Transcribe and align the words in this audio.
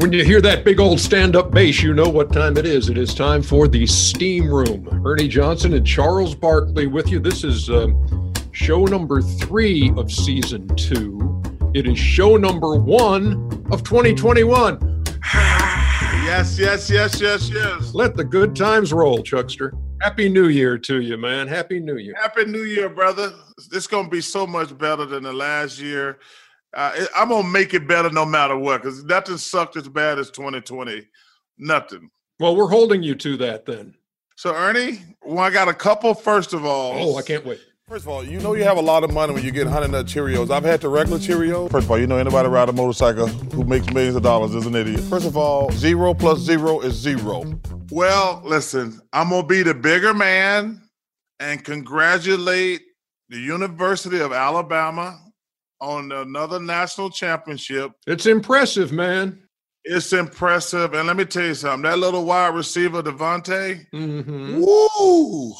When 0.00 0.14
you 0.14 0.24
hear 0.24 0.40
that 0.40 0.64
big 0.64 0.80
old 0.80 0.98
stand 0.98 1.36
up 1.36 1.50
bass, 1.50 1.82
you 1.82 1.92
know 1.92 2.08
what 2.08 2.32
time 2.32 2.56
it 2.56 2.64
is. 2.64 2.88
It 2.88 2.96
is 2.96 3.14
time 3.14 3.42
for 3.42 3.68
the 3.68 3.86
Steam 3.86 4.48
Room. 4.48 5.02
Ernie 5.04 5.28
Johnson 5.28 5.74
and 5.74 5.86
Charles 5.86 6.34
Barkley 6.34 6.86
with 6.86 7.10
you. 7.10 7.20
This 7.20 7.44
is 7.44 7.68
um, 7.68 8.32
show 8.52 8.86
number 8.86 9.20
three 9.20 9.92
of 9.98 10.10
season 10.10 10.66
two. 10.74 11.42
It 11.74 11.86
is 11.86 11.98
show 11.98 12.38
number 12.38 12.76
one 12.76 13.34
of 13.70 13.84
2021. 13.84 15.04
yes, 15.34 16.58
yes, 16.58 16.88
yes, 16.88 17.20
yes, 17.20 17.50
yes. 17.50 17.92
Let 17.92 18.16
the 18.16 18.24
good 18.24 18.56
times 18.56 18.94
roll, 18.94 19.22
Chuckster. 19.22 19.74
Happy 20.00 20.30
New 20.30 20.48
Year 20.48 20.78
to 20.78 21.02
you, 21.02 21.18
man. 21.18 21.46
Happy 21.46 21.78
New 21.78 21.98
Year. 21.98 22.14
Happy 22.18 22.46
New 22.46 22.64
Year, 22.64 22.88
brother. 22.88 23.34
It's 23.70 23.86
going 23.86 24.06
to 24.06 24.10
be 24.10 24.22
so 24.22 24.46
much 24.46 24.76
better 24.78 25.04
than 25.04 25.24
the 25.24 25.32
last 25.34 25.78
year. 25.78 26.18
Uh, 26.74 27.06
I'm 27.16 27.28
gonna 27.28 27.48
make 27.48 27.74
it 27.74 27.88
better 27.88 28.10
no 28.10 28.24
matter 28.24 28.56
what, 28.56 28.82
because 28.82 29.04
nothing 29.04 29.38
sucked 29.38 29.76
as 29.76 29.88
bad 29.88 30.18
as 30.18 30.30
2020. 30.30 31.06
Nothing. 31.58 32.10
Well, 32.38 32.56
we're 32.56 32.68
holding 32.68 33.02
you 33.02 33.14
to 33.16 33.36
that 33.38 33.66
then. 33.66 33.94
So, 34.36 34.54
Ernie, 34.54 35.02
well, 35.22 35.40
I 35.40 35.50
got 35.50 35.68
a 35.68 35.74
couple. 35.74 36.14
First 36.14 36.54
of 36.54 36.64
all, 36.64 36.92
oh, 36.96 37.16
I 37.16 37.22
can't 37.22 37.44
wait. 37.44 37.60
First 37.90 38.04
of 38.04 38.08
all, 38.08 38.24
you 38.24 38.38
know 38.38 38.54
you 38.54 38.62
have 38.62 38.76
a 38.76 38.82
lot 38.82 39.02
of 39.02 39.12
money 39.12 39.34
when 39.34 39.44
you 39.44 39.50
get 39.50 39.66
Honey 39.66 39.88
Nut 39.88 40.06
Cheerios. 40.06 40.48
I've 40.48 40.62
had 40.62 40.80
the 40.80 40.88
regular 40.88 41.18
Cheerios. 41.18 41.72
First 41.72 41.86
of 41.86 41.90
all, 41.90 41.98
you 41.98 42.06
know 42.06 42.18
anybody 42.18 42.48
ride 42.48 42.68
a 42.68 42.72
motorcycle 42.72 43.26
who 43.26 43.64
makes 43.64 43.92
millions 43.92 44.14
of 44.14 44.22
dollars 44.22 44.54
is 44.54 44.64
an 44.64 44.76
idiot. 44.76 45.00
First 45.00 45.26
of 45.26 45.36
all, 45.36 45.72
zero 45.72 46.14
plus 46.14 46.38
zero 46.38 46.80
is 46.80 46.94
zero. 46.94 47.42
Well, 47.90 48.42
listen, 48.44 49.00
I'm 49.12 49.30
gonna 49.30 49.44
be 49.44 49.64
the 49.64 49.74
bigger 49.74 50.14
man 50.14 50.80
and 51.40 51.64
congratulate 51.64 52.82
the 53.28 53.38
University 53.38 54.20
of 54.20 54.32
Alabama 54.32 55.20
on 55.80 56.12
another 56.12 56.60
national 56.60 57.10
championship. 57.10 57.92
It's 58.06 58.26
impressive, 58.26 58.92
man. 58.92 59.42
It's 59.84 60.12
impressive. 60.12 60.94
And 60.94 61.06
let 61.06 61.16
me 61.16 61.24
tell 61.24 61.46
you 61.46 61.54
something 61.54 61.88
that 61.90 61.98
little 61.98 62.24
wide 62.24 62.54
receiver, 62.54 63.02
DeVonta, 63.02 63.86
mm-hmm. 63.92 64.60
woo, 64.60 65.54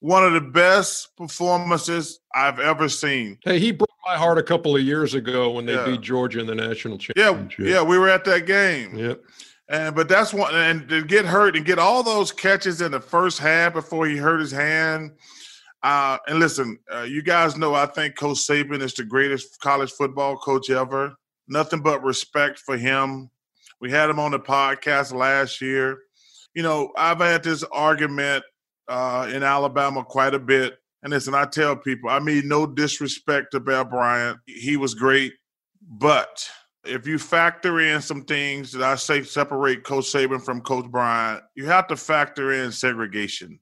one 0.00 0.24
of 0.24 0.32
the 0.34 0.40
best 0.40 1.16
performances 1.16 2.20
I've 2.34 2.58
ever 2.58 2.88
seen. 2.88 3.38
Hey, 3.42 3.58
he 3.58 3.72
broke 3.72 3.88
my 4.06 4.16
heart 4.16 4.38
a 4.38 4.42
couple 4.42 4.76
of 4.76 4.82
years 4.82 5.14
ago 5.14 5.50
when 5.50 5.66
they 5.66 5.74
yeah. 5.74 5.86
beat 5.86 6.00
Georgia 6.02 6.40
in 6.40 6.46
the 6.46 6.54
national 6.54 6.98
championship. 6.98 7.58
Yeah, 7.58 7.74
yeah, 7.74 7.82
we 7.82 7.98
were 7.98 8.08
at 8.08 8.24
that 8.24 8.46
game. 8.46 8.96
Yep. 8.96 9.20
And 9.70 9.94
but 9.94 10.08
that's 10.08 10.34
one 10.34 10.52
and 10.54 10.88
to 10.88 11.04
get 11.04 11.24
hurt 11.24 11.56
and 11.56 11.64
get 11.64 11.78
all 11.78 12.02
those 12.02 12.32
catches 12.32 12.80
in 12.80 12.90
the 12.90 13.00
first 13.00 13.38
half 13.38 13.72
before 13.72 14.06
he 14.06 14.16
hurt 14.16 14.40
his 14.40 14.50
hand 14.50 15.12
uh, 15.82 16.18
and 16.26 16.38
listen, 16.38 16.78
uh, 16.92 17.02
you 17.02 17.22
guys 17.22 17.56
know 17.56 17.74
I 17.74 17.86
think 17.86 18.16
Coach 18.16 18.38
Saban 18.38 18.82
is 18.82 18.94
the 18.94 19.04
greatest 19.04 19.60
college 19.60 19.90
football 19.92 20.36
coach 20.36 20.70
ever. 20.70 21.14
Nothing 21.48 21.80
but 21.80 22.02
respect 22.02 22.58
for 22.58 22.76
him. 22.76 23.30
We 23.80 23.90
had 23.90 24.10
him 24.10 24.18
on 24.18 24.32
the 24.32 24.38
podcast 24.38 25.14
last 25.14 25.60
year. 25.60 25.98
You 26.54 26.62
know, 26.62 26.92
I've 26.96 27.20
had 27.20 27.42
this 27.42 27.64
argument 27.72 28.44
uh, 28.88 29.30
in 29.32 29.42
Alabama 29.42 30.04
quite 30.04 30.34
a 30.34 30.38
bit. 30.38 30.78
And 31.02 31.12
listen, 31.12 31.34
I 31.34 31.46
tell 31.46 31.76
people, 31.76 32.10
I 32.10 32.18
mean, 32.18 32.46
no 32.46 32.66
disrespect 32.66 33.52
to 33.52 33.60
Bear 33.60 33.84
Bryant. 33.84 34.38
He 34.46 34.76
was 34.76 34.94
great. 34.94 35.32
But 35.82 36.46
if 36.84 37.06
you 37.06 37.18
factor 37.18 37.80
in 37.80 38.02
some 38.02 38.24
things 38.24 38.72
that 38.72 38.82
I 38.82 38.96
say 38.96 39.22
separate 39.22 39.82
Coach 39.84 40.04
Saban 40.04 40.42
from 40.44 40.60
Coach 40.60 40.90
Bryant, 40.90 41.42
you 41.54 41.64
have 41.66 41.86
to 41.88 41.96
factor 41.96 42.52
in 42.52 42.70
segregation. 42.70 43.58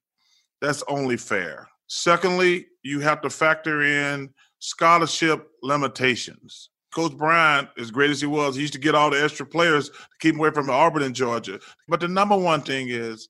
That's 0.60 0.82
only 0.88 1.16
fair. 1.16 1.68
Secondly, 1.88 2.66
you 2.82 3.00
have 3.00 3.20
to 3.22 3.30
factor 3.30 3.82
in 3.82 4.30
scholarship 4.60 5.48
limitations. 5.62 6.70
Coach 6.94 7.16
Bryant, 7.16 7.68
as 7.78 7.90
great 7.90 8.10
as 8.10 8.20
he 8.20 8.26
was, 8.26 8.54
he 8.54 8.62
used 8.62 8.72
to 8.72 8.78
get 8.78 8.94
all 8.94 9.10
the 9.10 9.22
extra 9.22 9.44
players 9.44 9.90
to 9.90 9.96
keep 10.20 10.36
away 10.36 10.50
from 10.50 10.70
Auburn 10.70 11.02
and 11.02 11.14
Georgia. 11.14 11.60
But 11.86 12.00
the 12.00 12.08
number 12.08 12.36
one 12.36 12.62
thing 12.62 12.88
is 12.88 13.28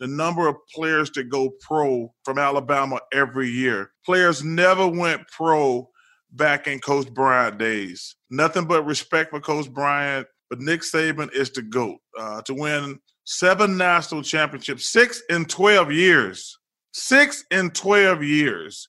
the 0.00 0.06
number 0.06 0.48
of 0.48 0.56
players 0.74 1.10
that 1.12 1.28
go 1.28 1.50
pro 1.60 2.12
from 2.24 2.38
Alabama 2.38 3.00
every 3.12 3.48
year. 3.48 3.90
Players 4.04 4.42
never 4.42 4.86
went 4.88 5.26
pro 5.28 5.88
back 6.32 6.66
in 6.66 6.80
Coach 6.80 7.12
Bryant 7.12 7.58
days. 7.58 8.16
Nothing 8.30 8.64
but 8.64 8.84
respect 8.84 9.30
for 9.30 9.40
Coach 9.40 9.70
Bryant. 9.70 10.26
But 10.50 10.60
Nick 10.60 10.82
Saban 10.82 11.32
is 11.32 11.50
the 11.50 11.62
GOAT 11.62 11.98
uh, 12.18 12.42
to 12.42 12.54
win 12.54 12.98
seven 13.24 13.76
national 13.76 14.22
championships, 14.22 14.90
six 14.90 15.22
in 15.30 15.46
12 15.46 15.90
years. 15.92 16.58
Six 16.96 17.44
in 17.50 17.70
12 17.70 18.22
years. 18.22 18.88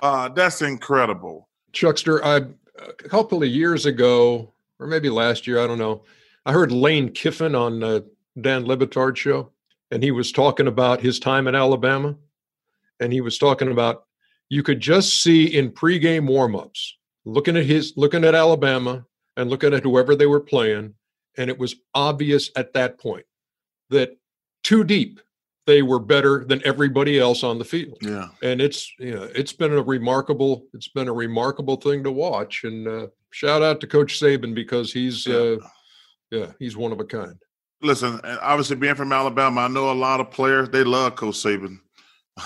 Uh, 0.00 0.28
that's 0.28 0.62
incredible. 0.62 1.48
Chuckster, 1.72 2.24
I, 2.24 2.42
a 2.78 2.92
couple 3.08 3.42
of 3.42 3.48
years 3.48 3.86
ago, 3.86 4.54
or 4.78 4.86
maybe 4.86 5.10
last 5.10 5.48
year, 5.48 5.60
I 5.60 5.66
don't 5.66 5.80
know, 5.80 6.04
I 6.46 6.52
heard 6.52 6.70
Lane 6.70 7.10
Kiffin 7.10 7.56
on 7.56 7.82
uh, 7.82 8.00
Dan 8.40 8.66
Le 8.66 9.16
show, 9.16 9.50
and 9.90 10.00
he 10.00 10.12
was 10.12 10.30
talking 10.30 10.68
about 10.68 11.00
his 11.00 11.18
time 11.18 11.48
in 11.48 11.56
Alabama. 11.56 12.14
And 13.00 13.12
he 13.12 13.20
was 13.20 13.36
talking 13.36 13.72
about 13.72 14.04
you 14.48 14.62
could 14.62 14.78
just 14.78 15.20
see 15.20 15.46
in 15.46 15.72
pregame 15.72 16.28
warmups, 16.28 16.90
looking 17.24 17.56
at 17.56 17.66
his 17.66 17.94
looking 17.96 18.24
at 18.24 18.36
Alabama 18.36 19.04
and 19.36 19.50
looking 19.50 19.74
at 19.74 19.82
whoever 19.82 20.14
they 20.14 20.26
were 20.26 20.40
playing, 20.40 20.94
and 21.36 21.50
it 21.50 21.58
was 21.58 21.74
obvious 21.96 22.48
at 22.54 22.74
that 22.74 23.00
point 23.00 23.26
that 23.88 24.16
too 24.62 24.84
deep 24.84 25.18
they 25.66 25.82
were 25.82 25.98
better 25.98 26.44
than 26.44 26.60
everybody 26.64 27.18
else 27.18 27.44
on 27.44 27.58
the 27.58 27.64
field. 27.64 27.98
Yeah. 28.00 28.28
And 28.42 28.60
it's 28.60 28.92
you 28.98 29.14
know, 29.14 29.24
it's 29.34 29.52
been 29.52 29.72
a 29.72 29.82
remarkable 29.82 30.66
it's 30.74 30.88
been 30.88 31.08
a 31.08 31.12
remarkable 31.12 31.76
thing 31.76 32.02
to 32.04 32.10
watch 32.10 32.64
and 32.64 32.88
uh, 32.88 33.06
shout 33.30 33.62
out 33.62 33.80
to 33.80 33.86
coach 33.86 34.20
Saban 34.20 34.54
because 34.54 34.92
he's 34.92 35.26
yeah. 35.26 35.36
uh 35.36 35.56
yeah, 36.30 36.46
he's 36.58 36.76
one 36.76 36.92
of 36.92 37.00
a 37.00 37.04
kind. 37.04 37.34
Listen, 37.82 38.20
obviously 38.24 38.76
being 38.76 38.94
from 38.94 39.12
Alabama, 39.12 39.62
I 39.62 39.68
know 39.68 39.90
a 39.90 39.92
lot 39.92 40.20
of 40.20 40.30
players 40.30 40.68
they 40.68 40.84
love 40.84 41.16
coach 41.16 41.36
Saban. 41.36 41.78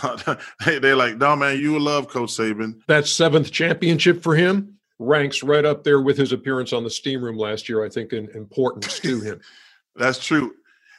they 0.64 0.78
they 0.78 0.94
like, 0.94 1.18
"No 1.18 1.36
man, 1.36 1.58
you 1.58 1.78
love 1.78 2.08
coach 2.08 2.30
Saban." 2.30 2.80
That 2.88 3.06
seventh 3.06 3.50
championship 3.50 4.22
for 4.22 4.34
him 4.34 4.78
ranks 4.98 5.42
right 5.42 5.64
up 5.64 5.84
there 5.84 6.00
with 6.00 6.16
his 6.16 6.32
appearance 6.32 6.72
on 6.72 6.84
the 6.84 6.90
steam 6.90 7.22
room 7.22 7.36
last 7.36 7.68
year, 7.68 7.84
I 7.84 7.88
think 7.88 8.12
in 8.12 8.28
importance 8.30 8.98
to 9.00 9.20
him. 9.20 9.40
That's 9.96 10.24
true. 10.24 10.54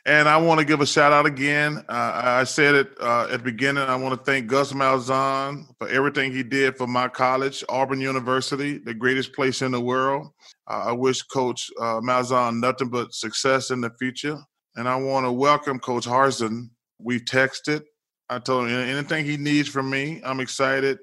And 0.08 0.30
I 0.30 0.38
want 0.38 0.60
to 0.60 0.66
give 0.66 0.82
a 0.82 0.86
shout 0.86 1.12
out 1.12 1.26
again. 1.26 1.84
Uh, 1.90 2.12
I 2.14 2.44
said 2.44 2.76
it 2.76 2.92
uh, 3.02 3.24
at 3.24 3.40
the 3.40 3.40
beginning. 3.40 3.84
I 3.84 3.96
want 3.96 4.14
to 4.14 4.24
thank 4.24 4.46
Gus 4.46 4.72
Malzahn 4.72 5.66
for 5.80 5.90
everything 5.90 6.32
he 6.32 6.44
did 6.44 6.78
for 6.78 6.86
my 6.86 7.08
college, 7.08 7.64
Auburn 7.70 8.00
University, 8.00 8.78
the 8.78 8.94
greatest 8.94 9.34
place 9.34 9.64
in 9.64 9.72
the 9.72 9.82
world. 9.82 10.28
Uh, 10.70 10.86
I 10.88 10.92
wish 10.92 11.24
Coach 11.24 11.72
uh, 11.80 12.02
Malzahn 12.02 12.60
nothing 12.60 12.90
but 12.90 13.16
success 13.16 13.72
in 13.72 13.82
the 13.82 13.90
future. 13.98 14.38
And 14.76 14.88
I 14.88 14.96
want 14.96 15.26
to 15.26 15.32
welcome 15.32 15.80
Coach 15.80 16.06
Harsin. 16.06 16.70
We've 17.00 17.26
texted. 17.26 17.82
I 18.30 18.38
told 18.38 18.68
him 18.68 18.80
anything 18.80 19.26
he 19.26 19.38
needs 19.38 19.70
from 19.70 19.90
me, 19.90 20.22
I'm 20.24 20.40
excited. 20.40 21.00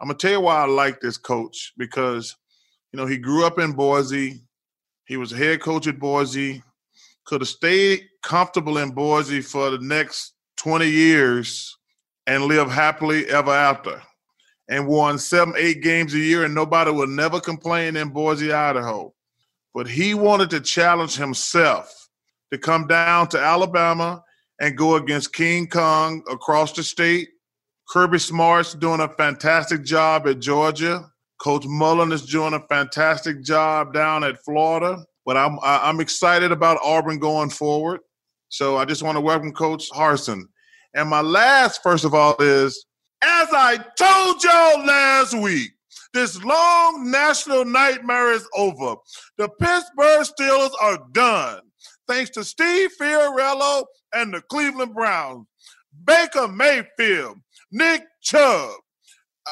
I'm 0.00 0.08
gonna 0.08 0.18
tell 0.18 0.32
you 0.32 0.40
why 0.40 0.62
I 0.62 0.66
like 0.66 1.00
this 1.00 1.16
coach 1.18 1.72
because, 1.76 2.34
you 2.92 2.98
know, 2.98 3.06
he 3.06 3.16
grew 3.18 3.46
up 3.46 3.58
in 3.58 3.72
Boise. 3.72 4.42
He 5.06 5.16
was 5.16 5.30
head 5.30 5.62
coach 5.62 5.86
at 5.86 5.98
Boise 5.98 6.62
could 7.26 7.40
have 7.40 7.48
stayed 7.48 8.04
comfortable 8.22 8.78
in 8.78 8.90
Boise 8.90 9.40
for 9.40 9.70
the 9.70 9.78
next 9.78 10.34
20 10.58 10.88
years 10.88 11.76
and 12.26 12.44
live 12.44 12.70
happily 12.70 13.26
ever 13.26 13.52
after 13.52 14.00
and 14.68 14.86
won 14.86 15.18
seven, 15.18 15.54
eight 15.56 15.82
games 15.82 16.14
a 16.14 16.18
year, 16.18 16.44
and 16.44 16.54
nobody 16.54 16.90
would 16.90 17.08
never 17.08 17.40
complain 17.40 17.96
in 17.96 18.08
Boise, 18.08 18.52
Idaho. 18.52 19.12
But 19.74 19.88
he 19.88 20.14
wanted 20.14 20.50
to 20.50 20.60
challenge 20.60 21.16
himself 21.16 22.08
to 22.52 22.58
come 22.58 22.86
down 22.86 23.28
to 23.28 23.38
Alabama 23.38 24.22
and 24.60 24.76
go 24.76 24.96
against 24.96 25.34
King 25.34 25.68
Kong 25.68 26.22
across 26.30 26.72
the 26.72 26.82
state. 26.82 27.28
Kirby 27.88 28.18
Smart's 28.18 28.74
doing 28.74 29.00
a 29.00 29.08
fantastic 29.08 29.84
job 29.84 30.26
at 30.26 30.40
Georgia. 30.40 31.08
Coach 31.40 31.66
Mullen 31.66 32.10
is 32.10 32.26
doing 32.26 32.54
a 32.54 32.66
fantastic 32.66 33.42
job 33.42 33.92
down 33.92 34.24
at 34.24 34.42
Florida. 34.44 35.04
But 35.26 35.36
I'm 35.36 35.58
I'm 35.62 36.00
excited 36.00 36.52
about 36.52 36.78
Auburn 36.82 37.18
going 37.18 37.50
forward. 37.50 38.00
So 38.48 38.76
I 38.76 38.84
just 38.84 39.02
want 39.02 39.16
to 39.16 39.20
welcome 39.20 39.52
Coach 39.52 39.90
Harsin. 39.90 40.44
And 40.94 41.10
my 41.10 41.20
last, 41.20 41.82
first 41.82 42.04
of 42.04 42.14
all, 42.14 42.36
is 42.38 42.86
as 43.22 43.48
I 43.52 43.76
told 43.98 44.42
y'all 44.44 44.86
last 44.86 45.34
week, 45.34 45.72
This 46.16 46.42
long 46.42 47.10
national 47.10 47.66
nightmare 47.66 48.32
is 48.32 48.48
over. 48.56 48.96
The 49.36 49.50
Pittsburgh 49.60 50.26
Steelers 50.26 50.70
are 50.80 50.98
done. 51.12 51.60
Thanks 52.08 52.30
to 52.30 52.42
Steve 52.44 52.90
Fiorello 52.98 53.84
and 54.14 54.32
the 54.32 54.40
Cleveland 54.40 54.94
Browns. 54.94 55.46
Baker 56.04 56.48
Mayfield, 56.48 57.36
Nick 57.70 58.02
Chubb. 58.22 58.70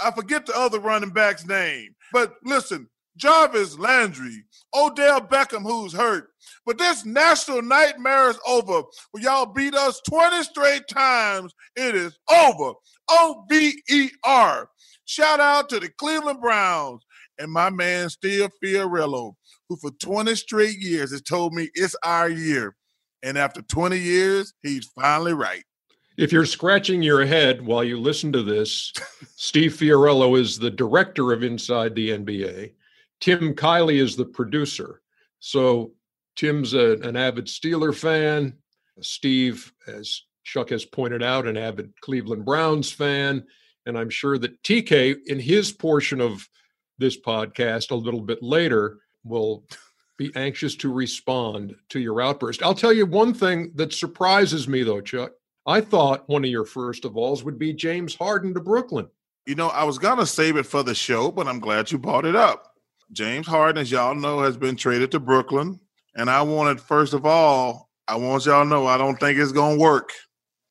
I 0.02 0.10
forget 0.12 0.46
the 0.46 0.56
other 0.56 0.80
running 0.80 1.10
back's 1.10 1.46
name. 1.46 1.94
But 2.14 2.34
listen, 2.44 2.88
Jarvis 3.16 3.78
Landry, 3.78 4.44
Odell 4.74 5.20
Beckham, 5.20 5.62
who's 5.62 5.92
hurt. 5.92 6.28
But 6.66 6.78
this 6.78 7.04
national 7.04 7.62
nightmare 7.62 8.30
is 8.30 8.38
over. 8.46 8.82
When 9.12 9.22
y'all 9.22 9.46
beat 9.46 9.74
us 9.74 10.00
20 10.08 10.42
straight 10.42 10.88
times, 10.88 11.54
it 11.76 11.94
is 11.94 12.18
over. 12.30 12.72
O 13.10 13.44
V 13.48 13.74
E 13.90 14.10
R. 14.24 14.68
Shout 15.04 15.40
out 15.40 15.68
to 15.68 15.80
the 15.80 15.90
Cleveland 15.98 16.40
Browns 16.40 17.04
and 17.38 17.52
my 17.52 17.70
man 17.70 18.08
Steve 18.08 18.48
Fiorello, 18.62 19.34
who 19.68 19.76
for 19.76 19.90
20 19.90 20.34
straight 20.34 20.78
years 20.78 21.10
has 21.10 21.22
told 21.22 21.52
me 21.52 21.68
it's 21.74 21.96
our 22.04 22.28
year. 22.28 22.74
And 23.22 23.38
after 23.38 23.62
20 23.62 23.98
years, 23.98 24.52
he's 24.62 24.86
finally 24.98 25.32
right. 25.32 25.62
If 26.16 26.32
you're 26.32 26.46
scratching 26.46 27.02
your 27.02 27.26
head 27.26 27.60
while 27.60 27.82
you 27.82 27.98
listen 27.98 28.32
to 28.32 28.42
this, 28.42 28.92
Steve 29.36 29.72
Fiorello 29.72 30.38
is 30.38 30.58
the 30.58 30.70
director 30.70 31.32
of 31.32 31.42
Inside 31.42 31.94
the 31.94 32.10
NBA. 32.10 32.72
Tim 33.24 33.54
Kiely 33.54 34.02
is 34.02 34.16
the 34.16 34.26
producer. 34.26 35.00
So 35.40 35.92
Tim's 36.36 36.74
a, 36.74 36.98
an 37.00 37.16
avid 37.16 37.46
Steeler 37.46 37.94
fan. 37.94 38.52
Steve, 39.00 39.72
as 39.86 40.24
Chuck 40.44 40.68
has 40.68 40.84
pointed 40.84 41.22
out, 41.22 41.46
an 41.46 41.56
avid 41.56 41.90
Cleveland 42.02 42.44
Browns 42.44 42.92
fan. 42.92 43.42
And 43.86 43.96
I'm 43.96 44.10
sure 44.10 44.36
that 44.36 44.62
TK, 44.62 45.16
in 45.24 45.40
his 45.40 45.72
portion 45.72 46.20
of 46.20 46.46
this 46.98 47.18
podcast 47.18 47.92
a 47.92 47.94
little 47.94 48.20
bit 48.20 48.42
later, 48.42 48.98
will 49.24 49.64
be 50.18 50.30
anxious 50.36 50.76
to 50.76 50.92
respond 50.92 51.74
to 51.88 52.00
your 52.00 52.20
outburst. 52.20 52.62
I'll 52.62 52.74
tell 52.74 52.92
you 52.92 53.06
one 53.06 53.32
thing 53.32 53.72
that 53.76 53.94
surprises 53.94 54.68
me, 54.68 54.82
though, 54.82 55.00
Chuck. 55.00 55.32
I 55.64 55.80
thought 55.80 56.28
one 56.28 56.44
of 56.44 56.50
your 56.50 56.66
first 56.66 57.06
of 57.06 57.16
alls 57.16 57.42
would 57.42 57.58
be 57.58 57.72
James 57.72 58.14
Harden 58.14 58.52
to 58.52 58.60
Brooklyn. 58.60 59.08
You 59.46 59.54
know, 59.54 59.68
I 59.68 59.84
was 59.84 59.96
going 59.96 60.18
to 60.18 60.26
save 60.26 60.58
it 60.58 60.66
for 60.66 60.82
the 60.82 60.94
show, 60.94 61.30
but 61.30 61.48
I'm 61.48 61.58
glad 61.58 61.90
you 61.90 61.96
brought 61.96 62.26
it 62.26 62.36
up. 62.36 62.73
James 63.14 63.46
Harden, 63.46 63.80
as 63.80 63.90
y'all 63.90 64.14
know, 64.14 64.40
has 64.40 64.56
been 64.56 64.76
traded 64.76 65.10
to 65.12 65.20
Brooklyn. 65.20 65.80
And 66.16 66.28
I 66.28 66.42
wanted, 66.42 66.80
first 66.80 67.14
of 67.14 67.24
all, 67.24 67.90
I 68.06 68.16
want 68.16 68.44
y'all 68.44 68.64
to 68.64 68.68
know 68.68 68.86
I 68.86 68.98
don't 68.98 69.18
think 69.18 69.38
it's 69.38 69.52
going 69.52 69.78
to 69.78 69.82
work. 69.82 70.10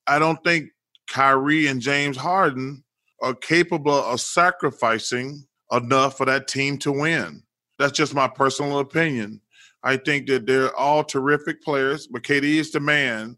I 0.08 0.20
don't 0.20 0.42
think 0.44 0.70
Kyrie 1.10 1.68
and 1.68 1.82
James 1.82 2.18
Harden 2.18 2.84
are 3.22 3.34
capable 3.34 3.94
of 3.94 4.20
sacrificing 4.22 5.46
enough 5.72 6.18
for 6.18 6.26
that 6.26 6.48
team 6.48 6.78
to 6.80 6.92
win. 6.92 7.42
That's 7.80 7.94
just 7.94 8.14
my 8.14 8.28
personal 8.28 8.80
opinion. 8.80 9.42
I 9.84 9.98
think 9.98 10.28
that 10.28 10.46
they're 10.46 10.76
all 10.76 11.04
terrific 11.04 11.62
players, 11.62 12.08
but 12.08 12.24
KD 12.24 12.44
is 12.44 12.72
the 12.72 12.80
man. 12.80 13.38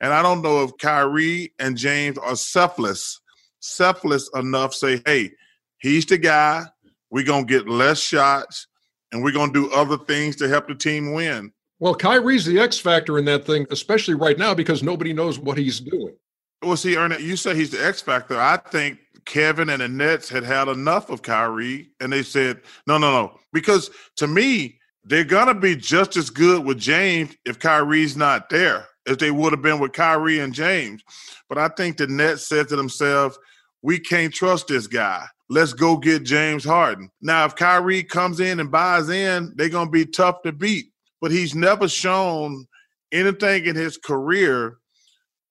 And 0.00 0.12
I 0.12 0.22
don't 0.22 0.42
know 0.42 0.62
if 0.62 0.76
Kyrie 0.78 1.52
and 1.58 1.76
James 1.76 2.18
are 2.18 2.36
selfless, 2.36 3.20
selfless 3.60 4.28
enough 4.34 4.74
say, 4.74 5.02
hey, 5.06 5.30
he's 5.78 6.04
the 6.04 6.18
guy. 6.18 6.64
We're 7.10 7.24
going 7.24 7.46
to 7.46 7.52
get 7.52 7.68
less 7.68 7.98
shots 8.00 8.66
and 9.12 9.22
we're 9.22 9.32
going 9.32 9.52
to 9.52 9.68
do 9.68 9.72
other 9.72 9.96
things 9.96 10.36
to 10.36 10.48
help 10.48 10.68
the 10.68 10.74
team 10.74 11.12
win. 11.12 11.52
Well, 11.78 11.94
Kyrie's 11.94 12.44
the 12.44 12.58
X 12.58 12.78
factor 12.78 13.18
in 13.18 13.24
that 13.26 13.44
thing, 13.44 13.66
especially 13.70 14.14
right 14.14 14.38
now 14.38 14.54
because 14.54 14.82
nobody 14.82 15.12
knows 15.12 15.38
what 15.38 15.58
he's 15.58 15.80
doing. 15.80 16.16
Well, 16.62 16.76
see, 16.76 16.96
Ernest, 16.96 17.20
you 17.20 17.36
say 17.36 17.54
he's 17.54 17.70
the 17.70 17.84
X 17.84 18.00
factor. 18.00 18.40
I 18.40 18.56
think 18.56 18.98
Kevin 19.26 19.68
and 19.68 19.82
the 19.82 19.88
Nets 19.88 20.28
had 20.28 20.42
had 20.42 20.68
enough 20.68 21.10
of 21.10 21.20
Kyrie, 21.20 21.90
and 22.00 22.12
they 22.12 22.22
said, 22.22 22.62
no, 22.86 22.96
no, 22.96 23.10
no. 23.10 23.38
Because 23.52 23.90
to 24.16 24.26
me, 24.26 24.78
they're 25.04 25.24
going 25.24 25.48
to 25.48 25.54
be 25.54 25.76
just 25.76 26.16
as 26.16 26.30
good 26.30 26.64
with 26.64 26.78
James 26.78 27.36
if 27.44 27.58
Kyrie's 27.58 28.16
not 28.16 28.48
there 28.48 28.86
as 29.06 29.18
they 29.18 29.30
would 29.30 29.52
have 29.52 29.62
been 29.62 29.78
with 29.78 29.92
Kyrie 29.92 30.40
and 30.40 30.54
James. 30.54 31.02
But 31.48 31.58
I 31.58 31.68
think 31.68 31.96
the 31.96 32.06
Nets 32.06 32.48
said 32.48 32.68
to 32.68 32.76
themselves, 32.76 33.38
we 33.82 33.98
can't 33.98 34.32
trust 34.32 34.68
this 34.68 34.86
guy. 34.86 35.26
Let's 35.48 35.72
go 35.72 35.96
get 35.96 36.24
James 36.24 36.64
Harden. 36.64 37.10
Now, 37.20 37.44
if 37.44 37.54
Kyrie 37.54 38.02
comes 38.02 38.40
in 38.40 38.58
and 38.58 38.70
buys 38.70 39.08
in, 39.08 39.52
they're 39.54 39.68
going 39.68 39.86
to 39.86 39.92
be 39.92 40.04
tough 40.04 40.42
to 40.42 40.52
beat. 40.52 40.86
But 41.20 41.30
he's 41.30 41.54
never 41.54 41.88
shown 41.88 42.66
anything 43.12 43.66
in 43.66 43.76
his 43.76 43.96
career 43.96 44.78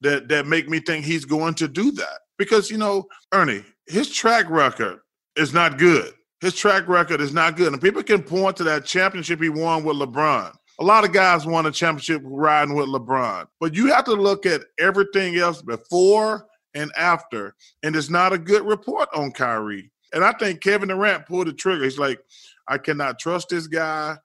that 0.01 0.27
that 0.27 0.47
make 0.47 0.69
me 0.69 0.80
think 0.80 1.06
he's 1.06 1.25
going 1.25 1.56
to 1.56 1.68
do 1.68 1.92
that. 1.92 2.19
Because 2.38 2.69
you 2.69 2.77
know, 2.77 3.06
Ernie, 3.33 3.63
his 3.88 4.09
track 4.09 4.50
record 4.50 5.00
is 5.36 5.53
not 5.53 5.77
good. 5.77 6.13
His 6.41 6.53
track 6.53 6.88
record 6.88 7.21
is 7.21 7.33
not 7.33 7.56
good, 7.56 7.71
and 7.71 7.81
people 7.81 8.03
can 8.03 8.21
point 8.21 8.57
to 8.57 8.63
that 8.65 8.86
championship 8.86 9.41
he 9.41 9.50
won 9.50 9.83
with 9.83 9.98
LeBron. 9.98 10.53
A 10.80 10.83
lot 10.83 11.06
of 11.06 11.13
guys 11.13 11.45
won 11.45 11.65
a 11.65 11.71
championship 11.71 12.21
riding 12.25 12.75
with 12.75 12.89
LeBron, 12.89 13.48
but 13.59 13.74
you 13.74 13.88
have 13.88 14.03
to 14.06 14.13
look 14.13 14.45
at 14.45 14.62
everything 14.77 15.38
else 15.38 15.62
before 15.62 16.45
and 16.75 16.92
after, 16.98 17.56
and 17.81 17.95
it's 17.95 18.10
not 18.10 18.33
a 18.33 18.38
good 18.38 18.63
report 18.63 19.10
on 19.16 19.31
Kyrie. 19.31 19.92
And 20.13 20.24
I 20.24 20.33
think 20.33 20.62
Kevin 20.62 20.89
Durant 20.89 21.25
pulled 21.25 21.48
the 21.48 21.54
trigger. 21.54 21.83
He's 21.83 21.98
like, 21.98 22.19
I 22.68 22.77
cannot 22.77 23.19
trust 23.19 23.50
this 23.50 23.68
guy. 23.68 24.18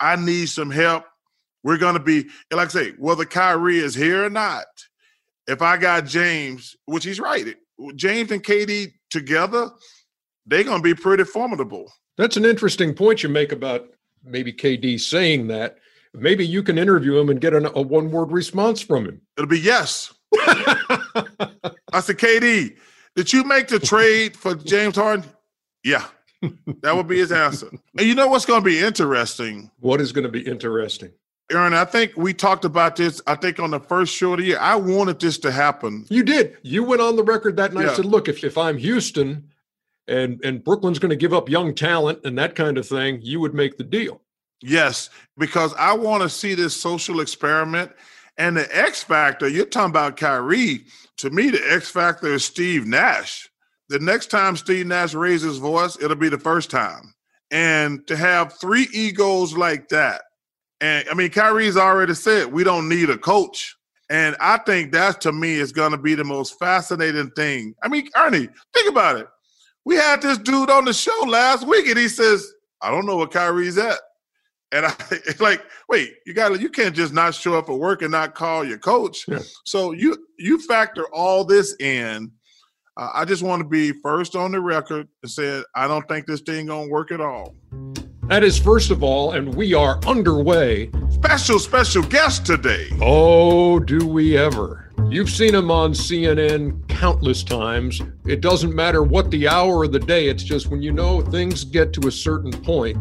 I 0.00 0.16
need 0.16 0.48
some 0.48 0.70
help. 0.70 1.04
We're 1.62 1.78
going 1.78 1.94
to 1.94 2.00
be, 2.00 2.28
like 2.52 2.68
I 2.68 2.70
say, 2.70 2.90
whether 2.98 3.24
Kyrie 3.24 3.78
is 3.78 3.94
here 3.94 4.24
or 4.24 4.30
not, 4.30 4.66
if 5.46 5.62
I 5.62 5.76
got 5.76 6.06
James, 6.06 6.76
which 6.86 7.04
he's 7.04 7.20
right, 7.20 7.54
James 7.96 8.30
and 8.30 8.42
KD 8.42 8.92
together, 9.10 9.70
they're 10.46 10.64
going 10.64 10.78
to 10.78 10.82
be 10.82 10.94
pretty 10.94 11.24
formidable. 11.24 11.90
That's 12.16 12.36
an 12.36 12.44
interesting 12.44 12.94
point 12.94 13.22
you 13.22 13.28
make 13.28 13.52
about 13.52 13.88
maybe 14.22 14.52
KD 14.52 15.00
saying 15.00 15.48
that. 15.48 15.78
Maybe 16.12 16.46
you 16.46 16.62
can 16.62 16.78
interview 16.78 17.18
him 17.18 17.28
and 17.28 17.40
get 17.40 17.54
an, 17.54 17.66
a 17.66 17.82
one 17.82 18.10
word 18.10 18.30
response 18.30 18.80
from 18.80 19.06
him. 19.06 19.20
It'll 19.36 19.48
be 19.48 19.58
yes. 19.58 20.12
I 21.94 22.00
said, 22.00 22.18
KD, 22.18 22.76
did 23.16 23.32
you 23.32 23.44
make 23.44 23.68
the 23.68 23.78
trade 23.78 24.36
for 24.36 24.54
James 24.54 24.96
Harden? 24.96 25.24
Yeah. 25.84 26.04
That 26.82 26.94
would 26.94 27.08
be 27.08 27.18
his 27.18 27.32
answer. 27.32 27.70
And 27.96 28.06
you 28.06 28.14
know 28.14 28.26
what's 28.26 28.44
going 28.44 28.60
to 28.60 28.64
be 28.64 28.80
interesting? 28.80 29.70
What 29.80 30.00
is 30.00 30.12
going 30.12 30.24
to 30.24 30.30
be 30.30 30.40
interesting? 30.40 31.12
Aaron, 31.52 31.74
I 31.74 31.84
think 31.84 32.12
we 32.16 32.34
talked 32.34 32.64
about 32.64 32.96
this. 32.96 33.20
I 33.26 33.34
think 33.34 33.60
on 33.60 33.70
the 33.70 33.80
first 33.80 34.14
show 34.14 34.32
of 34.32 34.38
the 34.38 34.46
year, 34.46 34.58
I 34.58 34.76
wanted 34.76 35.20
this 35.20 35.38
to 35.38 35.52
happen. 35.52 36.06
You 36.08 36.22
did. 36.22 36.56
You 36.62 36.84
went 36.84 37.02
on 37.02 37.16
the 37.16 37.22
record 37.22 37.56
that 37.58 37.74
night. 37.74 37.86
Yeah. 37.86 37.94
Said, 37.94 38.06
"Look, 38.06 38.28
if 38.28 38.42
if 38.42 38.56
I'm 38.56 38.78
Houston, 38.78 39.50
and 40.08 40.40
and 40.42 40.64
Brooklyn's 40.64 40.98
going 40.98 41.10
to 41.10 41.16
give 41.16 41.34
up 41.34 41.50
young 41.50 41.74
talent 41.74 42.20
and 42.24 42.36
that 42.38 42.54
kind 42.54 42.78
of 42.78 42.88
thing, 42.88 43.20
you 43.22 43.40
would 43.40 43.54
make 43.54 43.76
the 43.76 43.84
deal." 43.84 44.22
Yes, 44.62 45.10
because 45.36 45.74
I 45.74 45.92
want 45.92 46.22
to 46.22 46.30
see 46.30 46.54
this 46.54 46.74
social 46.74 47.20
experiment 47.20 47.92
and 48.38 48.56
the 48.56 48.76
X 48.76 49.04
factor. 49.04 49.46
You're 49.46 49.66
talking 49.66 49.90
about 49.90 50.16
Kyrie. 50.16 50.86
To 51.18 51.30
me, 51.30 51.50
the 51.50 51.60
X 51.72 51.90
factor 51.90 52.34
is 52.34 52.44
Steve 52.44 52.86
Nash. 52.86 53.48
The 53.88 53.98
next 53.98 54.30
time 54.30 54.56
Steve 54.56 54.86
Nash 54.86 55.14
raises 55.14 55.54
his 55.54 55.58
voice, 55.58 55.96
it'll 56.00 56.16
be 56.16 56.28
the 56.28 56.38
first 56.38 56.70
time. 56.70 57.14
And 57.50 58.06
to 58.08 58.16
have 58.16 58.58
three 58.58 58.88
egos 58.92 59.56
like 59.56 59.88
that 59.90 60.22
and 60.80 61.08
I 61.10 61.14
mean, 61.14 61.30
Kyrie's 61.30 61.78
already 61.78 62.12
said 62.14 62.52
we 62.52 62.62
don't 62.62 62.90
need 62.90 63.08
a 63.08 63.16
coach. 63.16 63.74
And 64.10 64.36
I 64.38 64.58
think 64.58 64.92
that 64.92 65.20
to 65.22 65.32
me 65.32 65.54
is 65.54 65.72
going 65.72 65.92
to 65.92 65.98
be 65.98 66.14
the 66.14 66.24
most 66.24 66.58
fascinating 66.58 67.30
thing. 67.30 67.74
I 67.82 67.88
mean, 67.88 68.06
Ernie, 68.16 68.48
think 68.74 68.90
about 68.90 69.16
it. 69.16 69.26
We 69.86 69.96
had 69.96 70.20
this 70.20 70.36
dude 70.36 70.70
on 70.70 70.84
the 70.84 70.92
show 70.92 71.24
last 71.26 71.66
week, 71.66 71.86
and 71.88 71.98
he 71.98 72.08
says, 72.08 72.52
"I 72.82 72.90
don't 72.90 73.06
know 73.06 73.16
where 73.16 73.26
Kyrie's 73.26 73.78
at." 73.78 73.98
And 74.72 74.86
I, 74.86 74.94
it's 75.10 75.40
like, 75.40 75.62
wait, 75.88 76.14
you 76.26 76.34
got 76.34 76.50
to, 76.50 76.60
you 76.60 76.68
can't 76.68 76.94
just 76.94 77.12
not 77.12 77.34
show 77.34 77.58
up 77.58 77.66
for 77.66 77.78
work 77.78 78.02
and 78.02 78.10
not 78.10 78.34
call 78.34 78.64
your 78.64 78.78
coach. 78.78 79.26
Yeah. 79.28 79.40
So 79.64 79.92
you 79.92 80.16
you 80.38 80.58
factor 80.60 81.06
all 81.12 81.44
this 81.44 81.76
in. 81.80 82.30
Uh, 82.96 83.10
I 83.12 83.24
just 83.24 83.42
want 83.42 83.60
to 83.60 83.68
be 83.68 83.92
first 84.02 84.36
on 84.36 84.52
the 84.52 84.60
record 84.60 85.08
and 85.22 85.30
said 85.30 85.64
I 85.74 85.88
don't 85.88 86.06
think 86.08 86.26
this 86.26 86.40
thing 86.40 86.66
gonna 86.66 86.88
work 86.88 87.10
at 87.10 87.20
all. 87.20 87.56
That 88.28 88.42
is 88.42 88.58
first 88.58 88.90
of 88.90 89.02
all, 89.02 89.32
and 89.32 89.54
we 89.54 89.74
are 89.74 90.00
underway. 90.06 90.90
Special, 91.10 91.58
special 91.58 92.02
guest 92.02 92.46
today. 92.46 92.88
Oh, 93.02 93.78
do 93.78 94.06
we 94.06 94.38
ever? 94.38 94.90
You've 95.10 95.28
seen 95.28 95.54
him 95.54 95.70
on 95.70 95.92
CNN 95.92 96.88
countless 96.88 97.44
times. 97.44 98.00
It 98.26 98.40
doesn't 98.40 98.74
matter 98.74 99.02
what 99.02 99.30
the 99.30 99.46
hour 99.46 99.84
of 99.84 99.92
the 99.92 99.98
day, 99.98 100.28
it's 100.28 100.42
just 100.42 100.68
when 100.68 100.80
you 100.80 100.90
know 100.90 101.20
things 101.20 101.64
get 101.64 101.92
to 101.94 102.08
a 102.08 102.10
certain 102.10 102.50
point, 102.50 102.96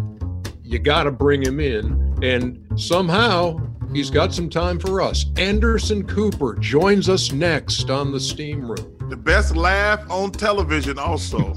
you 0.63 0.79
got 0.79 1.03
to 1.03 1.12
bring 1.12 1.41
him 1.41 1.60
in. 1.60 2.17
And 2.24 2.79
somehow 2.79 3.58
he's 3.93 4.10
got 4.10 4.34
some 4.34 4.50
time 4.50 4.79
for 4.79 5.01
us. 5.01 5.25
Anderson 5.38 6.08
Cooper 6.08 6.55
joins 6.55 7.10
us 7.10 7.32
next 7.32 7.89
on 7.89 8.12
the 8.12 8.20
Steam 8.20 8.70
Room. 8.72 8.98
The 9.10 9.17
best 9.17 9.55
laugh 9.55 10.10
on 10.10 10.32
television, 10.32 10.98
also. 10.98 11.55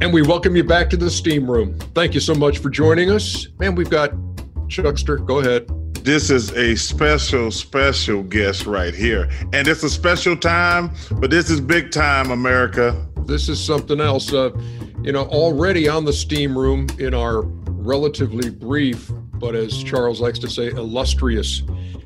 And 0.00 0.12
we 0.12 0.22
welcome 0.22 0.56
you 0.56 0.64
back 0.64 0.90
to 0.90 0.96
the 0.96 1.08
steam 1.08 1.48
room. 1.48 1.78
Thank 1.94 2.14
you 2.14 2.20
so 2.20 2.34
much 2.34 2.58
for 2.58 2.70
joining 2.70 3.08
us. 3.08 3.46
Man, 3.60 3.76
we've 3.76 3.88
got 3.88 4.10
Chuckster. 4.72 5.18
Go 5.18 5.40
ahead. 5.40 5.68
This 6.02 6.30
is 6.30 6.50
a 6.52 6.74
special, 6.74 7.50
special 7.50 8.22
guest 8.22 8.66
right 8.66 8.94
here. 8.94 9.30
And 9.52 9.68
it's 9.68 9.82
a 9.82 9.90
special 9.90 10.34
time, 10.34 10.92
but 11.12 11.30
this 11.30 11.50
is 11.50 11.60
big 11.60 11.92
time, 11.92 12.30
America. 12.30 13.06
This 13.26 13.48
is 13.48 13.62
something 13.62 14.00
else. 14.00 14.32
Uh, 14.32 14.50
you 15.02 15.12
know, 15.12 15.26
already 15.26 15.88
on 15.88 16.06
the 16.06 16.12
steam 16.12 16.56
room 16.56 16.86
in 16.98 17.12
our 17.12 17.42
relatively 17.42 18.48
brief, 18.48 19.12
but 19.34 19.54
as 19.54 19.82
Charles 19.82 20.20
likes 20.20 20.38
to 20.40 20.48
say, 20.48 20.68
illustrious 20.68 21.62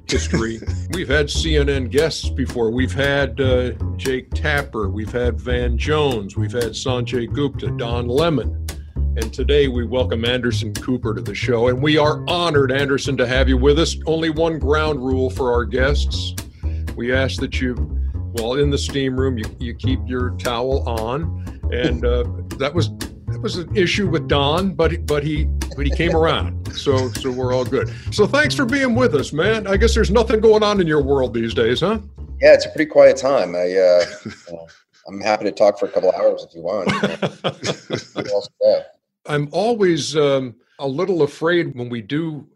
history. 0.08 0.58
We've 0.90 1.08
had 1.08 1.26
CNN 1.26 1.90
guests 1.90 2.28
before. 2.28 2.70
We've 2.70 2.92
had 2.92 3.40
uh, 3.40 3.72
Jake 3.96 4.30
Tapper. 4.30 4.88
We've 4.88 5.12
had 5.12 5.40
Van 5.40 5.78
Jones. 5.78 6.36
We've 6.36 6.52
had 6.52 6.72
Sanjay 6.72 7.32
Gupta, 7.32 7.70
Don 7.70 8.08
Lemon. 8.08 8.66
And 9.16 9.32
today 9.32 9.66
we 9.66 9.86
welcome 9.86 10.26
Anderson 10.26 10.74
Cooper 10.74 11.14
to 11.14 11.22
the 11.22 11.34
show. 11.34 11.68
And 11.68 11.82
we 11.82 11.96
are 11.96 12.22
honored, 12.28 12.70
Anderson, 12.70 13.16
to 13.16 13.26
have 13.26 13.48
you 13.48 13.56
with 13.56 13.78
us. 13.78 13.96
Only 14.04 14.28
one 14.28 14.58
ground 14.58 15.02
rule 15.02 15.30
for 15.30 15.50
our 15.54 15.64
guests. 15.64 16.34
We 16.96 17.14
ask 17.14 17.40
that 17.40 17.58
you, 17.58 17.76
while 18.32 18.56
in 18.56 18.68
the 18.68 18.76
steam 18.76 19.18
room, 19.18 19.38
you, 19.38 19.46
you 19.58 19.74
keep 19.74 20.00
your 20.04 20.32
towel 20.32 20.86
on. 20.86 21.42
And 21.72 22.04
uh, 22.04 22.24
that 22.58 22.74
was 22.74 22.90
that 23.28 23.40
was 23.40 23.56
an 23.56 23.74
issue 23.74 24.06
with 24.06 24.28
Don, 24.28 24.74
but 24.74 25.06
but 25.06 25.24
he 25.24 25.46
but 25.74 25.86
he 25.86 25.92
came 25.92 26.14
around. 26.14 26.70
So 26.74 27.08
so 27.12 27.32
we're 27.32 27.54
all 27.54 27.64
good. 27.64 27.90
So 28.10 28.26
thanks 28.26 28.54
for 28.54 28.66
being 28.66 28.94
with 28.94 29.14
us, 29.14 29.32
man. 29.32 29.66
I 29.66 29.78
guess 29.78 29.94
there's 29.94 30.10
nothing 30.10 30.40
going 30.40 30.62
on 30.62 30.78
in 30.78 30.86
your 30.86 31.02
world 31.02 31.32
these 31.32 31.54
days, 31.54 31.80
huh? 31.80 32.00
Yeah, 32.42 32.52
it's 32.52 32.66
a 32.66 32.68
pretty 32.68 32.90
quiet 32.90 33.16
time. 33.16 33.56
I 33.56 33.76
uh, 33.76 34.04
I'm 35.08 35.20
happy 35.20 35.44
to 35.44 35.52
talk 35.52 35.78
for 35.78 35.86
a 35.86 35.88
couple 35.88 36.10
hours 36.12 36.44
if 36.44 36.54
you 36.54 36.62
want. 36.62 36.88
I'm 39.28 39.48
always 39.52 40.16
um, 40.16 40.54
a 40.78 40.86
little 40.86 41.22
afraid 41.22 41.74
when 41.74 41.88
we 41.88 42.02
do 42.02 42.48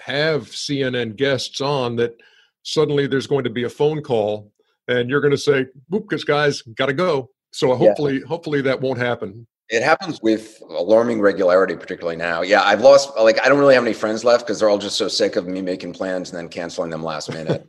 have 0.00 0.46
CNN 0.46 1.16
guests 1.16 1.60
on 1.60 1.96
that 1.96 2.20
suddenly 2.62 3.06
there's 3.06 3.26
going 3.26 3.44
to 3.44 3.50
be 3.50 3.64
a 3.64 3.70
phone 3.70 4.02
call 4.02 4.52
and 4.88 5.10
you're 5.10 5.20
going 5.20 5.32
to 5.32 5.38
say, 5.38 5.66
"Whoop, 5.88 6.08
because 6.08 6.24
guys, 6.24 6.62
got 6.62 6.86
to 6.86 6.92
go." 6.92 7.30
So 7.52 7.74
hopefully, 7.74 8.18
yeah. 8.18 8.26
hopefully 8.26 8.60
that 8.62 8.80
won't 8.80 8.98
happen. 8.98 9.46
It 9.68 9.82
happens 9.82 10.20
with 10.22 10.62
alarming 10.68 11.20
regularity, 11.20 11.74
particularly 11.74 12.16
now. 12.16 12.42
Yeah, 12.42 12.62
I've 12.62 12.82
lost, 12.82 13.16
like, 13.18 13.44
I 13.44 13.48
don't 13.48 13.58
really 13.58 13.74
have 13.74 13.82
any 13.82 13.94
friends 13.94 14.22
left 14.22 14.46
because 14.46 14.60
they're 14.60 14.68
all 14.68 14.78
just 14.78 14.96
so 14.96 15.08
sick 15.08 15.34
of 15.34 15.48
me 15.48 15.60
making 15.60 15.92
plans 15.92 16.30
and 16.30 16.38
then 16.38 16.48
canceling 16.48 16.90
them 16.90 17.02
last 17.02 17.32
minute. 17.32 17.66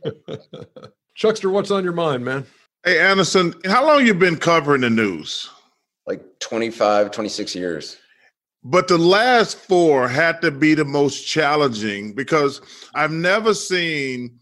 Chuckster, 1.16 1.50
what's 1.50 1.72
on 1.72 1.82
your 1.82 1.94
mind, 1.94 2.24
man? 2.24 2.46
Hey, 2.84 3.00
Anderson, 3.00 3.52
how 3.64 3.84
long 3.84 4.06
you 4.06 4.14
been 4.14 4.36
covering 4.36 4.82
the 4.82 4.90
news? 4.90 5.48
Like 6.06 6.22
25, 6.38 7.10
26 7.10 7.54
years. 7.56 7.96
But 8.70 8.86
the 8.86 8.98
last 8.98 9.56
four 9.56 10.08
had 10.08 10.42
to 10.42 10.50
be 10.50 10.74
the 10.74 10.84
most 10.84 11.26
challenging 11.26 12.12
because 12.12 12.60
I've 12.94 13.10
never 13.10 13.54
seen 13.54 14.38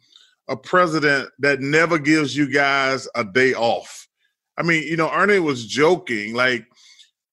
a 0.49 0.56
president 0.56 1.30
that 1.38 1.61
never 1.61 1.97
gives 1.97 2.37
you 2.37 2.52
guys 2.52 3.06
a 3.14 3.23
day 3.23 3.54
off. 3.54 4.09
I 4.59 4.64
mean, 4.64 4.83
you 4.83 4.97
know, 4.97 5.12
Ernie 5.12 5.38
was 5.38 5.64
joking, 5.64 6.35
like, 6.35 6.66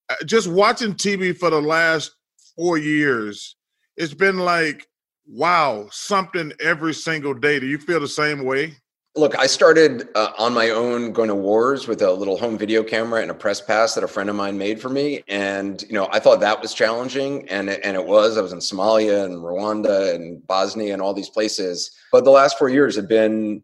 uh, 0.09 0.23
just 0.25 0.47
watching 0.47 0.93
TV 0.93 1.35
for 1.35 1.49
the 1.49 1.59
last 1.59 2.11
four 2.55 2.77
years, 2.77 3.55
it's 3.97 4.13
been 4.13 4.37
like, 4.37 4.87
wow, 5.27 5.87
something 5.89 6.53
every 6.59 6.93
single 6.93 7.33
day. 7.33 7.59
Do 7.59 7.65
you 7.65 7.79
feel 7.79 8.01
the 8.01 8.07
same 8.07 8.43
way? 8.45 8.75
Look, 9.15 9.37
I 9.37 9.45
started 9.45 10.09
uh, 10.15 10.31
on 10.39 10.55
my 10.55 10.71
own 10.71 11.11
going 11.11 11.29
to 11.29 11.35
wars 11.35 11.87
with 11.87 12.01
a 12.01 12.11
little 12.11 12.35
home 12.35 12.57
video 12.57 12.81
camera 12.81 13.21
and 13.21 13.29
a 13.29 13.35
press 13.35 13.61
pass 13.61 13.93
that 13.93 14.03
a 14.03 14.07
friend 14.07 14.27
of 14.27 14.35
mine 14.35 14.57
made 14.57 14.81
for 14.81 14.89
me, 14.89 15.23
and 15.27 15.83
you 15.83 15.93
know 15.93 16.09
I 16.11 16.19
thought 16.19 16.39
that 16.39 16.61
was 16.61 16.73
challenging, 16.73 17.47
and 17.47 17.69
it, 17.69 17.81
and 17.83 17.95
it 17.95 18.05
was. 18.05 18.37
I 18.37 18.41
was 18.41 18.53
in 18.53 18.59
Somalia 18.59 19.23
and 19.23 19.35
Rwanda 19.35 20.15
and 20.15 20.45
Bosnia 20.47 20.93
and 20.93 21.01
all 21.01 21.13
these 21.13 21.29
places, 21.29 21.91
but 22.11 22.23
the 22.23 22.31
last 22.31 22.57
four 22.57 22.69
years 22.69 22.95
have 22.95 23.07
been 23.07 23.61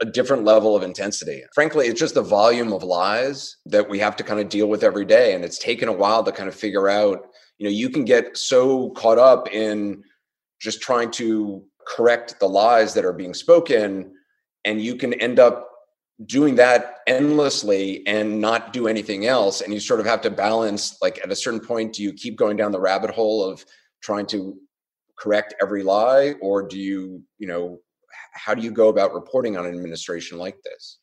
a 0.00 0.06
different 0.06 0.44
level 0.44 0.74
of 0.74 0.82
intensity. 0.82 1.42
Frankly, 1.54 1.86
it's 1.86 2.00
just 2.00 2.14
the 2.14 2.22
volume 2.22 2.72
of 2.72 2.82
lies 2.82 3.56
that 3.66 3.88
we 3.88 3.98
have 3.98 4.16
to 4.16 4.24
kind 4.24 4.40
of 4.40 4.48
deal 4.48 4.68
with 4.68 4.82
every 4.82 5.04
day. 5.04 5.34
And 5.34 5.44
it's 5.44 5.58
taken 5.58 5.88
a 5.88 5.92
while 5.92 6.24
to 6.24 6.32
kind 6.32 6.48
of 6.48 6.54
figure 6.54 6.88
out, 6.88 7.26
you 7.58 7.66
know, 7.66 7.70
you 7.70 7.90
can 7.90 8.04
get 8.04 8.36
so 8.36 8.90
caught 8.90 9.18
up 9.18 9.52
in 9.52 10.02
just 10.60 10.80
trying 10.80 11.10
to 11.12 11.62
correct 11.86 12.40
the 12.40 12.48
lies 12.48 12.94
that 12.94 13.04
are 13.04 13.12
being 13.12 13.34
spoken, 13.34 14.14
and 14.66 14.82
you 14.82 14.96
can 14.96 15.14
end 15.14 15.38
up 15.38 15.70
doing 16.26 16.56
that 16.56 16.98
endlessly 17.06 18.06
and 18.06 18.40
not 18.40 18.72
do 18.72 18.88
anything 18.88 19.26
else. 19.26 19.60
And 19.60 19.72
you 19.72 19.80
sort 19.80 20.00
of 20.00 20.06
have 20.06 20.20
to 20.22 20.30
balance, 20.30 20.98
like, 21.00 21.20
at 21.22 21.30
a 21.30 21.36
certain 21.36 21.60
point, 21.60 21.94
do 21.94 22.02
you 22.02 22.12
keep 22.12 22.36
going 22.36 22.56
down 22.56 22.72
the 22.72 22.80
rabbit 22.80 23.10
hole 23.10 23.44
of 23.44 23.64
trying 24.02 24.26
to 24.26 24.58
correct 25.18 25.54
every 25.62 25.82
lie, 25.82 26.34
or 26.42 26.62
do 26.62 26.78
you, 26.78 27.22
you 27.38 27.46
know, 27.46 27.78
how 28.32 28.54
do 28.54 28.62
you 28.62 28.70
go 28.70 28.88
about 28.88 29.14
reporting 29.14 29.56
on 29.56 29.64
an 29.64 29.74
administration 29.74 30.38
like 30.38 30.60
this? 30.62 30.98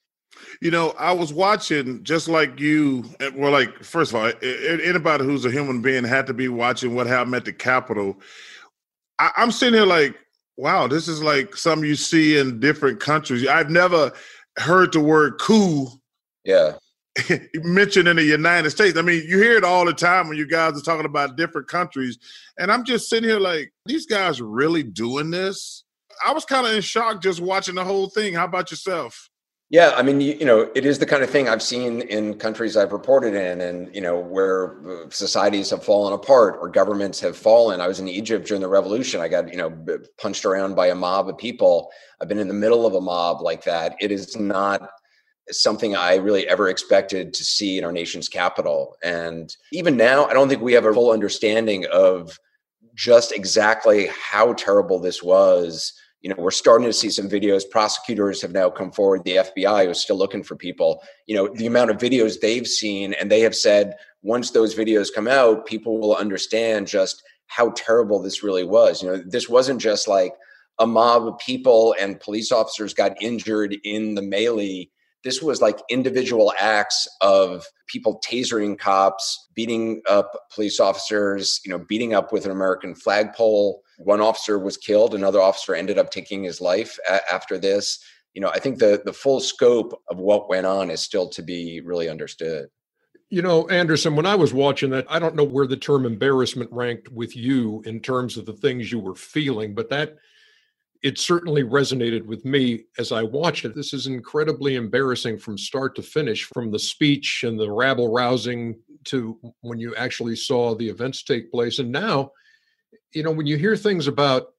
You 0.62 0.72
know, 0.72 0.93
I 0.98 1.12
was 1.12 1.32
watching 1.32 2.03
just 2.03 2.27
like 2.27 2.60
you. 2.60 3.05
Eh, 3.20 3.29
well, 3.36 3.51
like 3.51 3.84
first 3.84 4.12
of 4.12 4.15
all, 4.15 4.32
anybody 4.41 5.24
who's 5.24 5.46
a 5.46 5.51
human 5.51 5.82
being 5.82 6.03
had 6.03 6.27
to 6.27 6.34
be 6.34 6.48
watching 6.48 6.96
what 6.96 7.08
happened 7.08 7.36
at 7.36 7.46
the 7.46 7.53
Capitol. 7.53 8.20
I, 9.20 9.32
I'm 9.38 9.51
sitting 9.51 9.75
here 9.75 9.86
like, 9.86 10.15
wow, 10.57 10.88
this 10.88 11.07
is 11.07 11.22
like 11.24 11.55
something 11.55 11.88
you 11.88 11.95
see 11.95 12.38
in 12.38 12.60
different 12.60 13.00
countries. 13.00 13.48
I've 13.48 13.69
never 13.69 14.12
heard 14.57 14.93
the 14.93 15.00
word 15.00 15.39
coup. 15.39 15.88
Yeah. 16.43 16.74
mentioned 17.55 18.07
in 18.07 18.15
the 18.15 18.24
United 18.24 18.72
States. 18.72 18.98
I 18.98 19.01
mean, 19.01 19.24
you 19.27 19.38
hear 19.38 19.55
it 19.57 19.63
all 19.63 19.86
the 19.86 19.93
time 19.93 20.27
when 20.27 20.38
you 20.38 20.48
guys 20.48 20.77
are 20.77 20.83
talking 20.83 21.05
about 21.05 21.38
different 21.38 21.67
countries. 21.67 22.17
And 22.57 22.72
I'm 22.72 22.83
just 22.83 23.10
sitting 23.10 23.29
here 23.29 23.39
like, 23.39 23.72
these 23.86 24.05
guys 24.05 24.41
really 24.41 24.83
doing 24.83 25.29
this? 25.29 25.83
I 26.25 26.33
was 26.33 26.45
kind 26.45 26.65
of 26.65 26.74
in 26.74 26.81
shock 26.81 27.22
just 27.22 27.39
watching 27.39 27.75
the 27.75 27.83
whole 27.83 28.10
thing. 28.10 28.33
How 28.33 28.45
about 28.45 28.72
yourself? 28.72 29.29
Yeah, 29.74 29.94
I 29.96 30.03
mean, 30.03 30.22
you, 30.22 30.36
you, 30.36 30.46
know, 30.46 30.70
it 30.75 30.86
is 30.86 31.00
the 31.00 31.08
kind 31.08 31.24
of 31.24 31.32
thing 31.32 31.50
I've 31.50 31.63
seen 31.63 32.01
in 32.01 32.36
countries 32.36 32.77
I've 32.77 32.92
reported 32.92 33.34
in, 33.34 33.60
and 33.60 33.94
you 33.96 34.01
know, 34.01 34.20
where 34.20 34.77
uh, 34.88 35.10
societies 35.10 35.72
have 35.72 35.84
fallen 35.84 36.13
apart 36.13 36.60
or 36.62 36.70
governments 36.70 37.20
have 37.22 37.36
fallen. 37.36 37.82
I 37.82 37.88
was 37.88 38.00
in 38.00 38.08
Egypt 38.08 38.46
during 38.46 38.62
the 38.62 38.68
revolution. 38.68 39.20
I 39.20 39.30
got 39.30 39.51
you 39.51 39.58
know 39.58 39.75
punched 40.20 40.46
around 40.46 40.75
by 40.75 40.89
a 40.89 40.96
mob 40.96 41.27
of 41.27 41.39
people. 41.39 41.89
I've 42.22 42.27
been 42.27 42.38
in 42.38 42.50
the 42.50 42.53
middle 42.53 42.86
of 42.86 42.94
a 42.94 43.01
mob 43.01 43.42
like 43.42 43.63
that. 43.63 43.96
It 44.00 44.12
is 44.12 44.38
not 44.38 44.88
something 45.50 45.96
I 45.96 46.18
really 46.18 46.48
ever 46.48 46.70
expected 46.70 47.34
to 47.34 47.44
see 47.44 47.80
in 47.80 47.84
our 47.84 47.92
nation's 47.92 48.30
capital. 48.30 48.96
And 49.03 49.58
even 49.72 49.98
now, 49.98 50.25
I 50.25 50.34
don't 50.34 50.50
think 50.50 50.62
we 50.62 50.74
have 50.74 50.86
a 50.86 50.94
full 50.94 51.10
understanding 51.10 51.88
of 51.92 52.38
just 52.94 53.32
exactly 53.32 54.08
how 54.22 54.53
terrible 54.53 55.00
this 55.00 55.24
was 55.24 55.94
you 56.24 56.30
know 56.30 56.36
we're 56.38 56.51
starting 56.51 56.88
to 56.88 56.94
see 56.94 57.10
some 57.10 57.30
videos. 57.30 57.70
Prosecutors 57.70 58.42
have 58.42 58.53
now 58.53 58.70
come 58.70 58.92
forward. 58.92 59.24
The 59.24 59.36
fbi 59.36 59.89
is 59.89 60.01
still 60.01 60.18
looking 60.18 60.44
for 60.44 60.56
people. 60.56 61.03
You 61.27 61.36
know 61.36 61.50
the 61.53 61.68
amount 61.68 61.92
of 61.92 61.98
videos 61.98 62.39
they've 62.39 62.68
seen 62.68 63.13
and 63.13 63.30
they 63.30 63.42
have 63.42 63.56
said 63.56 63.96
once 64.24 64.51
those 64.51 64.74
videos 64.74 65.13
come 65.13 65.27
out 65.27 65.65
people 65.65 66.00
will 66.00 66.15
understand 66.15 66.88
just 66.88 67.22
how 67.48 67.72
terrible 67.75 68.22
this 68.22 68.42
really 68.42 68.63
was. 68.63 69.03
You 69.03 69.10
know 69.10 69.24
this 69.25 69.48
wasn't 69.50 69.82
just 69.82 70.08
like 70.08 70.34
a 70.80 70.88
mob 70.88 71.27
of 71.27 71.38
people 71.38 71.94
and 72.00 72.20
police 72.20 72.51
officers 72.51 72.94
got 72.94 73.22
injured 73.22 73.75
in 73.84 74.15
the 74.15 74.24
melee. 74.24 74.89
This 75.24 75.42
was 75.42 75.62
like 75.62 75.80
individual 75.89 76.53
acts 76.58 77.08
of 77.22 77.65
people 77.88 78.20
tasering 78.25 78.80
cops 78.80 79.50
beating 79.56 80.01
up 80.10 80.32
police 80.53 80.80
officers 80.80 81.60
you 81.65 81.72
know 81.72 81.77
beating 81.77 82.13
up 82.13 82.32
with 82.34 82.46
an 82.46 82.51
american 82.51 82.96
flagpole 82.96 83.83
one 83.97 84.21
officer 84.21 84.59
was 84.59 84.77
killed 84.77 85.13
another 85.15 85.41
officer 85.41 85.75
ended 85.75 85.97
up 85.97 86.09
taking 86.09 86.43
his 86.43 86.62
life 86.62 86.97
a- 87.09 87.33
after 87.33 87.57
this 87.57 88.03
you 88.33 88.41
know 88.41 88.50
i 88.50 88.59
think 88.59 88.79
the 88.79 89.01
the 89.05 89.13
full 89.13 89.39
scope 89.39 90.01
of 90.09 90.17
what 90.17 90.50
went 90.50 90.65
on 90.65 90.89
is 90.89 91.01
still 91.01 91.27
to 91.27 91.41
be 91.41 91.81
really 91.81 92.09
understood 92.09 92.67
you 93.29 93.41
know 93.41 93.67
anderson 93.69 94.15
when 94.15 94.25
i 94.25 94.35
was 94.35 94.53
watching 94.53 94.89
that 94.89 95.05
i 95.09 95.19
don't 95.19 95.35
know 95.35 95.43
where 95.43 95.67
the 95.67 95.77
term 95.77 96.05
embarrassment 96.05 96.69
ranked 96.71 97.09
with 97.09 97.35
you 97.35 97.81
in 97.85 98.00
terms 98.00 98.38
of 98.38 98.45
the 98.45 98.53
things 98.53 98.91
you 98.91 99.00
were 99.00 99.15
feeling 99.15 99.73
but 99.73 99.89
that 99.89 100.15
it 101.03 101.19
certainly 101.19 101.63
resonated 101.63 102.25
with 102.25 102.45
me 102.45 102.85
as 102.97 103.12
I 103.12 103.23
watched 103.23 103.65
it. 103.65 103.75
This 103.75 103.93
is 103.93 104.07
incredibly 104.07 104.75
embarrassing 104.75 105.38
from 105.38 105.57
start 105.57 105.95
to 105.97 106.01
finish, 106.01 106.45
from 106.53 106.71
the 106.71 106.79
speech 106.79 107.43
and 107.45 107.59
the 107.59 107.69
rabble 107.69 108.12
rousing 108.12 108.79
to 109.05 109.38
when 109.59 109.79
you 109.79 109.93
actually 109.95 110.38
saw 110.38 110.73
the 110.73 110.88
events 110.88 111.23
take 111.23 111.51
place. 111.51 111.79
And 111.79 111.91
now, 111.91 112.31
you 113.13 113.24
know, 113.24 113.32
when 113.32 113.46
you 113.46 113.58
hear 113.58 113.75
things 113.75 114.08
about 114.08 114.53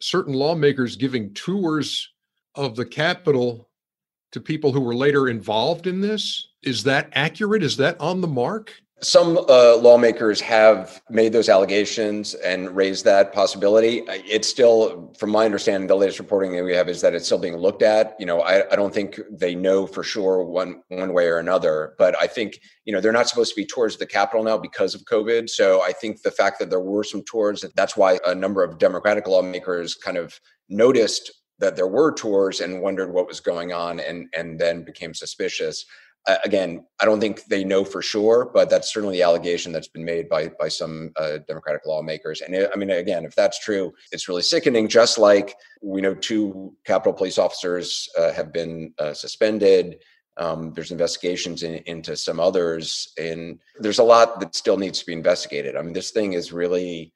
certain 0.00 0.34
lawmakers 0.34 0.96
giving 0.96 1.32
tours 1.34 2.10
of 2.54 2.76
the 2.76 2.84
Capitol 2.84 3.68
to 4.32 4.40
people 4.40 4.72
who 4.72 4.80
were 4.80 4.94
later 4.94 5.28
involved 5.28 5.86
in 5.86 6.00
this, 6.00 6.48
is 6.62 6.82
that 6.84 7.10
accurate? 7.12 7.62
Is 7.62 7.76
that 7.78 8.00
on 8.00 8.20
the 8.20 8.28
mark? 8.28 8.74
Some 9.02 9.36
uh, 9.36 9.76
lawmakers 9.76 10.40
have 10.40 11.02
made 11.10 11.34
those 11.34 11.50
allegations 11.50 12.32
and 12.32 12.74
raised 12.74 13.04
that 13.04 13.34
possibility. 13.34 14.02
It's 14.08 14.48
still, 14.48 15.12
from 15.18 15.28
my 15.30 15.44
understanding, 15.44 15.86
the 15.86 15.94
latest 15.94 16.18
reporting 16.18 16.52
that 16.52 16.64
we 16.64 16.74
have 16.74 16.88
is 16.88 17.02
that 17.02 17.14
it's 17.14 17.26
still 17.26 17.36
being 17.36 17.58
looked 17.58 17.82
at. 17.82 18.16
You 18.18 18.24
know, 18.24 18.40
I, 18.40 18.72
I 18.72 18.74
don't 18.74 18.94
think 18.94 19.20
they 19.30 19.54
know 19.54 19.86
for 19.86 20.02
sure 20.02 20.42
one 20.42 20.80
one 20.88 21.12
way 21.12 21.26
or 21.26 21.36
another. 21.36 21.94
But 21.98 22.16
I 22.22 22.26
think 22.26 22.58
you 22.86 22.92
know 22.92 23.02
they're 23.02 23.12
not 23.12 23.28
supposed 23.28 23.50
to 23.54 23.60
be 23.60 23.66
towards 23.66 23.98
the 23.98 24.06
Capitol 24.06 24.42
now 24.42 24.56
because 24.56 24.94
of 24.94 25.04
COVID. 25.04 25.50
So 25.50 25.82
I 25.82 25.92
think 25.92 26.22
the 26.22 26.30
fact 26.30 26.58
that 26.60 26.70
there 26.70 26.80
were 26.80 27.04
some 27.04 27.22
tours, 27.24 27.66
that's 27.74 27.98
why 27.98 28.18
a 28.24 28.34
number 28.34 28.64
of 28.64 28.78
Democratic 28.78 29.26
lawmakers 29.26 29.94
kind 29.94 30.16
of 30.16 30.40
noticed 30.70 31.30
that 31.58 31.76
there 31.76 31.86
were 31.86 32.12
tours 32.12 32.60
and 32.60 32.80
wondered 32.80 33.12
what 33.12 33.26
was 33.26 33.40
going 33.40 33.74
on, 33.74 34.00
and 34.00 34.28
and 34.34 34.58
then 34.58 34.84
became 34.84 35.12
suspicious 35.12 35.84
again, 36.44 36.84
I 37.00 37.04
don't 37.04 37.20
think 37.20 37.44
they 37.44 37.64
know 37.64 37.84
for 37.84 38.02
sure, 38.02 38.50
but 38.52 38.68
that's 38.68 38.92
certainly 38.92 39.16
the 39.16 39.22
allegation 39.22 39.72
that's 39.72 39.88
been 39.88 40.04
made 40.04 40.28
by 40.28 40.50
by 40.58 40.68
some 40.68 41.12
uh, 41.16 41.38
Democratic 41.46 41.86
lawmakers. 41.86 42.40
And 42.40 42.54
it, 42.54 42.70
I 42.72 42.76
mean, 42.76 42.90
again, 42.90 43.24
if 43.24 43.34
that's 43.34 43.58
true, 43.58 43.92
it's 44.12 44.28
really 44.28 44.42
sickening. 44.42 44.88
Just 44.88 45.18
like 45.18 45.54
we 45.82 46.00
know, 46.00 46.14
two 46.14 46.74
Capitol 46.84 47.12
Police 47.12 47.38
officers 47.38 48.08
uh, 48.18 48.32
have 48.32 48.52
been 48.52 48.92
uh, 48.98 49.14
suspended. 49.14 49.98
Um, 50.38 50.72
there's 50.74 50.90
investigations 50.90 51.62
in, 51.62 51.76
into 51.86 52.16
some 52.16 52.40
others, 52.40 53.12
and 53.18 53.58
there's 53.78 54.00
a 54.00 54.04
lot 54.04 54.38
that 54.40 54.54
still 54.54 54.76
needs 54.76 54.98
to 54.98 55.06
be 55.06 55.14
investigated. 55.14 55.76
I 55.76 55.82
mean, 55.82 55.94
this 55.94 56.10
thing 56.10 56.34
is 56.34 56.52
really, 56.52 57.14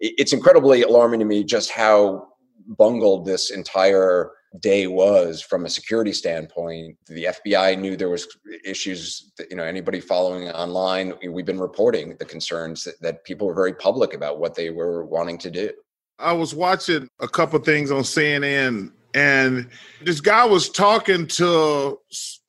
it's 0.00 0.32
incredibly 0.32 0.82
alarming 0.82 1.20
to 1.20 1.26
me 1.26 1.44
just 1.44 1.70
how 1.70 2.26
bungled 2.66 3.24
this 3.24 3.52
entire 3.52 4.32
day 4.60 4.86
was 4.86 5.42
from 5.42 5.64
a 5.64 5.68
security 5.68 6.12
standpoint 6.12 6.96
the 7.06 7.28
fbi 7.44 7.78
knew 7.78 7.96
there 7.96 8.08
was 8.08 8.26
issues 8.64 9.32
that, 9.36 9.50
you 9.50 9.56
know 9.56 9.64
anybody 9.64 10.00
following 10.00 10.48
online 10.50 11.12
we've 11.30 11.44
been 11.44 11.60
reporting 11.60 12.16
the 12.18 12.24
concerns 12.24 12.84
that, 12.84 13.00
that 13.00 13.24
people 13.24 13.46
were 13.46 13.54
very 13.54 13.74
public 13.74 14.14
about 14.14 14.38
what 14.38 14.54
they 14.54 14.70
were 14.70 15.04
wanting 15.04 15.38
to 15.38 15.50
do. 15.50 15.70
I 16.18 16.32
was 16.32 16.54
watching 16.54 17.08
a 17.20 17.28
couple 17.28 17.58
things 17.60 17.90
on 17.90 18.02
cnn 18.02 18.92
and 19.14 19.68
this 20.02 20.20
guy 20.20 20.44
was 20.44 20.68
talking 20.68 21.26
to 21.28 21.98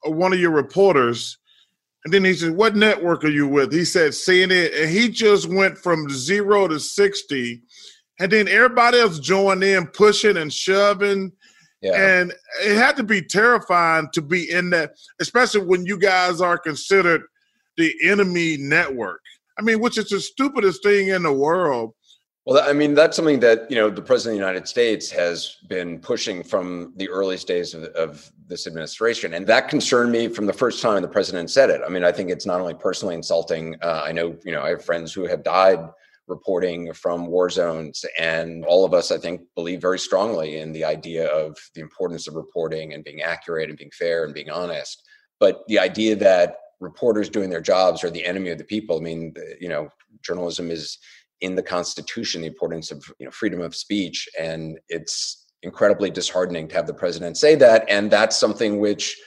one 0.05 0.33
of 0.33 0.39
your 0.39 0.51
reporters 0.51 1.37
and 2.05 2.13
then 2.13 2.23
he 2.23 2.33
said 2.33 2.51
what 2.51 2.75
network 2.75 3.25
are 3.25 3.29
you 3.29 3.47
with? 3.47 3.73
He 3.73 3.85
said 3.85 4.11
cnn 4.11 4.81
and 4.81 4.89
he 4.89 5.09
just 5.09 5.49
went 5.49 5.77
from 5.77 6.09
zero 6.09 6.67
to 6.67 6.79
60 6.79 7.61
and 8.19 8.31
then 8.31 8.47
everybody 8.47 8.99
else 8.99 9.19
joined 9.19 9.63
in 9.63 9.87
pushing 9.87 10.37
and 10.37 10.51
shoving 10.51 11.31
yeah. 11.81 12.19
And 12.19 12.33
it 12.63 12.75
had 12.75 12.97
to 12.97 13.03
be 13.03 13.21
terrifying 13.21 14.09
to 14.13 14.21
be 14.21 14.49
in 14.51 14.69
that, 14.71 14.93
especially 15.19 15.61
when 15.61 15.85
you 15.85 15.97
guys 15.99 16.41
are 16.41 16.57
considered 16.57 17.21
the 17.77 17.93
enemy 18.03 18.57
network. 18.57 19.21
I 19.59 19.61
mean, 19.61 19.79
which 19.79 19.97
is 19.97 20.09
the 20.09 20.19
stupidest 20.19 20.83
thing 20.83 21.09
in 21.09 21.23
the 21.23 21.33
world. 21.33 21.93
Well, 22.45 22.63
I 22.63 22.71
mean, 22.71 22.93
that's 22.93 23.15
something 23.15 23.41
that, 23.41 23.69
you 23.69 23.75
know, 23.75 23.89
the 23.89 24.01
president 24.01 24.35
of 24.35 24.39
the 24.39 24.47
United 24.47 24.67
States 24.69 25.11
has 25.11 25.57
been 25.67 25.99
pushing 25.99 26.43
from 26.43 26.93
the 26.95 27.09
earliest 27.09 27.45
days 27.45 27.73
of, 27.73 27.83
of 27.83 28.31
this 28.47 28.67
administration. 28.67 29.33
And 29.33 29.45
that 29.47 29.67
concerned 29.67 30.13
me 30.13 30.29
from 30.29 30.45
the 30.45 30.53
first 30.53 30.81
time 30.81 31.01
the 31.01 31.09
president 31.09 31.49
said 31.51 31.69
it. 31.69 31.81
I 31.85 31.89
mean, 31.89 32.05
I 32.05 32.13
think 32.13 32.29
it's 32.29 32.45
not 32.45 32.61
only 32.61 32.73
personally 32.73 33.15
insulting. 33.15 33.75
Uh, 33.81 34.03
I 34.05 34.13
know, 34.13 34.37
you 34.45 34.53
know, 34.53 34.61
I 34.61 34.69
have 34.69 34.85
friends 34.85 35.11
who 35.11 35.27
have 35.27 35.43
died 35.43 35.79
reporting 36.27 36.93
from 36.93 37.27
war 37.27 37.49
zones. 37.49 38.03
And 38.19 38.65
all 38.65 38.85
of 38.85 38.93
us, 38.93 39.11
I 39.11 39.17
think, 39.17 39.41
believe 39.55 39.81
very 39.81 39.99
strongly 39.99 40.57
in 40.57 40.73
the 40.73 40.83
idea 40.83 41.27
of 41.27 41.57
the 41.73 41.81
importance 41.81 42.27
of 42.27 42.35
reporting 42.35 42.93
and 42.93 43.03
being 43.03 43.21
accurate 43.21 43.69
and 43.69 43.77
being 43.77 43.91
fair 43.91 44.25
and 44.25 44.33
being 44.33 44.49
honest. 44.49 45.03
But 45.39 45.63
the 45.67 45.79
idea 45.79 46.15
that 46.17 46.57
reporters 46.79 47.29
doing 47.29 47.49
their 47.49 47.61
jobs 47.61 48.03
are 48.03 48.09
the 48.09 48.25
enemy 48.25 48.49
of 48.49 48.57
the 48.57 48.63
people, 48.63 48.97
I 48.97 49.01
mean, 49.01 49.33
you 49.59 49.69
know, 49.69 49.89
journalism 50.21 50.69
is 50.69 50.97
in 51.41 51.55
the 51.55 51.63
Constitution, 51.63 52.41
the 52.41 52.47
importance 52.47 52.91
of 52.91 53.03
you 53.19 53.25
know, 53.25 53.31
freedom 53.31 53.61
of 53.61 53.75
speech. 53.75 54.27
And 54.39 54.79
it's 54.89 55.45
incredibly 55.63 56.09
disheartening 56.09 56.67
to 56.67 56.75
have 56.75 56.87
the 56.87 56.93
president 56.93 57.37
say 57.37 57.55
that. 57.55 57.85
And 57.89 58.11
that's 58.11 58.37
something 58.37 58.79
which 58.79 59.17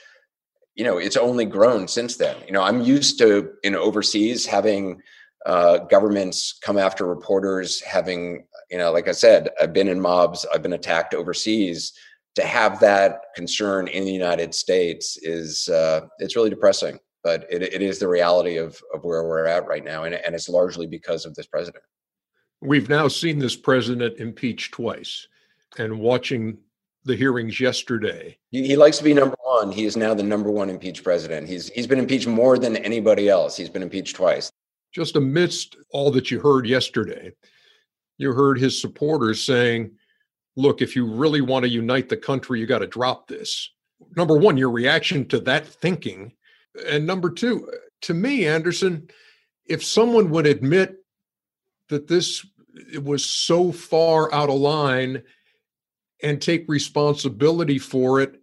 you 0.75 0.85
know 0.85 0.97
it's 0.97 1.17
only 1.17 1.45
grown 1.45 1.87
since 1.87 2.17
then 2.17 2.35
you 2.45 2.53
know 2.53 2.61
i'm 2.61 2.81
used 2.81 3.17
to 3.17 3.51
in 3.63 3.75
overseas 3.75 4.45
having 4.45 5.01
uh, 5.45 5.79
governments 5.79 6.59
come 6.61 6.77
after 6.77 7.05
reporters 7.05 7.81
having 7.81 8.45
you 8.69 8.77
know 8.77 8.91
like 8.91 9.07
i 9.07 9.11
said 9.11 9.49
i've 9.61 9.73
been 9.73 9.87
in 9.87 9.99
mobs 9.99 10.45
i've 10.53 10.61
been 10.61 10.73
attacked 10.73 11.13
overseas 11.13 11.93
to 12.35 12.43
have 12.43 12.79
that 12.79 13.21
concern 13.35 13.87
in 13.87 14.05
the 14.05 14.11
united 14.11 14.53
states 14.53 15.17
is 15.17 15.67
uh, 15.69 16.01
it's 16.19 16.35
really 16.35 16.49
depressing 16.49 16.99
but 17.23 17.45
it, 17.51 17.61
it 17.61 17.83
is 17.83 17.99
the 17.99 18.07
reality 18.07 18.57
of, 18.57 18.81
of 18.93 19.03
where 19.03 19.23
we're 19.23 19.45
at 19.45 19.67
right 19.67 19.83
now 19.83 20.03
and, 20.03 20.15
and 20.15 20.35
it's 20.35 20.49
largely 20.49 20.87
because 20.87 21.25
of 21.25 21.33
this 21.35 21.47
president 21.47 21.83
we've 22.61 22.89
now 22.89 23.07
seen 23.07 23.39
this 23.39 23.55
president 23.55 24.19
impeached 24.19 24.73
twice 24.73 25.27
and 25.77 25.99
watching 25.99 26.57
the 27.03 27.15
hearings 27.15 27.59
yesterday. 27.59 28.37
He, 28.51 28.67
he, 28.67 28.75
likes 28.75 28.99
to 28.99 29.03
be 29.03 29.11
number 29.11 29.35
one. 29.43 29.71
He 29.71 29.85
is 29.85 29.97
now 29.97 30.13
the 30.13 30.21
number 30.21 30.51
one 30.51 30.69
impeached 30.69 31.03
president. 31.03 31.47
He's 31.47 31.69
he's 31.69 31.87
been 31.87 31.97
impeached 31.97 32.27
more 32.27 32.59
than 32.59 32.77
anybody 32.77 33.27
else. 33.27 33.57
He's 33.57 33.69
been 33.69 33.81
impeached 33.81 34.15
twice 34.15 34.51
just 34.91 35.15
amidst 35.15 35.77
all 35.91 36.11
that 36.11 36.31
you 36.31 36.39
heard 36.39 36.67
yesterday, 36.67 37.31
you 38.17 38.33
heard 38.33 38.59
his 38.59 38.79
supporters 38.79 39.43
saying, 39.43 39.91
look, 40.55 40.81
if 40.81 40.95
you 40.95 41.05
really 41.05 41.41
want 41.41 41.63
to 41.63 41.69
unite 41.69 42.09
the 42.09 42.17
country, 42.17 42.59
you 42.59 42.65
got 42.65 42.79
to 42.79 42.87
drop 42.87 43.27
this. 43.27 43.71
Number 44.15 44.37
one, 44.37 44.57
your 44.57 44.71
reaction 44.71 45.27
to 45.29 45.39
that 45.41 45.65
thinking. 45.65 46.33
And 46.87 47.05
number 47.05 47.29
two, 47.29 47.71
to 48.01 48.13
me, 48.13 48.45
Anderson, 48.45 49.09
if 49.65 49.83
someone 49.83 50.29
would 50.31 50.47
admit 50.47 50.97
that 51.89 52.07
this 52.07 52.45
was 53.01 53.23
so 53.23 53.71
far 53.71 54.33
out 54.33 54.49
of 54.49 54.59
line 54.59 55.23
and 56.23 56.41
take 56.41 56.65
responsibility 56.67 57.79
for 57.79 58.21
it, 58.21 58.41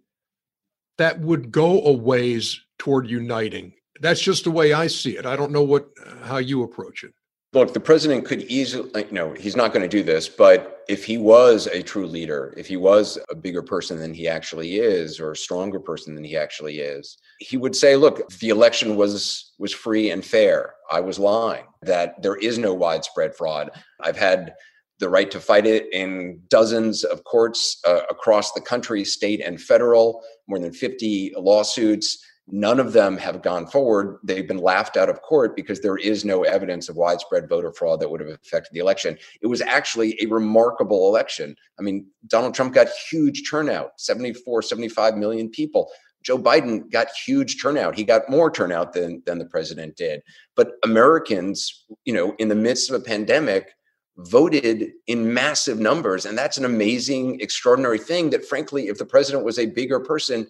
that 0.97 1.19
would 1.19 1.51
go 1.51 1.81
a 1.85 1.93
ways 1.93 2.61
toward 2.77 3.09
uniting 3.09 3.73
that's 3.99 4.21
just 4.21 4.43
the 4.43 4.51
way 4.51 4.73
I 4.73 4.87
see 4.87 5.17
it. 5.17 5.25
I 5.25 5.35
don't 5.35 5.51
know 5.51 5.63
what 5.63 5.89
how 6.23 6.37
you 6.37 6.63
approach 6.63 7.03
it. 7.03 7.13
Look, 7.51 7.73
the 7.73 7.79
president 7.79 8.25
could 8.25 8.43
easily, 8.43 9.05
you 9.05 9.11
know, 9.11 9.33
he's 9.33 9.55
not 9.55 9.73
going 9.73 9.81
to 9.81 9.87
do 9.87 10.03
this, 10.03 10.29
but 10.29 10.83
if 10.87 11.03
he 11.03 11.17
was 11.17 11.65
a 11.65 11.81
true 11.81 12.05
leader, 12.05 12.53
if 12.55 12.67
he 12.67 12.77
was 12.77 13.17
a 13.31 13.35
bigger 13.35 13.63
person 13.63 13.97
than 13.97 14.13
he 14.13 14.27
actually 14.27 14.75
is, 14.75 15.19
or 15.19 15.31
a 15.31 15.35
stronger 15.35 15.79
person 15.79 16.13
than 16.13 16.23
he 16.23 16.37
actually 16.37 16.79
is, 16.79 17.17
he 17.39 17.57
would 17.57 17.75
say, 17.75 17.95
"Look, 17.95 18.29
the 18.39 18.49
election 18.49 18.95
was 18.95 19.53
was 19.57 19.73
free 19.73 20.11
and 20.11 20.23
fair. 20.23 20.75
I 20.91 20.99
was 20.99 21.17
lying. 21.17 21.65
That 21.81 22.21
there 22.21 22.35
is 22.35 22.59
no 22.59 22.73
widespread 22.73 23.35
fraud. 23.35 23.71
I've 23.99 24.17
had." 24.17 24.53
The 24.99 25.07
right 25.07 25.31
to 25.31 25.39
fight 25.39 25.65
it 25.65 25.87
in 25.93 26.41
dozens 26.49 27.05
of 27.05 27.23
courts 27.23 27.79
uh, 27.87 28.01
across 28.09 28.51
the 28.51 28.59
country, 28.59 29.05
state 29.05 29.39
and 29.39 29.61
federal, 29.61 30.21
more 30.49 30.59
than 30.59 30.73
50 30.73 31.35
lawsuits 31.37 32.21
None 32.51 32.79
of 32.79 32.93
them 32.93 33.17
have 33.17 33.41
gone 33.41 33.67
forward. 33.67 34.17
They've 34.23 34.47
been 34.47 34.57
laughed 34.57 34.97
out 34.97 35.09
of 35.09 35.21
court 35.21 35.55
because 35.55 35.81
there 35.81 35.97
is 35.97 36.25
no 36.25 36.43
evidence 36.43 36.89
of 36.89 36.95
widespread 36.95 37.47
voter 37.47 37.71
fraud 37.71 37.99
that 37.99 38.09
would 38.09 38.21
have 38.21 38.29
affected 38.29 38.73
the 38.73 38.79
election. 38.79 39.17
It 39.41 39.47
was 39.47 39.61
actually 39.61 40.17
a 40.21 40.25
remarkable 40.25 41.07
election. 41.07 41.55
I 41.79 41.83
mean, 41.83 42.07
Donald 42.27 42.55
Trump 42.55 42.73
got 42.73 42.87
huge 43.09 43.49
turnout 43.49 43.99
74, 43.99 44.63
75 44.63 45.17
million 45.17 45.49
people. 45.49 45.91
Joe 46.23 46.37
Biden 46.37 46.91
got 46.91 47.07
huge 47.25 47.61
turnout. 47.61 47.95
He 47.95 48.03
got 48.03 48.29
more 48.29 48.51
turnout 48.51 48.93
than, 48.93 49.21
than 49.25 49.39
the 49.39 49.45
president 49.45 49.95
did. 49.95 50.21
But 50.55 50.71
Americans, 50.83 51.85
you 52.03 52.13
know, 52.13 52.35
in 52.39 52.49
the 52.49 52.55
midst 52.55 52.89
of 52.89 52.99
a 52.99 53.03
pandemic, 53.03 53.69
voted 54.17 54.91
in 55.07 55.33
massive 55.33 55.79
numbers. 55.79 56.25
And 56.25 56.37
that's 56.37 56.57
an 56.57 56.65
amazing, 56.65 57.39
extraordinary 57.39 57.99
thing 57.99 58.31
that, 58.31 58.45
frankly, 58.45 58.87
if 58.87 58.97
the 58.97 59.05
president 59.05 59.45
was 59.45 59.57
a 59.57 59.67
bigger 59.67 59.99
person, 59.99 60.47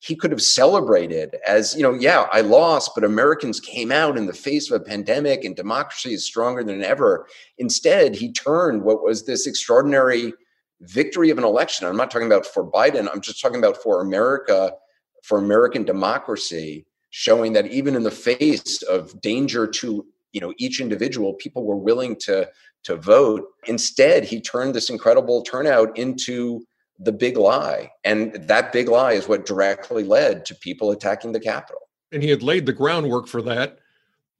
he 0.00 0.16
could 0.16 0.30
have 0.30 0.42
celebrated 0.42 1.36
as 1.46 1.76
you 1.76 1.82
know 1.82 1.94
yeah 1.94 2.26
i 2.32 2.40
lost 2.40 2.92
but 2.94 3.04
americans 3.04 3.60
came 3.60 3.92
out 3.92 4.16
in 4.16 4.26
the 4.26 4.32
face 4.32 4.70
of 4.70 4.80
a 4.80 4.84
pandemic 4.84 5.44
and 5.44 5.54
democracy 5.54 6.12
is 6.12 6.24
stronger 6.24 6.64
than 6.64 6.82
ever. 6.82 7.26
Instead 7.58 8.14
he 8.14 8.32
turned 8.32 8.82
what 8.82 9.04
was 9.04 9.26
this 9.26 9.46
extraordinary 9.46 10.32
victory 10.80 11.28
of 11.28 11.36
an 11.36 11.44
election. 11.44 11.86
I'm 11.86 11.96
not 11.96 12.10
talking 12.10 12.26
about 12.26 12.46
for 12.46 12.68
biden 12.68 13.08
i'm 13.12 13.20
just 13.20 13.40
talking 13.40 13.58
about 13.58 13.82
for 13.82 14.00
america 14.00 14.72
for 15.22 15.38
american 15.38 15.84
democracy 15.84 16.86
showing 17.10 17.52
that 17.52 17.66
even 17.66 17.94
in 17.94 18.02
the 18.02 18.10
face 18.10 18.82
of 18.82 19.20
danger 19.20 19.66
to 19.66 20.06
you 20.32 20.40
know 20.40 20.54
each 20.58 20.80
individual 20.80 21.34
people 21.34 21.64
were 21.64 21.76
willing 21.76 22.16
to 22.16 22.48
to 22.82 22.96
vote. 22.96 23.46
Instead 23.66 24.24
he 24.24 24.40
turned 24.40 24.74
this 24.74 24.90
incredible 24.90 25.42
turnout 25.42 25.96
into 25.98 26.64
the 27.00 27.12
big 27.12 27.36
lie. 27.36 27.90
And 28.04 28.34
that 28.34 28.72
big 28.72 28.88
lie 28.88 29.12
is 29.12 29.26
what 29.26 29.46
directly 29.46 30.04
led 30.04 30.44
to 30.46 30.54
people 30.54 30.90
attacking 30.90 31.32
the 31.32 31.40
Capitol. 31.40 31.88
And 32.12 32.22
he 32.22 32.30
had 32.30 32.42
laid 32.42 32.66
the 32.66 32.72
groundwork 32.72 33.26
for 33.26 33.42
that 33.42 33.78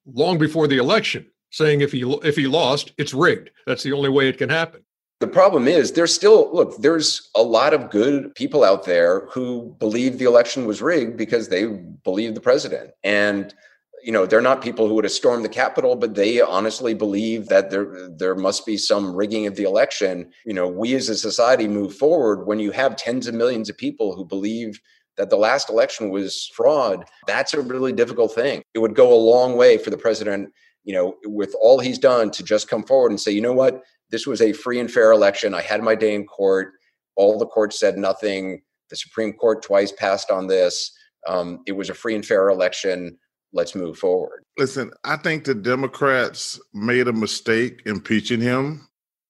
long 0.07 0.39
before 0.39 0.69
the 0.69 0.77
election, 0.77 1.27
saying 1.51 1.81
if 1.81 1.93
he 1.93 2.03
if 2.23 2.37
he 2.37 2.47
lost, 2.47 2.93
it's 2.99 3.15
rigged. 3.15 3.51
That's 3.67 3.83
the 3.83 3.93
only 3.93 4.09
way 4.09 4.29
it 4.29 4.39
can 4.39 4.49
happen. 4.49 4.83
The 5.21 5.29
problem 5.29 5.69
is 5.69 5.93
there's 5.93 6.15
still 6.15 6.51
look, 6.53 6.77
there's 6.79 7.31
a 7.37 7.43
lot 7.43 7.75
of 7.75 7.91
good 7.91 8.35
people 8.35 8.65
out 8.65 8.85
there 8.85 9.27
who 9.27 9.77
believe 9.79 10.19
the 10.19 10.25
election 10.25 10.67
was 10.67 10.81
rigged 10.81 11.17
because 11.17 11.49
they 11.49 11.67
believe 11.67 12.35
the 12.35 12.41
president. 12.41 12.93
And 13.05 13.55
you 14.03 14.13
know 14.13 14.27
they're 14.27 14.41
not 14.41 14.63
people 14.63 14.89
who 14.89 14.95
would 14.95 15.05
have 15.05 15.13
stormed 15.13 15.45
the 15.45 15.49
capitol 15.49 15.97
but 15.97 16.15
they 16.15 16.41
honestly 16.41 16.95
believe 16.95 17.49
that 17.49 17.71
there 17.71 18.09
there 18.11 18.35
must 18.35 18.67
be 18.67 18.77
some 18.77 19.15
rigging 19.15 19.47
of 19.47 19.57
the 19.57 19.65
election. 19.65 20.31
You 20.45 20.55
know 20.55 20.69
we 20.69 20.95
as 20.95 21.09
a 21.09 21.17
society 21.17 21.69
move 21.69 21.95
forward 21.95 22.47
when 22.47 22.59
you 22.59 22.71
have 22.73 22.97
tens 22.97 23.27
of 23.27 23.35
millions 23.35 23.69
of 23.69 23.77
people 23.77 24.15
who 24.15 24.25
believe 24.25 24.81
that 25.17 25.31
the 25.31 25.37
last 25.37 25.69
election 25.69 26.11
was 26.11 26.51
fraud. 26.55 27.05
That's 27.27 27.53
a 27.53 27.61
really 27.61 27.93
difficult 27.93 28.35
thing. 28.35 28.63
It 28.75 28.79
would 28.79 28.95
go 28.95 29.13
a 29.13 29.15
long 29.15 29.57
way 29.57 29.79
for 29.79 29.91
the 29.91 29.99
president 29.99 30.53
you 30.85 30.95
know 30.95 31.17
with 31.25 31.55
all 31.61 31.79
he's 31.79 31.99
done 31.99 32.31
to 32.33 32.43
just 32.43 32.69
come 32.69 32.83
forward 32.83 33.11
and 33.11 33.21
say 33.21 33.33
you 33.33 33.43
know 33.43 33.53
what? 33.53 33.83
This 34.11 34.27
was 34.27 34.41
a 34.41 34.53
free 34.53 34.81
and 34.81 34.91
fair 34.91 35.13
election. 35.13 35.55
I 35.55 35.63
had 35.63 35.83
my 35.83 35.95
day 35.95 36.15
in 36.15 36.27
court. 36.27 36.73
All 37.17 37.39
the 37.39 37.47
courts 37.47 37.79
said 37.79 37.97
nothing. 37.97 38.63
The 38.89 38.97
supreme 38.97 39.33
court 39.35 39.63
twice 39.63 39.93
passed 39.93 40.31
on 40.31 40.49
this. 40.49 40.91
Um, 41.29 41.61
it 41.67 41.73
was 41.73 41.91
a 41.91 41.95
free 41.95 42.15
and 42.15 42.25
fair 42.25 42.49
election 42.49 43.19
let's 43.53 43.75
move 43.75 43.99
forward. 43.99 44.45
Listen, 44.59 44.91
I 45.05 45.17
think 45.17 45.45
the 45.45 45.55
Democrats 45.55 46.61
made 46.73 47.09
a 47.09 47.13
mistake 47.13 47.83
impeaching 47.87 48.41
him. 48.41 48.89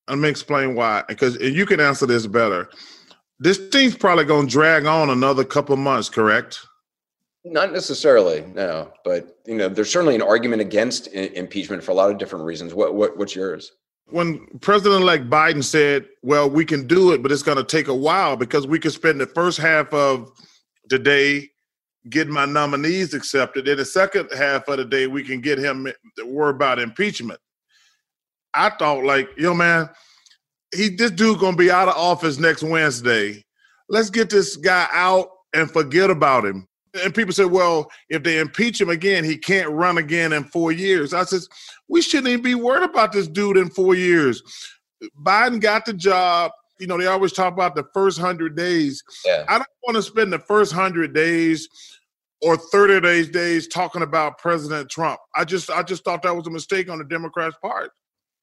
Let 0.08 0.18
me 0.18 0.28
explain 0.28 0.74
why. 0.74 1.04
Because 1.08 1.36
you 1.40 1.66
can 1.66 1.80
answer 1.80 2.06
this 2.06 2.26
better. 2.26 2.68
This 3.38 3.58
thing's 3.68 3.96
probably 3.96 4.24
going 4.24 4.46
to 4.46 4.52
drag 4.52 4.84
on 4.86 5.10
another 5.10 5.44
couple 5.44 5.76
months, 5.76 6.08
correct? 6.08 6.60
Not 7.44 7.72
necessarily, 7.72 8.42
no. 8.54 8.92
But 9.04 9.38
you 9.46 9.56
know, 9.56 9.68
there's 9.68 9.90
certainly 9.90 10.14
an 10.14 10.22
argument 10.22 10.60
against 10.60 11.08
I- 11.14 11.30
impeachment 11.34 11.82
for 11.82 11.92
a 11.92 11.94
lot 11.94 12.10
of 12.10 12.18
different 12.18 12.44
reasons. 12.44 12.74
What, 12.74 12.94
what 12.94 13.16
what's 13.16 13.34
yours? 13.34 13.72
When 14.06 14.44
President-elect 14.60 15.30
Biden 15.30 15.64
said, 15.64 16.06
"Well, 16.22 16.50
we 16.50 16.64
can 16.64 16.86
do 16.86 17.12
it, 17.12 17.22
but 17.22 17.32
it's 17.32 17.42
going 17.42 17.56
to 17.56 17.64
take 17.64 17.88
a 17.88 17.94
while 17.94 18.36
because 18.36 18.66
we 18.66 18.78
could 18.78 18.92
spend 18.92 19.20
the 19.20 19.26
first 19.26 19.58
half 19.58 19.94
of 19.94 20.30
the 20.90 20.98
day 22.04 22.10
get 22.10 22.28
my 22.28 22.44
nominees 22.44 23.14
accepted. 23.14 23.68
In 23.68 23.78
the 23.78 23.84
second 23.84 24.30
half 24.36 24.68
of 24.68 24.78
the 24.78 24.84
day, 24.84 25.06
we 25.06 25.22
can 25.22 25.40
get 25.40 25.58
him 25.58 25.88
to 26.16 26.26
worry 26.26 26.50
about 26.50 26.78
impeachment. 26.78 27.40
I 28.54 28.70
thought, 28.70 29.04
like, 29.04 29.28
yo, 29.36 29.54
man, 29.54 29.88
he 30.74 30.88
this 30.88 31.10
dude 31.10 31.40
gonna 31.40 31.56
be 31.56 31.70
out 31.70 31.88
of 31.88 31.96
office 31.96 32.38
next 32.38 32.62
Wednesday. 32.62 33.44
Let's 33.88 34.10
get 34.10 34.30
this 34.30 34.56
guy 34.56 34.86
out 34.92 35.28
and 35.52 35.70
forget 35.70 36.10
about 36.10 36.44
him. 36.44 36.66
And 37.04 37.14
people 37.14 37.32
say, 37.32 37.44
well, 37.44 37.90
if 38.08 38.22
they 38.22 38.38
impeach 38.38 38.80
him 38.80 38.88
again, 38.88 39.22
he 39.24 39.36
can't 39.36 39.70
run 39.70 39.98
again 39.98 40.32
in 40.32 40.44
four 40.44 40.72
years. 40.72 41.14
I 41.14 41.24
says, 41.24 41.48
we 41.88 42.02
shouldn't 42.02 42.28
even 42.28 42.42
be 42.42 42.56
worried 42.56 42.88
about 42.88 43.12
this 43.12 43.28
dude 43.28 43.56
in 43.56 43.70
four 43.70 43.94
years. 43.94 44.42
Biden 45.24 45.60
got 45.60 45.84
the 45.84 45.92
job. 45.92 46.50
You 46.80 46.86
know, 46.86 46.98
they 46.98 47.06
always 47.06 47.32
talk 47.32 47.52
about 47.52 47.74
the 47.74 47.84
first 47.94 48.18
hundred 48.18 48.56
days. 48.56 49.02
Yeah. 49.24 49.44
I 49.48 49.58
don't 49.58 49.68
want 49.86 49.96
to 49.96 50.02
spend 50.02 50.32
the 50.32 50.38
first 50.38 50.72
hundred 50.72 51.14
days 51.14 51.68
or 52.42 52.56
30 52.56 53.00
days 53.00 53.28
days 53.28 53.68
talking 53.68 54.02
about 54.02 54.38
President 54.38 54.90
Trump. 54.90 55.20
I 55.34 55.44
just 55.44 55.70
I 55.70 55.82
just 55.82 56.04
thought 56.04 56.22
that 56.22 56.34
was 56.34 56.46
a 56.46 56.50
mistake 56.50 56.90
on 56.90 56.98
the 56.98 57.04
Democrats' 57.04 57.56
part. 57.62 57.90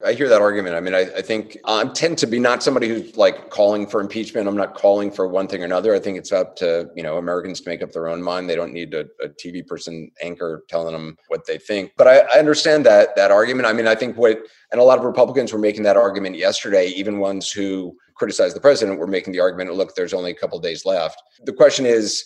I 0.04 0.12
hear 0.12 0.28
that 0.28 0.40
argument. 0.40 0.76
I 0.76 0.80
mean, 0.80 0.94
I, 0.94 1.00
I 1.16 1.22
think 1.22 1.58
I 1.64 1.84
tend 1.86 2.18
to 2.18 2.26
be 2.28 2.38
not 2.38 2.62
somebody 2.62 2.88
who's 2.88 3.16
like 3.16 3.50
calling 3.50 3.84
for 3.84 4.00
impeachment. 4.00 4.46
I'm 4.46 4.56
not 4.56 4.74
calling 4.74 5.10
for 5.10 5.26
one 5.26 5.48
thing 5.48 5.62
or 5.62 5.64
another. 5.64 5.92
I 5.92 5.98
think 5.98 6.16
it's 6.16 6.30
up 6.30 6.54
to 6.56 6.88
you 6.94 7.02
know 7.02 7.18
Americans 7.18 7.60
to 7.62 7.68
make 7.68 7.82
up 7.82 7.90
their 7.90 8.06
own 8.06 8.22
mind. 8.22 8.48
They 8.48 8.54
don't 8.54 8.72
need 8.72 8.94
a, 8.94 9.06
a 9.20 9.28
TV 9.28 9.66
person 9.66 10.12
anchor 10.22 10.62
telling 10.68 10.92
them 10.92 11.16
what 11.26 11.46
they 11.46 11.58
think. 11.58 11.92
But 11.96 12.06
I, 12.06 12.18
I 12.32 12.38
understand 12.38 12.86
that 12.86 13.16
that 13.16 13.32
argument. 13.32 13.66
I 13.66 13.72
mean, 13.72 13.88
I 13.88 13.96
think 13.96 14.16
what 14.16 14.38
and 14.70 14.80
a 14.80 14.84
lot 14.84 14.98
of 14.98 15.04
Republicans 15.04 15.52
were 15.52 15.58
making 15.58 15.82
that 15.82 15.96
argument 15.96 16.36
yesterday. 16.36 16.88
Even 16.90 17.18
ones 17.18 17.50
who 17.50 17.96
criticize 18.14 18.54
the 18.54 18.60
president 18.60 19.00
were 19.00 19.08
making 19.08 19.32
the 19.32 19.40
argument. 19.40 19.74
Look, 19.74 19.96
there's 19.96 20.14
only 20.14 20.30
a 20.30 20.36
couple 20.36 20.60
days 20.60 20.84
left. 20.84 21.20
The 21.42 21.52
question 21.52 21.86
is 21.86 22.24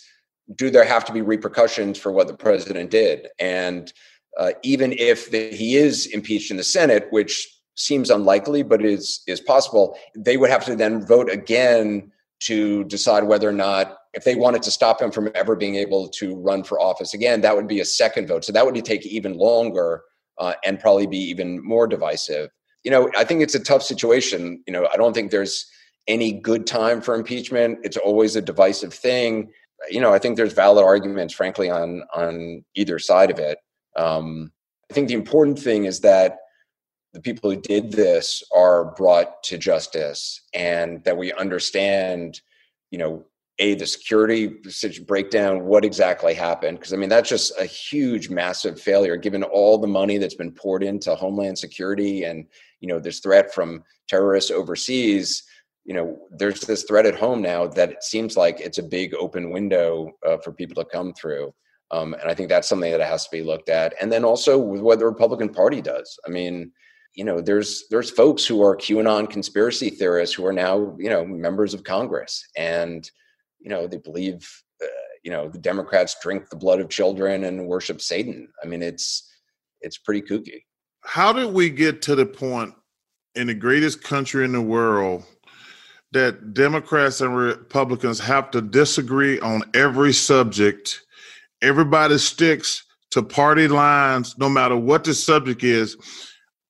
do 0.56 0.68
there 0.68 0.84
have 0.84 1.06
to 1.06 1.12
be 1.12 1.22
repercussions 1.22 1.96
for 1.96 2.12
what 2.12 2.26
the 2.26 2.34
president 2.34 2.90
did? 2.90 3.28
And 3.38 3.90
uh, 4.38 4.52
even 4.62 4.92
if 4.92 5.30
the, 5.30 5.50
he 5.50 5.76
is 5.76 6.06
impeached 6.06 6.50
in 6.50 6.56
the 6.56 6.64
Senate, 6.64 7.06
which 7.10 7.48
seems 7.74 8.10
unlikely, 8.10 8.62
but 8.62 8.84
is 8.84 9.22
is 9.26 9.40
possible, 9.40 9.96
they 10.16 10.36
would 10.36 10.50
have 10.50 10.64
to 10.66 10.76
then 10.76 11.04
vote 11.06 11.30
again 11.30 12.10
to 12.40 12.84
decide 12.84 13.24
whether 13.24 13.48
or 13.48 13.52
not 13.52 13.98
if 14.14 14.24
they 14.24 14.34
wanted 14.34 14.62
to 14.62 14.70
stop 14.70 15.00
him 15.00 15.10
from 15.10 15.30
ever 15.34 15.56
being 15.56 15.76
able 15.76 16.08
to 16.08 16.36
run 16.36 16.62
for 16.64 16.80
office 16.80 17.14
again. 17.14 17.40
That 17.40 17.56
would 17.56 17.68
be 17.68 17.80
a 17.80 17.84
second 17.84 18.28
vote, 18.28 18.44
so 18.44 18.52
that 18.52 18.64
would 18.64 18.84
take 18.84 19.06
even 19.06 19.36
longer 19.36 20.02
uh, 20.38 20.54
and 20.64 20.80
probably 20.80 21.06
be 21.06 21.18
even 21.18 21.64
more 21.64 21.86
divisive. 21.86 22.50
You 22.84 22.90
know, 22.90 23.10
I 23.16 23.24
think 23.24 23.42
it's 23.42 23.54
a 23.54 23.60
tough 23.60 23.82
situation. 23.82 24.62
You 24.66 24.72
know, 24.72 24.88
I 24.92 24.96
don't 24.96 25.14
think 25.14 25.30
there's 25.30 25.66
any 26.08 26.32
good 26.32 26.66
time 26.66 27.00
for 27.00 27.14
impeachment. 27.14 27.78
It's 27.84 27.96
always 27.96 28.34
a 28.34 28.42
divisive 28.42 28.92
thing 28.92 29.52
you 29.90 30.00
know, 30.00 30.12
I 30.12 30.18
think 30.18 30.36
there's 30.36 30.52
valid 30.52 30.84
arguments, 30.84 31.34
frankly, 31.34 31.70
on 31.70 32.02
on 32.14 32.64
either 32.74 32.98
side 32.98 33.30
of 33.30 33.38
it. 33.38 33.58
Um, 33.96 34.52
I 34.90 34.94
think 34.94 35.08
the 35.08 35.14
important 35.14 35.58
thing 35.58 35.84
is 35.84 36.00
that 36.00 36.38
the 37.12 37.20
people 37.20 37.50
who 37.50 37.60
did 37.60 37.92
this 37.92 38.42
are 38.54 38.94
brought 38.96 39.42
to 39.44 39.58
justice, 39.58 40.42
and 40.54 41.02
that 41.04 41.16
we 41.16 41.32
understand, 41.32 42.40
you 42.90 42.98
know, 42.98 43.24
a 43.58 43.74
the 43.74 43.86
security 43.86 44.58
breakdown, 45.06 45.64
what 45.64 45.84
exactly 45.84 46.34
happened? 46.34 46.78
Because 46.78 46.92
I 46.92 46.96
mean, 46.96 47.10
that's 47.10 47.28
just 47.28 47.52
a 47.60 47.64
huge, 47.64 48.30
massive 48.30 48.80
failure, 48.80 49.16
given 49.16 49.42
all 49.42 49.78
the 49.78 49.86
money 49.86 50.18
that's 50.18 50.34
been 50.34 50.52
poured 50.52 50.82
into 50.82 51.14
Homeland 51.14 51.58
Security, 51.58 52.24
and 52.24 52.46
you 52.80 52.88
know, 52.88 52.98
this 52.98 53.20
threat 53.20 53.54
from 53.54 53.84
terrorists 54.08 54.50
overseas 54.50 55.44
you 55.84 55.94
know 55.94 56.18
there's 56.30 56.60
this 56.60 56.84
threat 56.84 57.06
at 57.06 57.14
home 57.14 57.42
now 57.42 57.66
that 57.66 57.90
it 57.90 58.02
seems 58.02 58.36
like 58.36 58.60
it's 58.60 58.78
a 58.78 58.82
big 58.82 59.14
open 59.14 59.50
window 59.50 60.12
uh, 60.26 60.36
for 60.38 60.52
people 60.52 60.82
to 60.82 60.88
come 60.88 61.12
through 61.14 61.52
um, 61.90 62.14
and 62.14 62.30
i 62.30 62.34
think 62.34 62.48
that's 62.48 62.68
something 62.68 62.90
that 62.90 63.00
has 63.00 63.24
to 63.24 63.30
be 63.30 63.42
looked 63.42 63.68
at 63.68 63.94
and 64.00 64.10
then 64.10 64.24
also 64.24 64.58
with 64.58 64.80
what 64.80 64.98
the 64.98 65.06
republican 65.06 65.48
party 65.48 65.80
does 65.80 66.18
i 66.26 66.30
mean 66.30 66.70
you 67.14 67.24
know 67.24 67.40
there's 67.40 67.84
there's 67.90 68.10
folks 68.10 68.46
who 68.46 68.62
are 68.62 68.76
qanon 68.76 69.28
conspiracy 69.28 69.90
theorists 69.90 70.34
who 70.34 70.44
are 70.46 70.52
now 70.52 70.96
you 70.98 71.10
know 71.10 71.24
members 71.24 71.74
of 71.74 71.84
congress 71.84 72.44
and 72.56 73.10
you 73.60 73.68
know 73.68 73.86
they 73.86 73.98
believe 73.98 74.48
uh, 74.82 74.86
you 75.22 75.30
know 75.30 75.48
the 75.48 75.58
democrats 75.58 76.16
drink 76.22 76.48
the 76.48 76.56
blood 76.56 76.80
of 76.80 76.88
children 76.88 77.44
and 77.44 77.66
worship 77.66 78.00
satan 78.00 78.48
i 78.62 78.66
mean 78.66 78.82
it's 78.82 79.30
it's 79.80 79.98
pretty 79.98 80.22
kooky 80.22 80.62
how 81.02 81.32
did 81.32 81.52
we 81.52 81.68
get 81.68 82.02
to 82.02 82.14
the 82.14 82.26
point 82.26 82.74
in 83.34 83.46
the 83.46 83.54
greatest 83.54 84.02
country 84.02 84.44
in 84.44 84.52
the 84.52 84.60
world 84.60 85.24
that 86.12 86.52
Democrats 86.52 87.20
and 87.20 87.34
Republicans 87.34 88.20
have 88.20 88.50
to 88.50 88.60
disagree 88.60 89.40
on 89.40 89.62
every 89.74 90.12
subject. 90.12 91.00
Everybody 91.62 92.18
sticks 92.18 92.84
to 93.10 93.22
party 93.22 93.66
lines, 93.66 94.36
no 94.38 94.48
matter 94.48 94.76
what 94.76 95.04
the 95.04 95.14
subject 95.14 95.64
is. 95.64 95.96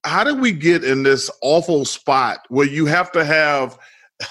How 0.05 0.25
did 0.25 0.41
we 0.41 0.53
get 0.53 0.85
in 0.85 1.03
this 1.03 1.31
awful 1.43 1.85
spot 1.85 2.45
where 2.49 2.67
you 2.67 2.87
have 2.87 3.13
to 3.13 3.25
have 3.25 3.79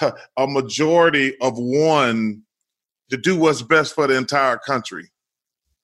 a 0.36 0.46
majority 0.46 1.38
of 1.40 1.54
one 1.56 2.42
to 3.10 3.16
do 3.16 3.38
what's 3.38 3.62
best 3.62 3.94
for 3.94 4.06
the 4.06 4.16
entire 4.16 4.58
country? 4.58 5.10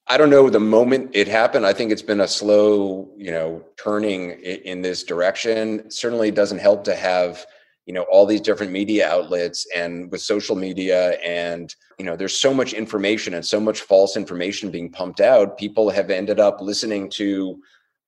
I 0.07 0.17
don't 0.17 0.31
know 0.31 0.49
the 0.49 0.61
moment 0.61 1.11
it 1.13 1.29
happened. 1.29 1.67
I 1.67 1.75
think 1.75 1.93
it's 1.93 2.03
been 2.03 2.21
a 2.21 2.29
slow, 2.29 3.11
you 3.17 3.31
know, 3.31 3.63
turning 3.77 4.31
in 4.41 4.81
this 4.81 5.05
direction. 5.05 5.81
It 5.81 5.93
certainly 5.93 6.31
doesn't 6.31 6.59
help 6.59 6.85
to 6.85 6.95
have 6.95 7.47
you 7.89 7.95
know 7.95 8.03
all 8.13 8.27
these 8.27 8.43
different 8.43 8.71
media 8.71 9.09
outlets 9.09 9.67
and 9.75 10.13
with 10.13 10.21
social 10.21 10.55
media 10.55 11.13
and 11.25 11.75
you 11.99 12.05
know 12.05 12.17
there's 12.17 12.39
so 12.39 12.53
much 12.53 12.75
information 12.75 13.33
and 13.33 13.45
so 13.45 13.59
much 13.59 13.81
false 13.81 14.15
information 14.15 14.71
being 14.71 14.93
pumped 14.93 15.21
out 15.21 15.57
people 15.57 15.89
have 15.89 16.11
ended 16.11 16.39
up 16.39 16.61
listening 16.61 17.09
to 17.09 17.59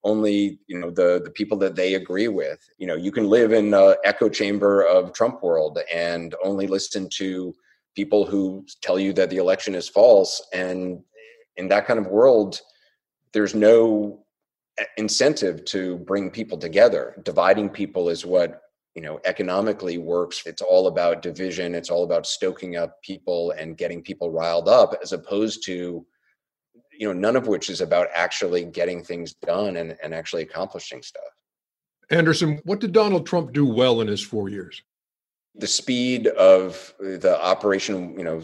only 0.03 0.59
you 0.67 0.79
know 0.79 0.89
the 0.89 1.21
the 1.23 1.31
people 1.31 1.57
that 1.59 1.75
they 1.75 1.95
agree 1.95 2.27
with. 2.27 2.59
You 2.77 2.87
know 2.87 2.95
you 2.95 3.11
can 3.11 3.27
live 3.27 3.53
in 3.53 3.71
the 3.71 3.97
echo 4.03 4.29
chamber 4.29 4.81
of 4.83 5.13
trump 5.13 5.43
world 5.43 5.79
and 5.93 6.35
only 6.43 6.67
listen 6.67 7.09
to 7.13 7.53
people 7.95 8.25
who 8.25 8.65
tell 8.81 8.99
you 8.99 9.13
that 9.13 9.29
the 9.29 9.37
election 9.37 9.75
is 9.75 9.87
false. 9.89 10.41
And 10.53 11.01
in 11.57 11.67
that 11.67 11.85
kind 11.85 11.99
of 11.99 12.07
world 12.07 12.61
there's 13.33 13.55
no 13.55 14.25
eh, 14.77 14.85
incentive 14.97 15.63
to 15.65 15.97
bring 15.99 16.29
people 16.29 16.57
together. 16.57 17.15
Dividing 17.23 17.69
people 17.69 18.09
is 18.09 18.25
what 18.25 18.61
you 18.95 19.01
know 19.01 19.19
economically 19.25 19.97
works. 19.97 20.43
It's 20.45 20.61
all 20.61 20.87
about 20.87 21.21
division. 21.21 21.75
It's 21.75 21.89
all 21.89 22.03
about 22.03 22.25
stoking 22.25 22.75
up 22.75 23.01
people 23.01 23.51
and 23.51 23.77
getting 23.77 24.01
people 24.01 24.31
riled 24.31 24.67
up 24.67 24.95
as 25.01 25.13
opposed 25.13 25.65
to 25.65 26.05
you 27.01 27.07
know 27.07 27.19
none 27.19 27.35
of 27.35 27.47
which 27.47 27.69
is 27.69 27.81
about 27.81 28.07
actually 28.13 28.63
getting 28.63 29.03
things 29.03 29.33
done 29.33 29.77
and, 29.77 29.97
and 30.03 30.13
actually 30.13 30.43
accomplishing 30.43 31.01
stuff 31.01 31.23
anderson 32.11 32.61
what 32.63 32.79
did 32.79 32.91
donald 32.91 33.25
trump 33.25 33.51
do 33.51 33.65
well 33.65 34.01
in 34.01 34.07
his 34.07 34.21
four 34.21 34.49
years 34.49 34.83
the 35.55 35.67
speed 35.67 36.27
of 36.27 36.93
the 36.99 37.37
operation 37.43 38.17
you 38.17 38.23
know 38.23 38.41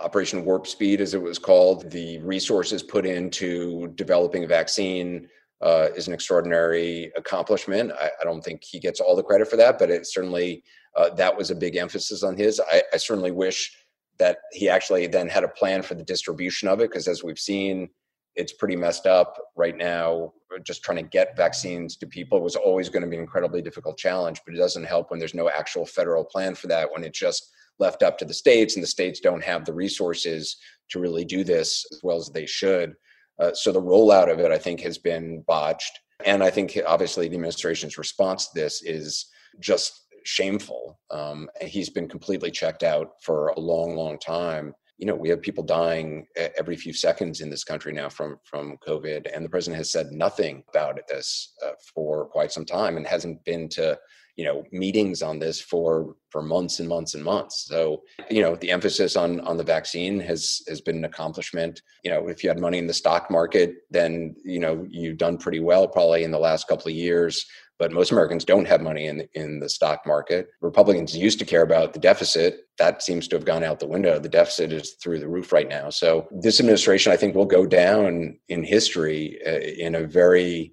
operation 0.00 0.44
warp 0.44 0.68
speed 0.68 1.00
as 1.00 1.14
it 1.14 1.20
was 1.20 1.38
called 1.38 1.90
the 1.90 2.18
resources 2.20 2.82
put 2.82 3.04
into 3.04 3.88
developing 3.88 4.44
a 4.44 4.46
vaccine 4.46 5.28
uh, 5.62 5.88
is 5.96 6.06
an 6.06 6.12
extraordinary 6.12 7.10
accomplishment. 7.16 7.90
I, 7.92 8.10
I, 8.20 8.24
don't 8.24 8.44
think 8.44 8.62
he 8.62 8.78
gets 8.78 9.00
all 9.00 9.16
the 9.16 9.22
credit 9.22 9.48
for 9.48 9.56
that, 9.56 9.78
but 9.78 9.88
it 9.88 10.06
certainly 10.06 10.62
uh, 10.94 11.08
that 11.14 11.34
was 11.34 11.50
a 11.50 11.54
big 11.54 11.76
emphasis 11.76 12.22
on 12.22 12.36
his. 12.36 12.60
I, 12.60 12.82
I, 12.92 12.98
certainly 12.98 13.30
wish 13.30 13.74
that 14.18 14.38
he 14.52 14.68
actually 14.68 15.06
then 15.06 15.28
had 15.28 15.44
a 15.44 15.48
plan 15.48 15.82
for 15.82 15.94
the 15.94 16.04
distribution 16.04 16.68
of 16.68 16.80
it, 16.80 16.90
because 16.90 17.08
as 17.08 17.22
we've 17.22 17.38
seen, 17.38 17.88
it's 18.34 18.52
pretty 18.52 18.76
messed 18.76 19.06
up 19.06 19.38
right 19.56 19.76
now. 19.76 20.32
Just 20.62 20.82
trying 20.82 20.98
to 20.98 21.10
get 21.10 21.36
vaccines 21.36 21.96
to 21.96 22.06
people 22.06 22.40
was 22.40 22.56
always 22.56 22.88
going 22.88 23.02
to 23.02 23.08
be 23.08 23.16
an 23.16 23.22
incredibly 23.22 23.62
difficult 23.62 23.96
challenge, 23.96 24.40
but 24.44 24.54
it 24.54 24.58
doesn't 24.58 24.84
help 24.84 25.10
when 25.10 25.18
there's 25.18 25.34
no 25.34 25.48
actual 25.48 25.86
federal 25.86 26.24
plan 26.24 26.54
for 26.54 26.66
that, 26.66 26.90
when 26.92 27.04
it's 27.04 27.18
just 27.18 27.50
left 27.78 28.02
up 28.02 28.16
to 28.18 28.24
the 28.24 28.34
states 28.34 28.74
and 28.74 28.82
the 28.82 28.86
states 28.88 29.20
don't 29.20 29.44
have 29.44 29.64
the 29.64 29.72
resources 29.72 30.56
to 30.90 30.98
really 30.98 31.24
do 31.24 31.44
this 31.44 31.84
as 31.92 32.00
well 32.02 32.16
as 32.16 32.30
they 32.30 32.46
should. 32.46 32.94
Uh, 33.38 33.52
so 33.52 33.70
the 33.72 33.82
rollout 33.82 34.32
of 34.32 34.38
it, 34.38 34.50
I 34.50 34.58
think, 34.58 34.80
has 34.80 34.96
been 34.96 35.42
botched. 35.46 35.98
And 36.24 36.42
I 36.42 36.48
think 36.48 36.78
obviously 36.86 37.28
the 37.28 37.34
administration's 37.34 37.98
response 37.98 38.48
to 38.48 38.58
this 38.58 38.82
is 38.82 39.26
just 39.60 40.05
shameful. 40.26 40.98
Um, 41.10 41.48
he's 41.60 41.90
been 41.90 42.08
completely 42.08 42.50
checked 42.50 42.82
out 42.82 43.12
for 43.22 43.48
a 43.48 43.60
long, 43.60 43.94
long 43.94 44.18
time. 44.18 44.74
You 44.98 45.06
know 45.06 45.14
we 45.14 45.28
have 45.28 45.42
people 45.42 45.62
dying 45.62 46.26
every 46.56 46.74
few 46.74 46.94
seconds 46.94 47.42
in 47.42 47.50
this 47.50 47.64
country 47.64 47.92
now 47.92 48.08
from 48.08 48.38
from 48.44 48.78
covid 48.78 49.26
and 49.30 49.44
the 49.44 49.48
president 49.50 49.76
has 49.76 49.90
said 49.90 50.10
nothing 50.10 50.64
about 50.70 50.98
this 51.06 51.52
uh, 51.62 51.72
for 51.94 52.24
quite 52.28 52.50
some 52.50 52.64
time 52.64 52.96
and 52.96 53.06
hasn't 53.06 53.44
been 53.44 53.68
to 53.70 53.98
you 54.36 54.44
know 54.44 54.62
meetings 54.70 55.22
on 55.22 55.38
this 55.38 55.60
for 55.60 56.14
for 56.30 56.42
months 56.42 56.78
and 56.78 56.88
months 56.88 57.14
and 57.14 57.24
months. 57.24 57.64
So 57.66 58.02
you 58.30 58.42
know 58.42 58.54
the 58.54 58.70
emphasis 58.70 59.16
on 59.16 59.40
on 59.40 59.56
the 59.56 59.64
vaccine 59.64 60.20
has 60.20 60.62
has 60.68 60.80
been 60.80 60.96
an 60.96 61.04
accomplishment. 61.04 61.80
You 62.04 62.10
know 62.10 62.28
if 62.28 62.44
you 62.44 62.50
had 62.50 62.60
money 62.60 62.78
in 62.78 62.86
the 62.86 62.94
stock 62.94 63.30
market 63.30 63.74
then 63.90 64.36
you 64.44 64.60
know 64.60 64.86
you've 64.88 65.18
done 65.18 65.38
pretty 65.38 65.60
well 65.60 65.88
probably 65.88 66.22
in 66.22 66.30
the 66.30 66.38
last 66.38 66.68
couple 66.68 66.88
of 66.88 66.94
years 66.94 67.44
but 67.78 67.92
most 67.92 68.10
Americans 68.10 68.44
don't 68.44 68.66
have 68.66 68.80
money 68.80 69.06
in 69.06 69.28
in 69.34 69.60
the 69.60 69.68
stock 69.68 70.06
market. 70.06 70.48
Republicans 70.60 71.16
used 71.16 71.38
to 71.38 71.44
care 71.44 71.62
about 71.62 71.92
the 71.92 71.98
deficit. 71.98 72.60
That 72.78 73.02
seems 73.02 73.28
to 73.28 73.36
have 73.36 73.44
gone 73.44 73.64
out 73.64 73.80
the 73.80 73.86
window. 73.86 74.18
The 74.18 74.28
deficit 74.28 74.72
is 74.72 74.96
through 75.02 75.20
the 75.20 75.28
roof 75.28 75.52
right 75.52 75.68
now. 75.68 75.90
So 75.90 76.28
this 76.30 76.60
administration, 76.60 77.12
I 77.12 77.16
think, 77.16 77.34
will 77.34 77.46
go 77.46 77.66
down 77.66 78.38
in 78.48 78.64
history 78.64 79.38
uh, 79.46 79.58
in 79.58 79.94
a 79.94 80.06
very 80.06 80.72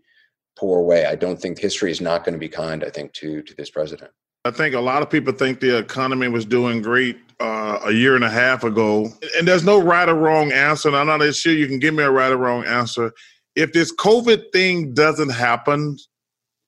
poor 0.58 0.84
way. 0.84 1.06
I 1.06 1.16
don't 1.16 1.42
think 1.42 1.60
history 1.60 1.92
is 1.92 2.02
not 2.02 2.24
going 2.24 2.34
to 2.34 2.39
be 2.39 2.50
kind. 2.50 2.84
I 2.84 2.89
think 2.89 3.13
to 3.13 3.42
to 3.42 3.56
this 3.56 3.70
president. 3.70 4.12
I 4.46 4.52
think 4.52 4.76
a 4.76 4.82
lot 4.82 5.02
of 5.02 5.10
people 5.10 5.32
think 5.32 5.62
the 5.62 5.78
economy 5.78 6.28
was 6.28 6.46
doing 6.46 6.82
great 6.82 7.18
uh, 7.39 7.80
a 7.86 7.92
year 7.94 8.16
and 8.16 8.26
a 8.26 8.30
half 8.30 8.66
ago, 8.66 9.08
and 9.38 9.48
there's 9.48 9.63
no 9.63 9.82
right 9.82 10.10
or 10.10 10.16
wrong 10.16 10.52
answer. 10.52 10.89
And 10.89 10.98
I'm 10.98 11.08
not 11.08 11.34
sure 11.34 11.54
you 11.54 11.68
can 11.68 11.80
give 11.80 11.94
me 11.94 12.04
a 12.04 12.12
right 12.12 12.32
or 12.32 12.38
wrong 12.38 12.66
answer. 12.66 13.13
If 13.56 13.72
this 13.72 13.96
COVID 13.96 14.52
thing 14.52 14.94
doesn't 14.94 15.30
happen, 15.30 15.98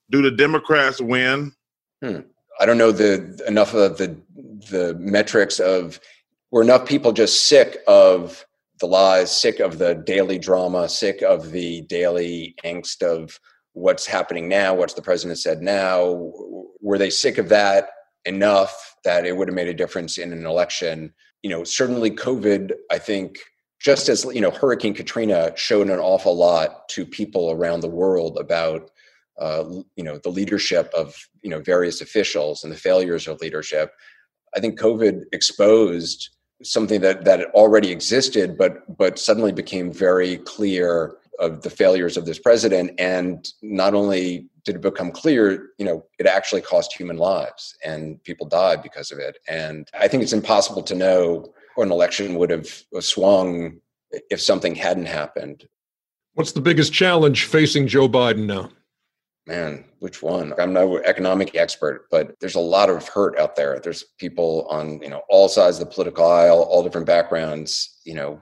do 0.10 0.22
the 0.22 0.32
Democrats 0.32 1.02
win? 1.02 1.54
Hmm. 2.04 2.20
I 2.60 2.65
don't 2.65 2.78
know 2.78 2.91
the 2.91 3.44
enough 3.48 3.74
of 3.74 3.98
the 3.98 4.15
the 4.70 4.96
metrics 5.00 5.60
of 5.60 6.00
were 6.52 6.62
enough 6.62 6.86
people 6.88 7.12
just 7.12 7.48
sick 7.48 7.78
of 7.88 8.46
the 8.80 8.88
lies, 8.88 9.36
sick 9.36 9.60
of 9.60 9.78
the 9.78 9.96
daily 9.96 10.38
drama, 10.38 10.88
sick 10.89 11.22
of 11.22 11.52
the 11.52 11.82
daily 11.84 12.56
angst 12.63 13.02
of 13.02 13.39
what's 13.74 14.06
happening 14.06 14.48
now, 14.48 14.74
what's 14.74 14.94
the 14.94 15.02
president 15.02 15.39
said 15.39 15.62
now. 15.62 16.32
Were 16.82 16.98
they 16.98 17.10
sick 17.10 17.38
of 17.38 17.50
that 17.50 17.89
enough 18.26 18.96
that 19.04 19.26
it 19.26 19.36
would 19.38 19.48
have 19.48 19.56
made 19.56 19.68
a 19.68 19.74
difference 19.74 20.18
in 20.18 20.32
an 20.32 20.46
election? 20.46 21.13
You 21.44 21.50
know, 21.50 21.63
certainly 21.63 22.12
COVID, 22.12 22.72
I 22.91 22.98
think, 22.98 23.38
just 23.80 24.10
as 24.10 24.26
you 24.26 24.41
know, 24.41 24.52
Hurricane 24.52 24.94
Katrina 24.94 25.52
showed 25.56 25.89
an 25.89 26.00
awful 26.00 26.36
lot 26.36 26.88
to 26.89 27.06
people 27.06 27.52
around 27.52 27.82
the 27.82 27.89
world 27.89 28.38
about 28.39 28.89
uh, 29.39 29.65
you 29.95 30.04
know 30.04 30.17
the 30.19 30.30
leadership 30.30 30.91
of 30.95 31.15
you 31.41 31.50
know 31.50 31.60
various 31.60 32.02
officials 32.02 32.63
and 32.63 32.71
the 32.71 32.78
failures 32.78 33.28
of 33.28 33.41
leadership 33.41 33.91
i 34.56 34.60
think 34.60 34.80
covid 34.80 35.24
exposed 35.32 36.30
something 36.63 37.02
that 37.02 37.26
that 37.26 37.50
already 37.54 37.91
existed 37.91 38.58
but 38.58 38.98
but 38.98 39.19
suddenly 39.19 39.52
became 39.52 39.91
very 39.91 40.38
clear 40.38 41.17
of 41.39 41.62
the 41.62 41.69
failures 41.69 42.17
of 42.17 42.26
this 42.26 42.39
president. 42.39 42.91
And 43.00 43.48
not 43.62 43.93
only 43.93 44.48
did 44.63 44.76
it 44.76 44.82
become 44.82 45.12
clear 45.12 45.69
you 45.78 45.86
know 45.86 46.06
it 46.19 46.26
actually 46.26 46.62
cost 46.62 46.93
human 46.93 47.17
lives 47.17 47.76
and 47.84 48.24
people 48.24 48.48
died 48.48 48.82
because 48.82 49.12
of 49.12 49.19
it. 49.19 49.38
And 49.48 49.88
i 50.00 50.08
think 50.08 50.24
it's 50.24 50.34
impossible 50.34 50.84
to 50.84 50.95
know 50.95 51.54
an 51.78 51.91
election 51.91 52.36
would 52.36 52.50
have 52.50 52.69
swung 53.02 53.80
if 54.30 54.41
something 54.41 54.76
hadn't 54.76 55.08
happened. 55.08 55.67
What's 56.36 56.54
the 56.54 56.62
biggest 56.62 56.93
challenge 56.93 57.45
facing 57.45 57.88
joe 57.88 58.08
biden 58.08 58.45
now 58.45 58.69
man, 59.47 59.86
which 59.99 60.21
one? 60.23 60.53
I'm 60.60 60.73
no 60.73 60.97
economic 60.99 61.55
expert, 61.55 62.08
but 62.10 62.39
there's 62.39 62.55
a 62.55 62.60
lot 62.60 62.89
of 62.89 63.08
hurt 63.08 63.38
out 63.38 63.55
there. 63.55 63.79
There's 63.79 64.03
people 64.17 64.67
on, 64.69 65.01
you 65.01 65.10
know, 65.10 65.21
all 65.29 65.47
sides 65.47 65.79
of 65.79 65.88
the 65.88 65.93
political 65.93 66.25
aisle, 66.25 66.63
all 66.63 66.84
different 66.84 67.08
backgrounds. 67.08 67.99
You 68.05 68.15
know, 68.15 68.41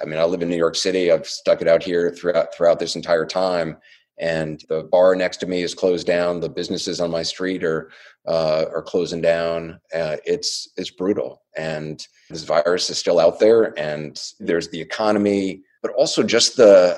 I 0.00 0.04
mean, 0.04 0.18
I 0.18 0.24
live 0.24 0.42
in 0.42 0.48
New 0.48 0.56
York 0.56 0.76
City. 0.76 1.10
I've 1.10 1.26
stuck 1.26 1.60
it 1.60 1.68
out 1.68 1.82
here 1.82 2.10
throughout 2.10 2.54
throughout 2.54 2.78
this 2.78 2.96
entire 2.96 3.26
time. 3.26 3.76
And 4.18 4.62
the 4.68 4.84
bar 4.84 5.16
next 5.16 5.38
to 5.38 5.46
me 5.46 5.62
is 5.62 5.74
closed 5.74 6.06
down. 6.06 6.38
The 6.38 6.48
businesses 6.48 7.00
on 7.00 7.10
my 7.10 7.24
street 7.24 7.64
are 7.64 7.90
uh, 8.26 8.66
are 8.72 8.82
closing 8.82 9.20
down. 9.20 9.80
Uh, 9.92 10.16
it's 10.24 10.68
it's 10.76 10.90
brutal, 10.90 11.42
and 11.56 12.06
this 12.30 12.44
virus 12.44 12.90
is 12.90 12.98
still 12.98 13.18
out 13.18 13.40
there. 13.40 13.76
And 13.78 14.20
there's 14.38 14.68
the 14.68 14.80
economy, 14.80 15.62
but 15.82 15.92
also 15.94 16.22
just 16.22 16.56
the 16.56 16.96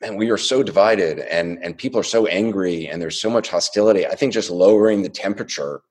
man, 0.00 0.16
we 0.16 0.30
are 0.30 0.38
so 0.38 0.62
divided 0.62 1.20
and 1.20 1.58
and 1.62 1.76
people 1.76 2.00
are 2.00 2.04
so 2.04 2.26
angry 2.26 2.86
and 2.86 3.00
there's 3.02 3.20
so 3.20 3.30
much 3.30 3.48
hostility. 3.48 4.06
I 4.06 4.14
think 4.14 4.32
just 4.32 4.50
lowering 4.50 5.02
the 5.02 5.08
temperature 5.08 5.82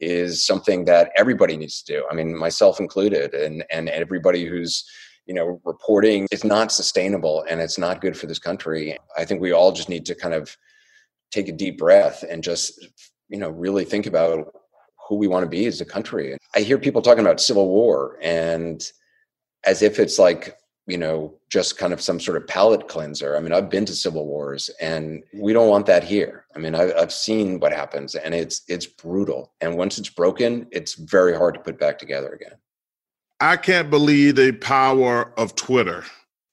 is 0.00 0.44
something 0.46 0.84
that 0.84 1.10
everybody 1.16 1.56
needs 1.56 1.82
to 1.82 1.92
do. 1.92 2.04
I 2.10 2.14
mean, 2.14 2.36
myself 2.36 2.80
included, 2.80 3.34
and 3.34 3.64
and 3.70 3.88
everybody 3.88 4.44
who's 4.46 4.84
you 5.26 5.34
know 5.34 5.60
reporting 5.64 6.26
is 6.30 6.44
not 6.44 6.72
sustainable 6.72 7.44
and 7.48 7.60
it's 7.60 7.78
not 7.78 8.00
good 8.00 8.16
for 8.16 8.26
this 8.26 8.38
country. 8.38 8.96
I 9.16 9.24
think 9.24 9.40
we 9.40 9.52
all 9.52 9.72
just 9.72 9.88
need 9.88 10.06
to 10.06 10.14
kind 10.14 10.34
of 10.34 10.56
take 11.30 11.48
a 11.48 11.52
deep 11.52 11.78
breath 11.78 12.24
and 12.28 12.42
just 12.42 12.86
you 13.28 13.38
know 13.38 13.50
really 13.50 13.84
think 13.84 14.06
about 14.06 14.52
who 15.08 15.16
we 15.16 15.28
want 15.28 15.44
to 15.44 15.48
be 15.48 15.66
as 15.66 15.80
a 15.80 15.86
country. 15.86 16.36
I 16.54 16.60
hear 16.60 16.78
people 16.78 17.00
talking 17.00 17.24
about 17.24 17.40
civil 17.40 17.68
war 17.68 18.18
and 18.22 18.82
as 19.64 19.82
if 19.82 19.98
it's 19.98 20.18
like 20.18 20.57
you 20.88 20.96
know, 20.96 21.34
just 21.50 21.76
kind 21.76 21.92
of 21.92 22.00
some 22.00 22.18
sort 22.18 22.38
of 22.38 22.46
palate 22.48 22.88
cleanser. 22.88 23.36
I 23.36 23.40
mean, 23.40 23.52
I've 23.52 23.68
been 23.68 23.84
to 23.84 23.94
civil 23.94 24.26
wars, 24.26 24.70
and 24.80 25.22
we 25.34 25.52
don't 25.52 25.68
want 25.68 25.84
that 25.86 26.02
here. 26.02 26.46
I 26.56 26.58
mean, 26.58 26.74
I've, 26.74 26.94
I've 26.96 27.12
seen 27.12 27.60
what 27.60 27.72
happens, 27.72 28.14
and 28.14 28.34
it's 28.34 28.62
it's 28.68 28.86
brutal. 28.86 29.52
And 29.60 29.76
once 29.76 29.98
it's 29.98 30.08
broken, 30.08 30.66
it's 30.72 30.94
very 30.94 31.36
hard 31.36 31.54
to 31.54 31.60
put 31.60 31.78
back 31.78 31.98
together 31.98 32.30
again. 32.30 32.56
I 33.38 33.56
can't 33.56 33.90
believe 33.90 34.36
the 34.36 34.52
power 34.52 35.34
of 35.38 35.54
Twitter. 35.54 36.04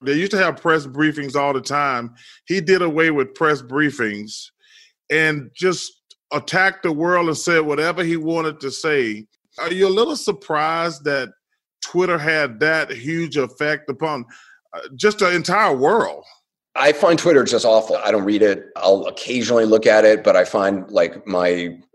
They 0.02 0.12
used 0.12 0.32
to 0.32 0.38
have 0.38 0.60
press 0.60 0.86
briefings 0.86 1.34
all 1.34 1.54
the 1.54 1.62
time. 1.62 2.14
He 2.44 2.60
did 2.60 2.82
away 2.82 3.10
with 3.10 3.34
press 3.34 3.62
briefings 3.62 4.50
and 5.10 5.50
just 5.54 6.02
attacked 6.30 6.82
the 6.82 6.92
world 6.92 7.28
and 7.28 7.36
said 7.36 7.60
whatever 7.60 8.04
he 8.04 8.18
wanted 8.18 8.60
to 8.60 8.70
say. 8.70 9.26
Are 9.58 9.72
you 9.72 9.88
a 9.88 9.88
little 9.88 10.16
surprised 10.16 11.04
that 11.04 11.30
Twitter 11.90 12.18
had 12.18 12.58
that 12.60 12.90
huge 12.90 13.36
effect 13.36 13.88
upon 13.88 14.24
uh, 14.72 14.80
just 14.96 15.20
the 15.20 15.32
entire 15.34 15.74
world. 15.74 16.24
I 16.74 16.92
find 16.92 17.18
Twitter 17.18 17.44
just 17.44 17.64
awful. 17.64 17.96
I 17.96 18.10
don't 18.10 18.24
read 18.24 18.42
it. 18.42 18.66
I'll 18.76 19.06
occasionally 19.06 19.64
look 19.64 19.86
at 19.86 20.04
it, 20.04 20.24
but 20.24 20.36
I 20.36 20.44
find 20.44 20.90
like 20.90 21.26
my, 21.26 21.48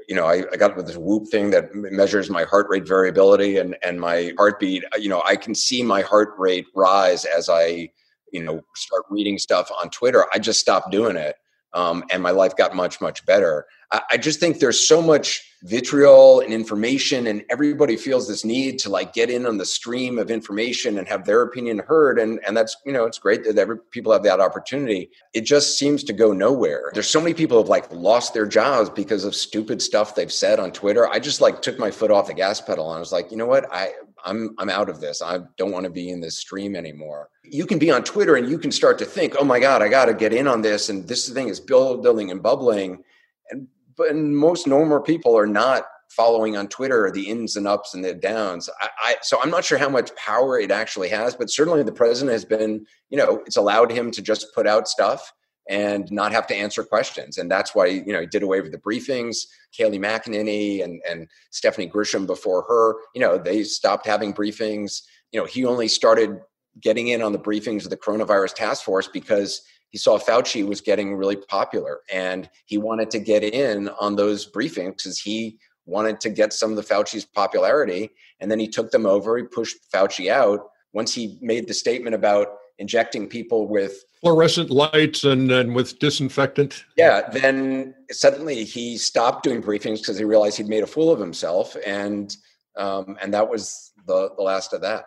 you 0.08 0.16
know, 0.16 0.26
I, 0.26 0.44
I 0.52 0.58
got 0.58 0.76
with 0.76 0.88
this 0.88 0.98
Whoop 0.98 1.28
thing 1.28 1.52
that 1.52 1.76
measures 1.76 2.30
my 2.30 2.44
heart 2.44 2.68
rate 2.70 2.88
variability 2.88 3.58
and 3.58 3.76
and 3.84 4.00
my 4.00 4.34
heartbeat. 4.38 4.84
You 4.98 5.10
know, 5.10 5.22
I 5.26 5.36
can 5.36 5.54
see 5.54 5.84
my 5.84 6.02
heart 6.02 6.30
rate 6.38 6.66
rise 6.74 7.26
as 7.26 7.50
I, 7.50 7.90
you 8.32 8.44
know, 8.44 8.62
start 8.76 9.04
reading 9.10 9.38
stuff 9.38 9.70
on 9.84 9.90
Twitter. 9.90 10.26
I 10.34 10.40
just 10.40 10.62
stopped 10.62 10.90
doing 10.90 11.18
it, 11.18 11.36
um, 11.74 12.04
and 12.12 12.22
my 12.22 12.32
life 12.32 12.56
got 12.56 12.76
much 12.76 13.02
much 13.02 13.26
better. 13.26 13.66
I, 13.92 14.02
I 14.12 14.18
just 14.18 14.40
think 14.40 14.60
there's 14.60 14.88
so 14.88 15.02
much 15.02 15.48
vitriol 15.64 16.40
and 16.40 16.52
information 16.52 17.28
and 17.28 17.44
everybody 17.52 17.96
feels 17.96 18.28
this 18.28 18.44
need 18.44 18.80
to 18.80 18.90
like 18.90 19.14
get 19.14 19.30
in 19.30 19.46
on 19.46 19.58
the 19.58 19.66
stream 19.66 20.18
of 20.18 20.32
information 20.32 20.98
and 20.98 21.08
have 21.08 21.24
their 21.24 21.44
opinion 21.44 21.78
heard 21.88 22.18
and 22.18 22.40
and 22.48 22.58
that's 22.58 22.76
you 22.84 22.92
know 22.92 23.06
it's 23.06 23.20
great 23.20 23.44
that 23.44 23.60
every 23.60 23.78
people 23.92 24.12
have 24.12 24.24
that 24.24 24.40
opportunity. 24.40 25.10
It 25.34 25.42
just 25.42 25.78
seems 25.78 26.04
to 26.06 26.14
go 26.14 26.34
nowhere. 26.34 26.92
There's 26.94 27.10
so 27.10 27.22
many 27.22 27.36
people 27.36 27.60
have 27.60 27.70
like 27.70 27.92
lost 27.92 28.34
their 28.34 28.48
jobs 28.48 28.90
because 28.90 29.24
of 29.24 29.36
stupid 29.36 29.82
stuff 29.82 30.16
they've 30.16 30.32
said 30.32 30.60
on 30.60 30.72
twitter. 30.72 31.08
I 31.08 31.20
just 31.20 31.42
like 31.42 31.62
took 31.62 31.78
my 31.78 31.92
foot 31.92 32.12
off 32.12 32.28
the 32.28 32.34
gas 32.34 32.60
pedal 32.60 32.90
and 32.90 32.98
i 32.98 33.00
was 33.00 33.12
like 33.12 33.30
you 33.32 33.38
know 33.38 33.46
what? 33.46 33.72
I 33.72 33.94
i'm 34.26 34.56
i'm 34.58 34.70
out 34.70 34.90
of 34.90 35.00
this. 35.00 35.22
I 35.22 35.40
don't 35.58 35.72
want 35.72 35.86
to 35.86 35.92
be 35.92 36.10
in 36.10 36.22
this 36.22 36.38
stream 36.38 36.76
anymore. 36.76 37.30
You 37.44 37.66
can 37.66 37.80
be 37.80 37.92
on 37.92 38.04
twitter 38.04 38.36
and 38.36 38.50
you 38.50 38.58
can 38.58 38.72
start 38.72 38.98
to 39.00 39.06
think 39.06 39.36
oh 39.40 39.46
my 39.46 39.60
god 39.60 39.82
i 39.82 39.88
got 39.88 40.06
to 40.06 40.14
get 40.14 40.34
in 40.34 40.48
on 40.48 40.62
this. 40.62 40.90
And 40.90 41.08
this 41.08 41.30
thing 41.30 41.48
is 41.48 41.60
building 41.60 42.32
and 42.32 42.42
bubbling. 42.42 43.04
And 43.50 43.68
but 43.98 44.16
most 44.16 44.68
normal 44.68 45.02
people 45.02 45.38
are 45.38 45.48
not 45.48 45.84
following 46.10 46.58
on 46.58 46.68
Twitter 46.68 47.10
the 47.10 47.30
ins 47.30 47.56
and 47.56 47.68
ups 47.68 47.94
and 47.94 48.04
the 48.04 48.14
downs. 48.14 48.70
I, 48.82 48.90
I, 49.02 49.16
so 49.22 49.42
I'm 49.42 49.50
not 49.50 49.64
sure 49.64 49.78
how 49.78 49.90
much 49.90 50.14
power 50.16 50.60
it 50.60 50.70
actually 50.70 51.08
has, 51.10 51.36
but 51.36 51.50
certainly 51.50 51.84
the 51.84 51.92
president 51.92 52.34
has 52.34 52.44
been, 52.44 52.86
you 53.10 53.18
know, 53.18 53.42
it's 53.46 53.56
allowed 53.56 53.92
him 53.92 54.12
to 54.12 54.22
just 54.22 54.54
put 54.54 54.68
out 54.68 54.90
stuff 54.90 55.32
and 55.70 56.12
not 56.12 56.32
have 56.32 56.48
to 56.48 56.56
answer 56.56 56.84
questions. 56.84 57.38
And 57.38 57.50
that's 57.50 57.76
why, 57.76 57.86
you 57.86 58.12
know, 58.14 58.22
he 58.22 58.26
did 58.26 58.44
away 58.44 58.62
with 58.62 58.72
the 58.72 58.78
briefings. 58.78 59.46
Kayleigh 59.78 60.00
McEnany 60.00 60.84
and, 60.84 61.02
and 61.10 61.28
Stephanie 61.52 61.90
Grisham 61.90 62.26
before 62.26 62.64
her, 62.64 62.96
you 63.14 63.22
know, 63.22 63.38
they 63.38 63.64
stopped 63.64 64.06
having 64.06 64.34
briefings. 64.34 65.02
You 65.32 65.40
know, 65.40 65.46
he 65.46 65.66
only 65.66 65.88
started 65.88 66.40
getting 66.82 67.10
in 67.10 67.22
on 67.22 67.32
the 67.32 67.40
briefings 67.40 67.84
of 67.84 67.90
the 67.90 67.98
coronavirus 67.98 68.56
task 68.56 68.84
force 68.84 69.08
because 69.08 69.62
he 69.90 69.98
saw 69.98 70.18
Fauci 70.18 70.66
was 70.66 70.82
getting 70.82 71.16
really 71.16 71.36
popular 71.36 72.00
and 72.12 72.50
he 72.66 72.78
wanted 72.78 73.12
to 73.12 73.20
get 73.20 73.44
in 73.44 73.90
on 74.00 74.16
those 74.16 74.50
briefings 74.50 74.98
because 74.98 75.20
he 75.20 75.60
wanted 75.86 76.20
to 76.22 76.30
get 76.30 76.54
some 76.54 76.72
of 76.72 76.78
the 76.78 76.84
Fauci's 76.84 77.26
popularity. 77.26 78.10
And 78.40 78.50
then 78.50 78.60
he 78.60 78.68
took 78.68 78.92
them 78.92 79.06
over, 79.06 79.38
he 79.38 79.44
pushed 79.44 79.78
Fauci 79.94 80.30
out. 80.30 80.70
Once 80.94 81.14
he 81.14 81.38
made 81.42 81.68
the 81.68 81.74
statement 81.74 82.16
about 82.16 82.48
injecting 82.82 83.28
people 83.28 83.68
with 83.68 84.04
fluorescent 84.22 84.72
lights 84.72 85.24
and, 85.24 85.52
and 85.52 85.74
with 85.74 86.00
disinfectant. 86.00 86.84
Yeah, 86.98 87.30
then 87.30 87.94
suddenly 88.10 88.64
he 88.66 88.98
stopped 88.98 89.44
doing 89.44 89.62
briefings 89.62 90.00
because 90.00 90.18
he 90.18 90.26
realized 90.26 90.58
he'd 90.58 90.68
made 90.68 90.84
a 90.84 90.88
fool 90.88 91.12
of 91.12 91.20
himself. 91.20 91.78
And 91.86 92.36
um, 92.76 93.18
and 93.22 93.34
that 93.34 93.48
was 93.48 93.92
the, 94.08 94.32
the 94.36 94.42
last 94.42 94.74
of 94.74 94.82
that. 94.82 95.06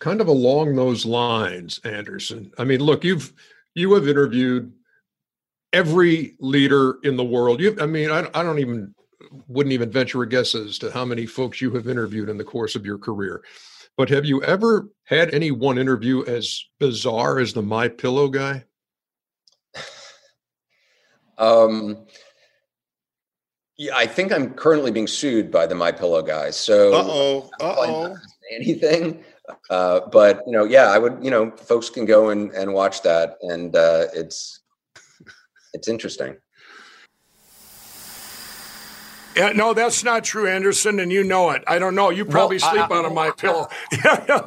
Kind 0.00 0.20
of 0.20 0.26
along 0.26 0.74
those 0.74 1.06
lines, 1.06 1.78
Anderson. 1.84 2.50
I 2.58 2.64
mean, 2.64 2.80
look, 2.80 3.04
you've 3.04 3.32
you 3.74 3.94
have 3.94 4.08
interviewed 4.08 4.72
every 5.72 6.36
leader 6.40 6.98
in 7.04 7.16
the 7.16 7.24
world. 7.24 7.60
You, 7.60 7.76
I 7.80 7.86
mean, 7.86 8.10
I, 8.10 8.28
I 8.34 8.42
don't 8.42 8.58
even 8.58 8.94
wouldn't 9.46 9.72
even 9.72 9.90
venture 9.90 10.22
a 10.22 10.28
guess 10.28 10.54
as 10.54 10.78
to 10.78 10.90
how 10.90 11.04
many 11.04 11.26
folks 11.26 11.60
you 11.60 11.70
have 11.70 11.86
interviewed 11.86 12.28
in 12.28 12.36
the 12.36 12.44
course 12.44 12.74
of 12.74 12.84
your 12.84 12.98
career. 12.98 13.42
But 13.96 14.08
have 14.08 14.24
you 14.24 14.42
ever 14.42 14.88
had 15.04 15.34
any 15.34 15.50
one 15.50 15.78
interview 15.78 16.24
as 16.24 16.64
bizarre 16.80 17.38
as 17.38 17.52
the 17.52 17.62
My 17.62 17.88
Pillow 17.88 18.28
guy? 18.28 18.64
Um, 21.38 22.06
yeah, 23.76 23.96
I 23.96 24.06
think 24.06 24.32
I'm 24.32 24.54
currently 24.54 24.90
being 24.90 25.06
sued 25.06 25.50
by 25.50 25.66
the 25.66 25.74
My 25.74 25.92
Pillow 25.92 26.22
guy. 26.22 26.50
So, 26.50 26.92
oh, 26.94 27.50
oh, 27.60 28.16
anything. 28.54 29.24
Uh, 29.70 30.00
but 30.10 30.42
you 30.46 30.52
know, 30.52 30.64
yeah, 30.64 30.86
I 30.86 30.98
would. 30.98 31.18
You 31.22 31.30
know, 31.30 31.50
folks 31.50 31.90
can 31.90 32.04
go 32.04 32.30
and 32.30 32.52
and 32.52 32.72
watch 32.72 33.02
that, 33.02 33.38
and 33.42 33.74
uh, 33.74 34.06
it's 34.14 34.60
it's 35.74 35.88
interesting. 35.88 36.36
Yeah, 39.36 39.52
no, 39.52 39.72
that's 39.74 40.04
not 40.04 40.24
true, 40.24 40.46
Anderson, 40.46 41.00
and 41.00 41.10
you 41.10 41.24
know 41.24 41.50
it. 41.50 41.62
I 41.66 41.78
don't 41.78 41.94
know. 41.94 42.10
You 42.10 42.24
probably 42.24 42.58
well, 42.58 42.70
sleep 42.70 42.90
I, 42.90 43.04
on 43.04 43.14
my 43.14 43.30
pillow. 43.30 43.68
yeah, 43.92 44.46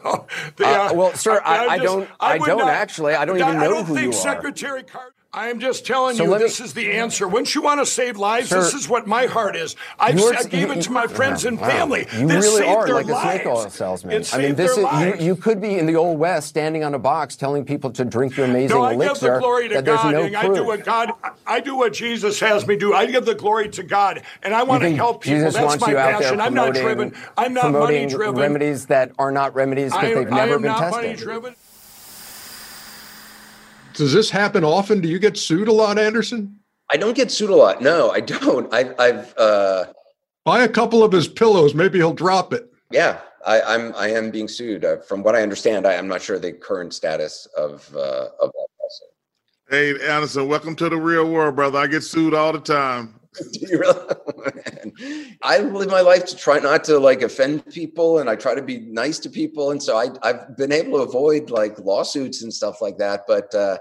uh, 0.60 0.94
well, 0.94 1.14
sir, 1.14 1.42
I, 1.44 1.66
I, 1.66 1.78
just, 1.78 1.84
don't. 1.84 2.10
I, 2.20 2.38
don't 2.38 2.60
not, 2.60 2.70
actually. 2.70 3.16
I 3.16 3.26
don't 3.26 3.40
even 3.40 3.56
know 3.56 3.60
I 3.60 3.68
don't 3.68 3.86
who 3.86 3.96
think 3.96 4.06
you 4.08 4.14
Secretary 4.14 4.84
Card- 4.84 5.14
I 5.36 5.50
am 5.50 5.60
just 5.60 5.86
telling 5.86 6.16
so 6.16 6.24
you, 6.24 6.40
this 6.40 6.62
me, 6.62 6.66
is 6.66 6.74
the 6.74 6.94
answer. 6.94 7.28
Wouldn't 7.28 7.54
you 7.54 7.62
want 7.62 7.82
to 7.82 7.86
save 7.86 8.16
lives? 8.16 8.48
Sir, 8.48 8.62
this 8.62 8.74
is 8.74 8.88
what 8.88 9.06
my 9.06 9.26
heart 9.26 9.58
is. 9.58 9.76
I've, 10.00 10.18
I 10.18 10.44
gave 10.44 10.72
it 10.72 10.82
to 10.84 10.92
my 10.94 11.08
friends 11.08 11.44
and 11.44 11.60
wow. 11.60 11.68
family. 11.68 12.08
You 12.18 12.26
this 12.26 12.46
really 12.46 12.66
are 12.66 12.88
like 12.88 13.08
lives. 13.08 13.10
a 13.10 13.40
snake 13.44 13.46
oil 13.46 13.70
salesman. 13.70 14.24
I 14.32 14.38
mean, 14.38 14.56
this 14.56 14.78
is 14.78 14.86
you, 15.20 15.26
you, 15.26 15.36
could 15.36 15.60
be 15.60 15.78
in 15.78 15.88
the 15.88 15.98
old 15.98 16.20
west, 16.20 16.48
standing 16.48 16.86
on 16.86 16.94
a 16.94 17.00
box, 17.00 17.36
telling 17.36 17.66
people 17.66 17.92
to 17.92 18.06
drink 18.06 18.38
your 18.38 18.46
amazing 18.46 18.78
no, 18.78 18.84
I 18.84 18.94
elixir. 18.94 19.26
give 19.26 19.34
the 19.34 19.40
glory 19.40 19.68
to 19.68 19.82
God. 19.82 20.14
No 20.14 20.40
I 20.40 20.48
do 20.48 20.64
what 20.64 20.86
God. 20.86 21.12
I 21.46 21.60
do 21.60 21.76
what 21.76 21.92
Jesus 21.92 22.40
has 22.40 22.66
me 22.66 22.78
do. 22.78 22.94
I 22.94 23.06
give 23.06 23.26
the 23.26 23.36
glory 23.36 23.68
to 23.72 23.84
God, 23.84 24.24
and 24.42 24.56
I 24.56 24.64
want 24.64 24.84
to 24.84 24.96
help 24.96 25.22
people. 25.22 25.40
Jesus 25.40 25.54
That's 25.54 25.82
my 25.82 25.94
passion. 25.94 26.40
I'm 26.40 26.54
not 26.54 26.74
driven. 26.74 27.14
I'm 27.36 27.54
not 27.54 27.74
money 27.74 28.06
driven. 28.06 28.36
Remedies 28.36 28.86
that 28.86 29.12
are 29.20 29.34
not 29.34 29.54
remedies 29.54 29.92
because 29.92 30.16
they've 30.16 30.30
never 30.30 30.60
been 30.60 30.74
tested. 30.76 31.56
Money 33.96 34.08
driven 34.10 34.14
does 34.14 34.14
this 34.14 34.30
happen 34.30 34.64
often? 34.64 35.02
Do 35.02 35.08
you 35.08 35.20
get 35.20 35.38
sued 35.38 35.68
a 35.68 35.72
lot, 35.72 35.98
Anderson? 35.98 36.60
I 36.92 36.98
don't 36.98 37.16
get 37.16 37.32
sued 37.32 37.50
a 37.50 37.56
lot. 37.56 37.82
No, 37.82 38.12
I 38.12 38.20
don't. 38.20 38.72
I, 38.74 38.94
I've 39.00 39.34
uh, 39.38 39.86
buy 40.44 40.64
a 40.64 40.70
couple 40.70 41.04
of 41.04 41.12
his 41.12 41.28
pillows. 41.28 41.74
Maybe 41.74 41.98
he'll 41.98 42.14
drop 42.14 42.54
it. 42.54 42.72
Yeah, 42.92 43.20
I, 43.46 43.62
I'm. 43.62 43.96
I 43.96 44.10
am 44.10 44.32
being 44.32 44.48
sued. 44.48 44.86
Uh, 44.86 44.98
from 44.98 45.24
what 45.24 45.36
I 45.36 45.42
understand, 45.42 45.88
I 45.88 45.94
am 45.94 46.08
not 46.08 46.22
sure 46.22 46.38
the 46.40 46.54
current 46.54 46.94
status 46.94 47.48
of 47.58 47.90
uh, 47.96 48.28
of 48.40 48.52
that 48.52 48.68
lawsuit. 48.80 49.10
Hey, 49.70 50.08
Anderson, 50.08 50.48
welcome 50.48 50.76
to 50.76 50.90
the 50.90 50.98
real 50.98 51.30
world, 51.30 51.56
brother. 51.56 51.80
I 51.80 51.88
get 51.88 52.04
sued 52.04 52.34
all 52.34 52.54
the 52.54 52.60
time. 52.60 53.15
Do 53.52 53.60
you 53.68 53.80
really? 53.80 55.36
I 55.44 55.60
live 55.60 55.90
my 55.90 56.02
life 56.02 56.26
to 56.26 56.36
try 56.36 56.60
not 56.60 56.84
to 56.86 57.00
like 57.00 57.22
offend 57.22 57.66
people, 57.68 58.20
and 58.20 58.30
I 58.30 58.36
try 58.36 58.56
to 58.56 58.62
be 58.62 58.80
nice 58.80 59.20
to 59.20 59.30
people, 59.30 59.72
and 59.72 59.82
so 59.82 59.98
I, 59.98 60.10
I've 60.24 60.56
been 60.58 60.72
able 60.72 61.00
to 61.00 61.04
avoid 61.04 61.50
like 61.50 61.80
lawsuits 61.80 62.44
and 62.44 62.54
stuff 62.54 62.82
like 62.82 62.98
that. 62.98 63.22
But 63.28 63.54
uh, 63.54 63.78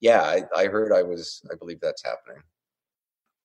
yeah, 0.00 0.22
I, 0.22 0.42
I 0.56 0.66
heard 0.66 0.92
I 0.92 1.02
was. 1.02 1.42
I 1.50 1.54
believe 1.56 1.80
that's 1.80 2.04
happening. 2.04 2.42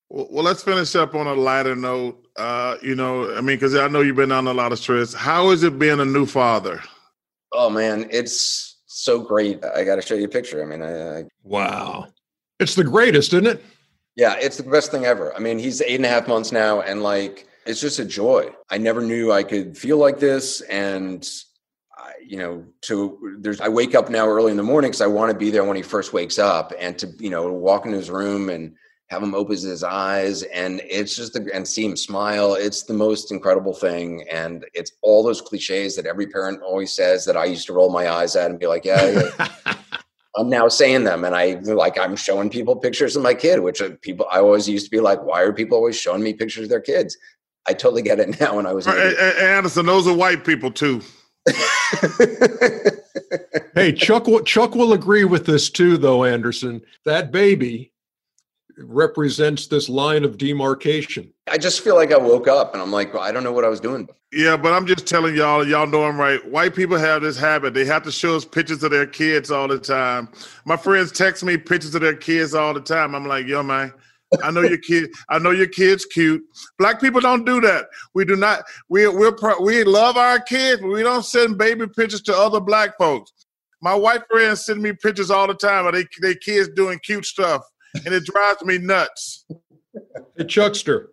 Well, 0.09 0.27
well, 0.29 0.43
let's 0.43 0.63
finish 0.63 0.95
up 0.95 1.15
on 1.15 1.27
a 1.27 1.33
lighter 1.33 1.75
note. 1.75 2.27
Uh, 2.35 2.77
you 2.81 2.95
know, 2.95 3.33
I 3.35 3.41
mean, 3.41 3.55
because 3.55 3.75
I 3.75 3.87
know 3.87 4.01
you've 4.01 4.15
been 4.15 4.31
on 4.31 4.47
a 4.47 4.53
lot 4.53 4.71
of 4.71 4.79
stress. 4.79 5.13
How 5.13 5.51
is 5.51 5.63
it 5.63 5.79
being 5.79 5.99
a 5.99 6.05
new 6.05 6.25
father? 6.25 6.81
Oh 7.51 7.69
man, 7.69 8.07
it's 8.11 8.81
so 8.85 9.19
great. 9.19 9.63
I 9.63 9.83
got 9.83 9.95
to 9.95 10.01
show 10.01 10.15
you 10.15 10.25
a 10.25 10.29
picture. 10.29 10.61
I 10.61 10.65
mean, 10.65 10.81
I, 10.81 11.19
I 11.19 11.23
wow, 11.43 12.07
it's 12.59 12.75
the 12.75 12.83
greatest, 12.83 13.33
isn't 13.33 13.47
it? 13.47 13.63
Yeah, 14.15 14.35
it's 14.39 14.57
the 14.57 14.63
best 14.63 14.91
thing 14.91 15.05
ever. 15.05 15.35
I 15.35 15.39
mean, 15.39 15.57
he's 15.57 15.81
eight 15.81 15.95
and 15.95 16.05
a 16.05 16.09
half 16.09 16.27
months 16.27 16.51
now, 16.51 16.81
and 16.81 17.01
like, 17.01 17.47
it's 17.65 17.81
just 17.81 17.99
a 17.99 18.05
joy. 18.05 18.49
I 18.69 18.77
never 18.77 19.01
knew 19.01 19.31
I 19.31 19.43
could 19.43 19.77
feel 19.77 19.97
like 19.97 20.19
this. 20.19 20.61
And, 20.61 21.27
I, 21.97 22.11
you 22.25 22.37
know, 22.37 22.65
to 22.81 23.37
there's, 23.39 23.61
I 23.61 23.69
wake 23.69 23.95
up 23.95 24.09
now 24.09 24.27
early 24.27 24.51
in 24.51 24.57
the 24.57 24.63
morning 24.63 24.91
because 24.91 25.01
I 25.01 25.07
want 25.07 25.31
to 25.31 25.37
be 25.37 25.49
there 25.49 25.63
when 25.63 25.77
he 25.77 25.83
first 25.83 26.13
wakes 26.13 26.37
up 26.37 26.73
and 26.77 26.97
to, 26.99 27.07
you 27.19 27.29
know, 27.29 27.51
walk 27.51 27.85
into 27.85 27.97
his 27.97 28.09
room 28.09 28.49
and 28.49 28.75
have 29.07 29.23
him 29.23 29.33
open 29.33 29.55
his 29.55 29.83
eyes. 29.83 30.43
And 30.43 30.81
it's 30.89 31.15
just, 31.15 31.33
the, 31.33 31.49
and 31.53 31.67
see 31.67 31.85
him 31.85 31.95
smile. 31.95 32.55
It's 32.55 32.83
the 32.83 32.93
most 32.93 33.31
incredible 33.31 33.73
thing. 33.73 34.25
And 34.29 34.65
it's 34.73 34.91
all 35.01 35.23
those 35.23 35.41
cliches 35.41 35.95
that 35.95 36.05
every 36.05 36.27
parent 36.27 36.61
always 36.61 36.91
says 36.91 37.23
that 37.25 37.37
I 37.37 37.45
used 37.45 37.67
to 37.67 37.73
roll 37.73 37.91
my 37.91 38.09
eyes 38.09 38.35
at 38.35 38.49
and 38.49 38.59
be 38.59 38.67
like, 38.67 38.85
yeah, 38.85 39.31
yeah. 39.39 39.73
I'm 40.35 40.49
now 40.49 40.67
saying 40.67 41.03
them, 41.03 41.23
and 41.23 41.35
I 41.35 41.53
like 41.61 41.97
I'm 41.97 42.15
showing 42.15 42.49
people 42.49 42.75
pictures 42.75 43.15
of 43.15 43.21
my 43.23 43.35
kid, 43.35 43.59
which 43.59 43.81
people 44.01 44.25
I 44.31 44.39
always 44.39 44.67
used 44.67 44.85
to 44.85 44.91
be 44.91 44.99
like, 44.99 45.23
why 45.23 45.41
are 45.41 45.53
people 45.53 45.77
always 45.77 45.95
showing 45.95 46.23
me 46.23 46.33
pictures 46.33 46.63
of 46.63 46.69
their 46.69 46.81
kids? 46.81 47.17
I 47.67 47.73
totally 47.73 48.01
get 48.01 48.19
it 48.19 48.39
now. 48.41 48.55
When 48.55 48.65
I 48.65 48.73
was 48.73 48.87
uh, 48.87 48.93
hey, 48.93 49.55
Anderson, 49.55 49.85
those 49.85 50.07
are 50.07 50.15
white 50.15 50.43
people 50.43 50.71
too. 50.71 51.01
hey, 53.75 53.91
Chuck. 53.93 54.27
Chuck 54.45 54.75
will 54.75 54.93
agree 54.93 55.25
with 55.25 55.45
this 55.45 55.69
too, 55.69 55.97
though. 55.97 56.23
Anderson, 56.23 56.81
that 57.05 57.31
baby 57.31 57.92
represents 58.77 59.67
this 59.67 59.89
line 59.89 60.23
of 60.23 60.37
demarcation. 60.37 61.31
I 61.47 61.57
just 61.57 61.81
feel 61.81 61.95
like 61.95 62.11
I 62.11 62.17
woke 62.17 62.47
up 62.47 62.73
and 62.73 62.81
I'm 62.81 62.91
like, 62.91 63.13
well, 63.13 63.23
I 63.23 63.31
don't 63.31 63.43
know 63.43 63.51
what 63.51 63.65
I 63.65 63.69
was 63.69 63.79
doing. 63.79 64.07
Yeah, 64.31 64.57
but 64.57 64.73
I'm 64.73 64.87
just 64.87 65.05
telling 65.05 65.35
y'all, 65.35 65.67
y'all 65.67 65.85
know 65.85 66.03
I'm 66.03 66.19
right. 66.19 66.43
White 66.49 66.75
people 66.75 66.97
have 66.97 67.21
this 67.21 67.37
habit. 67.37 67.73
They 67.73 67.85
have 67.85 68.03
to 68.03 68.11
show 68.11 68.35
us 68.35 68.45
pictures 68.45 68.83
of 68.83 68.91
their 68.91 69.05
kids 69.05 69.51
all 69.51 69.67
the 69.67 69.77
time. 69.77 70.29
My 70.65 70.77
friends 70.77 71.11
text 71.11 71.43
me 71.43 71.57
pictures 71.57 71.93
of 71.93 72.01
their 72.01 72.15
kids 72.15 72.55
all 72.55 72.73
the 72.73 72.81
time. 72.81 73.13
I'm 73.15 73.27
like, 73.27 73.45
yo, 73.45 73.61
man, 73.61 73.93
I 74.41 74.49
know 74.49 74.61
your 74.61 74.79
kid. 74.79 75.11
I 75.29 75.37
know 75.37 75.51
your 75.51 75.67
kid's 75.67 76.05
cute. 76.05 76.43
Black 76.79 76.99
people 76.99 77.21
don't 77.21 77.45
do 77.45 77.61
that. 77.61 77.85
We 78.15 78.25
do 78.25 78.35
not. 78.35 78.63
We 78.89 79.07
we 79.07 79.29
we 79.61 79.83
love 79.83 80.17
our 80.17 80.39
kids, 80.39 80.81
but 80.81 80.89
we 80.89 81.03
don't 81.03 81.25
send 81.25 81.57
baby 81.57 81.85
pictures 81.87 82.21
to 82.23 82.35
other 82.35 82.59
black 82.59 82.97
folks. 82.97 83.31
My 83.81 83.93
white 83.93 84.23
friends 84.31 84.65
send 84.65 84.81
me 84.81 84.93
pictures 84.93 85.29
all 85.29 85.45
the 85.45 85.53
time 85.53 85.85
of 85.85 85.93
they, 85.93 86.05
their 86.21 86.35
kids 86.35 86.69
doing 86.69 86.99
cute 87.03 87.25
stuff 87.25 87.61
and 88.05 88.13
it 88.13 88.25
drives 88.25 88.63
me 88.63 88.77
nuts. 88.77 89.45
Hey, 90.37 90.45
Chuckster, 90.45 91.09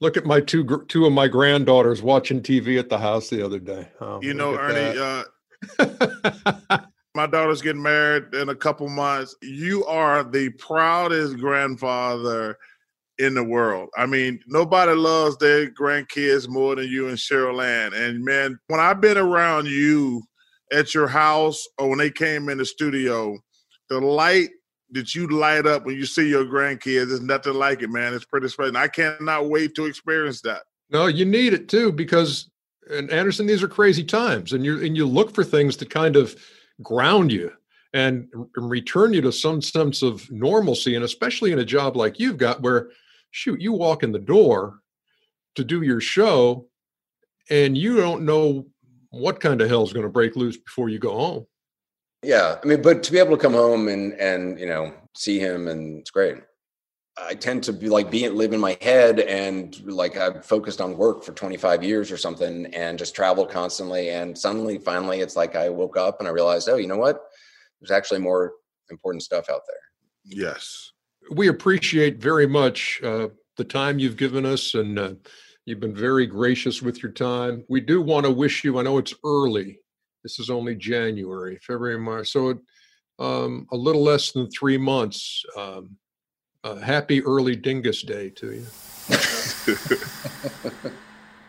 look 0.00 0.16
at 0.16 0.24
my 0.24 0.40
two 0.40 0.84
two 0.88 1.06
of 1.06 1.12
my 1.12 1.28
granddaughters 1.28 2.02
watching 2.02 2.40
TV 2.40 2.78
at 2.78 2.88
the 2.88 2.98
house 2.98 3.28
the 3.28 3.44
other 3.44 3.58
day. 3.58 3.88
Oh, 4.00 4.20
you 4.22 4.34
know, 4.34 4.56
Ernie, 4.56 4.98
uh, 4.98 6.78
my 7.14 7.26
daughter's 7.26 7.62
getting 7.62 7.82
married 7.82 8.34
in 8.34 8.48
a 8.48 8.54
couple 8.54 8.88
months. 8.88 9.36
You 9.42 9.84
are 9.84 10.24
the 10.24 10.50
proudest 10.50 11.38
grandfather 11.38 12.56
in 13.18 13.34
the 13.34 13.44
world. 13.44 13.88
I 13.96 14.06
mean, 14.06 14.40
nobody 14.46 14.92
loves 14.92 15.36
their 15.38 15.70
grandkids 15.70 16.48
more 16.48 16.74
than 16.74 16.88
you 16.88 17.08
and 17.08 17.16
Cheryl 17.16 17.64
Ann. 17.64 17.94
And 17.94 18.24
man, 18.24 18.58
when 18.66 18.80
I've 18.80 19.00
been 19.00 19.18
around 19.18 19.66
you 19.66 20.22
at 20.72 20.94
your 20.94 21.06
house 21.06 21.64
or 21.78 21.88
when 21.88 21.98
they 21.98 22.10
came 22.10 22.48
in 22.48 22.58
the 22.58 22.64
studio, 22.64 23.38
the 23.88 24.00
light 24.00 24.50
that 24.94 25.14
you 25.14 25.28
light 25.28 25.66
up 25.66 25.84
when 25.84 25.96
you 25.96 26.06
see 26.06 26.28
your 26.28 26.44
grandkids 26.44 27.10
is 27.10 27.20
nothing 27.20 27.54
like 27.54 27.82
it, 27.82 27.90
man. 27.90 28.14
It's 28.14 28.24
pretty 28.24 28.48
special. 28.48 28.76
I 28.76 28.88
cannot 28.88 29.48
wait 29.48 29.74
to 29.74 29.86
experience 29.86 30.40
that. 30.42 30.62
No, 30.90 31.06
you 31.06 31.24
need 31.24 31.52
it 31.52 31.68
too 31.68 31.92
because 31.92 32.50
and 32.90 33.10
Anderson, 33.10 33.46
these 33.46 33.62
are 33.62 33.68
crazy 33.68 34.04
times, 34.04 34.52
and 34.52 34.64
you 34.64 34.84
and 34.84 34.96
you 34.96 35.06
look 35.06 35.34
for 35.34 35.44
things 35.44 35.76
to 35.76 35.86
kind 35.86 36.16
of 36.16 36.36
ground 36.82 37.32
you 37.32 37.52
and, 37.92 38.28
and 38.34 38.70
return 38.70 39.12
you 39.12 39.20
to 39.22 39.32
some 39.32 39.62
sense 39.62 40.02
of 40.02 40.30
normalcy, 40.30 40.94
and 40.94 41.04
especially 41.04 41.52
in 41.52 41.58
a 41.60 41.64
job 41.64 41.96
like 41.96 42.18
you've 42.18 42.36
got, 42.36 42.60
where 42.60 42.90
shoot, 43.30 43.60
you 43.60 43.72
walk 43.72 44.02
in 44.02 44.12
the 44.12 44.18
door 44.18 44.80
to 45.54 45.64
do 45.64 45.82
your 45.82 46.00
show, 46.00 46.66
and 47.48 47.78
you 47.78 47.96
don't 47.96 48.24
know 48.24 48.66
what 49.10 49.40
kind 49.40 49.60
of 49.60 49.68
hell 49.68 49.84
is 49.84 49.92
going 49.92 50.04
to 50.04 50.12
break 50.12 50.36
loose 50.36 50.56
before 50.56 50.88
you 50.88 50.98
go 50.98 51.16
home. 51.16 51.46
Yeah, 52.24 52.58
I 52.62 52.66
mean, 52.66 52.82
but 52.82 53.02
to 53.02 53.12
be 53.12 53.18
able 53.18 53.36
to 53.36 53.42
come 53.42 53.52
home 53.52 53.88
and 53.88 54.14
and 54.14 54.58
you 54.58 54.66
know 54.66 54.92
see 55.14 55.38
him 55.38 55.68
and 55.68 56.00
it's 56.00 56.10
great. 56.10 56.36
I 57.16 57.34
tend 57.34 57.62
to 57.64 57.72
be 57.72 57.88
like 57.88 58.10
be 58.10 58.28
live 58.28 58.52
in 58.52 58.60
my 58.60 58.76
head 58.80 59.20
and 59.20 59.80
like 59.86 60.16
I've 60.16 60.44
focused 60.44 60.80
on 60.80 60.96
work 60.96 61.22
for 61.22 61.32
25 61.32 61.84
years 61.84 62.10
or 62.10 62.16
something 62.16 62.66
and 62.74 62.98
just 62.98 63.14
traveled 63.14 63.50
constantly. 63.50 64.10
And 64.10 64.36
suddenly, 64.36 64.78
finally, 64.78 65.20
it's 65.20 65.36
like 65.36 65.54
I 65.54 65.68
woke 65.68 65.96
up 65.96 66.16
and 66.18 66.26
I 66.26 66.32
realized, 66.32 66.68
oh, 66.68 66.74
you 66.74 66.88
know 66.88 66.96
what? 66.96 67.20
There's 67.80 67.92
actually 67.92 68.18
more 68.18 68.54
important 68.90 69.22
stuff 69.22 69.48
out 69.48 69.60
there. 69.68 69.76
Yes. 70.24 70.90
We 71.30 71.48
appreciate 71.48 72.20
very 72.20 72.48
much 72.48 73.00
uh, 73.04 73.28
the 73.56 73.64
time 73.64 74.00
you've 74.00 74.16
given 74.16 74.44
us 74.44 74.74
and 74.74 74.98
uh, 74.98 75.14
you've 75.66 75.80
been 75.80 75.94
very 75.94 76.26
gracious 76.26 76.82
with 76.82 77.00
your 77.00 77.12
time. 77.12 77.64
We 77.68 77.80
do 77.80 78.02
want 78.02 78.26
to 78.26 78.32
wish 78.32 78.64
you, 78.64 78.80
I 78.80 78.82
know 78.82 78.98
it's 78.98 79.14
early. 79.24 79.78
This 80.24 80.40
is 80.40 80.50
only 80.50 80.74
January, 80.74 81.58
February, 81.62 81.98
March. 81.98 82.30
So 82.30 82.58
um, 83.20 83.68
a 83.70 83.76
little 83.76 84.02
less 84.02 84.32
than 84.32 84.50
three 84.50 84.78
months. 84.78 85.44
Um, 85.56 85.96
uh, 86.64 86.76
happy 86.76 87.22
early 87.22 87.56
Dyngus 87.56 88.04
Day 88.04 88.30
to 88.30 88.52
you. 88.52 88.62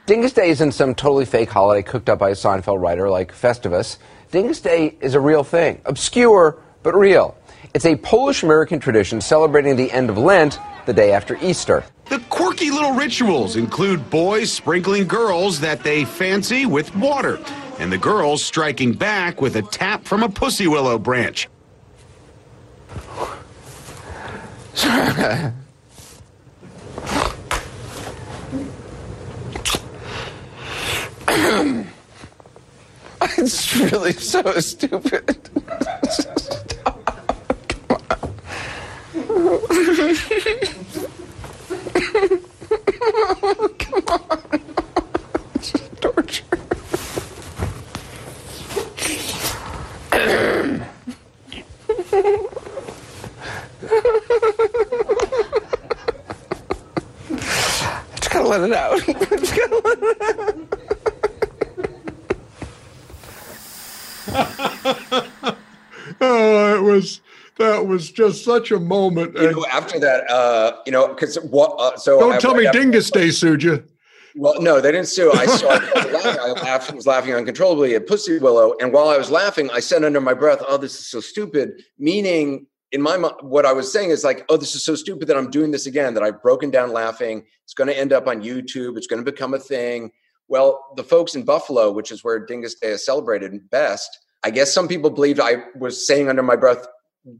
Dyngus 0.05 0.33
Day 0.35 0.49
isn't 0.49 0.73
some 0.73 0.93
totally 0.93 1.25
fake 1.25 1.49
holiday 1.49 1.81
cooked 1.81 2.09
up 2.09 2.19
by 2.19 2.29
a 2.29 2.33
Seinfeld 2.33 2.79
writer 2.81 3.09
like 3.09 3.31
Festivus. 3.31 3.97
Dyngus 4.31 4.61
Day 4.61 4.97
is 4.99 5.15
a 5.15 5.19
real 5.19 5.43
thing, 5.43 5.81
obscure 5.85 6.61
but 6.83 6.93
real. 6.95 7.35
It's 7.73 7.85
a 7.85 7.95
Polish 7.95 8.43
American 8.43 8.79
tradition 8.79 9.19
celebrating 9.19 9.75
the 9.75 9.91
end 9.91 10.09
of 10.09 10.17
Lent 10.17 10.59
the 10.85 10.93
day 10.93 11.11
after 11.13 11.37
Easter. 11.41 11.83
The 12.09 12.19
quirky 12.29 12.69
little 12.69 12.91
rituals 12.91 13.55
include 13.55 14.07
boys 14.11 14.51
sprinkling 14.51 15.07
girls 15.07 15.59
that 15.61 15.81
they 15.81 16.05
fancy 16.05 16.67
with 16.67 16.95
water, 16.95 17.39
and 17.79 17.91
the 17.91 17.97
girls 17.97 18.43
striking 18.43 18.93
back 18.93 19.41
with 19.41 19.55
a 19.55 19.61
tap 19.61 20.05
from 20.05 20.23
a 20.23 20.29
pussy 20.29 20.67
willow 20.67 20.97
branch. 20.97 21.49
it's 33.37 33.75
really 33.77 34.13
so 34.13 34.41
stupid. 34.59 35.49
Come 43.79 44.03
on. 44.07 44.55
torture. 44.55 44.64
Just 58.45 58.45
gotta 58.45 58.49
let 58.49 58.69
it 58.69 58.75
out. 58.75 58.97
just 59.39 59.55
gotta 59.55 59.77
let 59.83 59.97
it 60.01 60.21
out. 65.41 65.57
oh, 66.21 66.75
it 66.75 66.81
was 66.81 67.21
that 67.57 67.85
was 67.85 68.11
just 68.11 68.43
such 68.43 68.71
a 68.71 68.79
moment. 68.79 69.35
You 69.35 69.51
know, 69.51 69.65
after 69.71 69.99
that, 69.99 70.29
uh, 70.29 70.77
you 70.85 70.91
know, 70.91 71.07
because 71.07 71.37
what? 71.37 71.75
Uh, 71.79 71.97
so 71.97 72.19
don't 72.19 72.33
I, 72.33 72.37
tell 72.37 72.55
I, 72.55 72.59
me 72.59 72.67
I, 72.67 72.71
Dyngus 72.71 73.11
Day 73.11 73.31
sued 73.31 73.63
you. 73.63 73.83
Well, 74.37 74.61
no, 74.61 74.81
they 74.81 74.91
didn't 74.91 75.07
sue. 75.07 75.31
I 75.31 75.45
saw. 75.45 75.69
I, 75.95 76.51
laughed, 76.61 76.93
was 76.93 77.07
laughing 77.07 77.33
uncontrollably 77.33 77.95
at 77.95 78.05
Pussy 78.05 78.37
Willow, 78.37 78.75
and 78.81 78.91
while 78.91 79.07
I 79.07 79.17
was 79.17 79.31
laughing, 79.31 79.69
I 79.71 79.79
said 79.79 80.03
under 80.03 80.19
my 80.19 80.33
breath, 80.33 80.61
"Oh, 80.67 80.77
this 80.77 80.99
is 80.99 81.07
so 81.07 81.21
stupid." 81.21 81.83
Meaning, 81.97 82.67
in 82.95 83.01
my 83.01 83.17
mind, 83.17 83.35
what 83.41 83.65
I 83.65 83.73
was 83.73 83.91
saying 83.91 84.09
is 84.09 84.23
like, 84.23 84.45
"Oh, 84.49 84.57
this 84.57 84.73
is 84.73 84.83
so 84.85 84.95
stupid 84.95 85.27
that 85.27 85.37
I'm 85.37 85.51
doing 85.51 85.71
this 85.71 85.85
again. 85.85 86.13
That 86.13 86.23
I've 86.23 86.41
broken 86.41 86.71
down 86.71 86.93
laughing. 86.93 87.45
It's 87.65 87.73
going 87.73 87.89
to 87.89 87.97
end 87.97 88.13
up 88.13 88.27
on 88.27 88.41
YouTube. 88.41 88.97
It's 88.97 89.07
going 89.07 89.23
to 89.23 89.31
become 89.31 89.53
a 89.53 89.59
thing." 89.59 90.11
Well, 90.47 90.85
the 90.95 91.03
folks 91.03 91.35
in 91.35 91.43
Buffalo, 91.43 91.91
which 91.91 92.11
is 92.11 92.23
where 92.23 92.45
Dyngus 92.45 92.79
Day 92.79 92.91
is 92.91 93.05
celebrated 93.05 93.69
best, 93.69 94.09
I 94.43 94.49
guess 94.51 94.73
some 94.73 94.87
people 94.87 95.09
believed 95.09 95.39
I 95.39 95.63
was 95.75 96.07
saying 96.07 96.29
under 96.29 96.43
my 96.43 96.55
breath, 96.55 96.87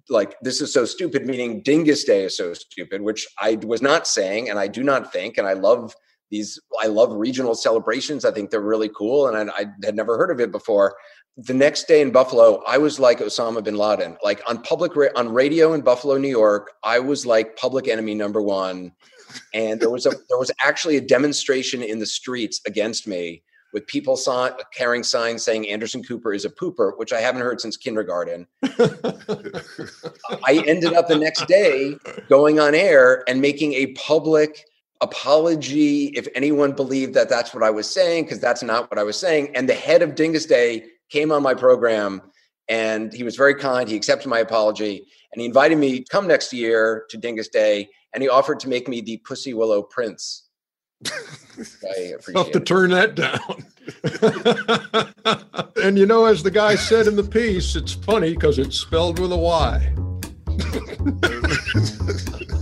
like 0.10 0.36
this 0.41 0.62
is 0.62 0.74
so 0.74 0.86
stupid 0.86 1.26
meaning 1.26 1.64
Dyngus 1.64 2.06
Day 2.06 2.24
is 2.24 2.36
so 2.36 2.53
stupid 2.53 3.01
which 3.01 3.28
i 3.39 3.56
was 3.64 3.82
not 3.82 4.08
saying 4.08 4.49
and 4.49 4.58
i 4.58 4.68
do 4.68 4.84
not 4.84 5.14
think 5.14 5.38
and 5.38 5.47
i 5.47 5.53
love 5.53 5.95
these 6.32 6.60
i 6.82 6.88
love 6.88 7.12
regional 7.12 7.56
celebrations. 7.56 8.26
I 8.26 8.32
think 8.32 8.50
they're 8.50 8.62
really 8.62 8.90
cool 8.90 9.28
and 9.28 9.50
I, 9.50 9.54
I, 9.54 9.66
had 9.84 9.96
never 9.96 10.18
heard 10.18 10.32
of 10.32 10.40
it 10.40 10.52
before. 10.52 10.96
The 11.38 11.54
next 11.54 11.88
day 11.88 12.02
in 12.02 12.12
buffalo 12.12 12.62
i 12.68 12.78
was 12.78 13.00
like 13.00 13.20
osama 13.20 13.64
bin 13.64 13.76
laden. 13.76 14.18
Like 14.24 14.42
on 14.48 14.62
public 14.62 14.94
on 15.16 15.34
radio 15.34 15.74
in 15.74 15.82
buffalo 15.82 16.18
new 16.18 16.30
york 16.30 16.72
i 16.84 17.00
was 17.00 17.26
like 17.26 17.58
public 17.58 17.88
enemy 17.88 18.16
number 18.16 18.42
one 18.42 18.92
and 19.54 19.80
there 19.80 19.90
was 19.90 20.06
a 20.06 20.12
there 20.30 20.38
was 20.38 20.52
actually 20.62 20.98
a 20.98 21.02
demonstration 21.02 21.84
in 21.84 22.00
the 22.00 22.06
streets 22.06 22.62
against 22.66 23.08
me 23.08 23.44
with 23.76 23.86
people 23.88 24.16
saw, 24.16 24.52
carrying 24.74 25.04
signs 25.04 25.44
saying 25.44 25.68
Anderson 25.68 26.02
Cooper 26.02 26.34
is 26.34 26.46
a 26.46 26.50
pooper, 26.50 26.98
which 26.98 27.12
I 27.12 27.20
haven't 27.20 27.42
heard 27.42 27.60
since 27.60 27.76
kindergarten. 27.76 28.48
I 28.64 28.70
ended 30.66 30.94
up 30.94 31.10
the 31.10 31.18
next 31.20 31.46
day 31.48 31.98
going 32.30 32.58
on 32.58 32.74
air 32.74 33.26
and 33.28 33.42
making 33.42 33.74
a 33.74 33.88
public 33.88 34.64
apology 35.02 36.06
if 36.08 36.28
anyone 36.36 36.72
believed 36.72 37.14
that 37.14 37.30
that's 37.30 37.54
what 37.54 37.64
I 37.64 37.70
was 37.70 37.89
saying, 37.89 38.26
because 38.26 38.39
that's 38.39 38.64
not 38.64 38.89
what 38.89 39.00
I 39.00 39.04
was 39.04 39.18
saying. 39.18 39.56
And 39.56 39.70
the 39.70 39.74
head 39.74 40.02
of 40.02 40.16
Dyngus 40.16 40.48
Day 40.48 40.86
came 41.10 41.32
on 41.32 41.43
my 41.43 41.54
program 41.54 42.22
and 42.68 43.14
he 43.14 43.24
was 43.24 43.36
very 43.36 43.56
kind. 43.56 43.88
He 43.88 43.96
accepted 43.96 44.28
my 44.28 44.39
apology 44.39 45.08
and 45.32 45.41
he 45.41 45.46
invited 45.46 45.78
me 45.78 46.00
to 46.00 46.06
come 46.06 46.28
next 46.28 46.54
year 46.54 47.06
to 47.10 47.18
Dyngus 47.18 47.52
Day 47.52 47.89
and 48.14 48.24
he 48.24 48.30
offered 48.30 48.60
to 48.62 48.70
make 48.70 48.88
me 48.88 49.02
the 49.02 49.18
Pussy 49.18 49.54
Willow 49.54 49.84
Prince. 49.84 50.43
I 51.06 52.14
Tough 52.34 52.52
to 52.52 52.60
turn 52.60 52.91
that 52.91 53.16
down. 53.16 53.66
and 55.84 55.98
you 55.98 56.06
know, 56.06 56.26
as 56.26 56.41
the 56.41 56.52
guy 56.52 56.76
said 56.76 57.08
in 57.08 57.16
the 57.16 57.24
piece, 57.24 57.76
it's 57.76 57.93
funny 57.93 58.34
because 58.34 58.58
it's 58.58 58.80
spelled 58.80 59.20
with 59.20 59.32
a 59.32 59.38
Y. 59.38 59.93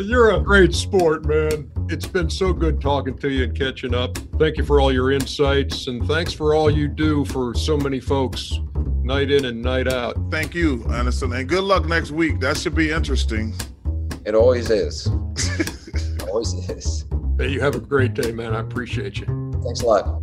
You're 0.00 0.36
a 0.36 0.40
great 0.40 0.76
sport, 0.76 1.26
man. 1.26 1.68
It's 1.88 2.06
been 2.06 2.30
so 2.30 2.52
good 2.52 2.80
talking 2.80 3.18
to 3.18 3.28
you 3.28 3.44
and 3.44 3.58
catching 3.58 3.94
up. 3.94 4.16
Thank 4.38 4.56
you 4.56 4.64
for 4.64 4.80
all 4.80 4.92
your 4.92 5.10
insights 5.10 5.88
and 5.88 6.06
thanks 6.06 6.32
for 6.32 6.54
all 6.54 6.70
you 6.70 6.86
do 6.86 7.24
for 7.24 7.52
so 7.52 7.76
many 7.76 7.98
folks, 7.98 8.60
night 9.02 9.32
in 9.32 9.46
and 9.46 9.60
night 9.60 9.88
out. 9.88 10.16
Thank 10.30 10.54
you, 10.54 10.84
Anderson. 10.92 11.32
And 11.32 11.48
good 11.48 11.64
luck 11.64 11.86
next 11.86 12.12
week. 12.12 12.38
That 12.38 12.56
should 12.56 12.76
be 12.76 12.92
interesting. 12.92 13.52
It 14.24 14.36
always 14.36 14.70
is. 14.70 15.06
it 15.58 16.22
always 16.28 16.54
is. 16.54 17.04
Hey, 17.36 17.48
you 17.48 17.60
have 17.60 17.74
a 17.74 17.80
great 17.80 18.14
day, 18.14 18.30
man. 18.30 18.54
I 18.54 18.60
appreciate 18.60 19.18
you. 19.18 19.26
Thanks 19.64 19.80
a 19.80 19.86
lot. 19.86 20.22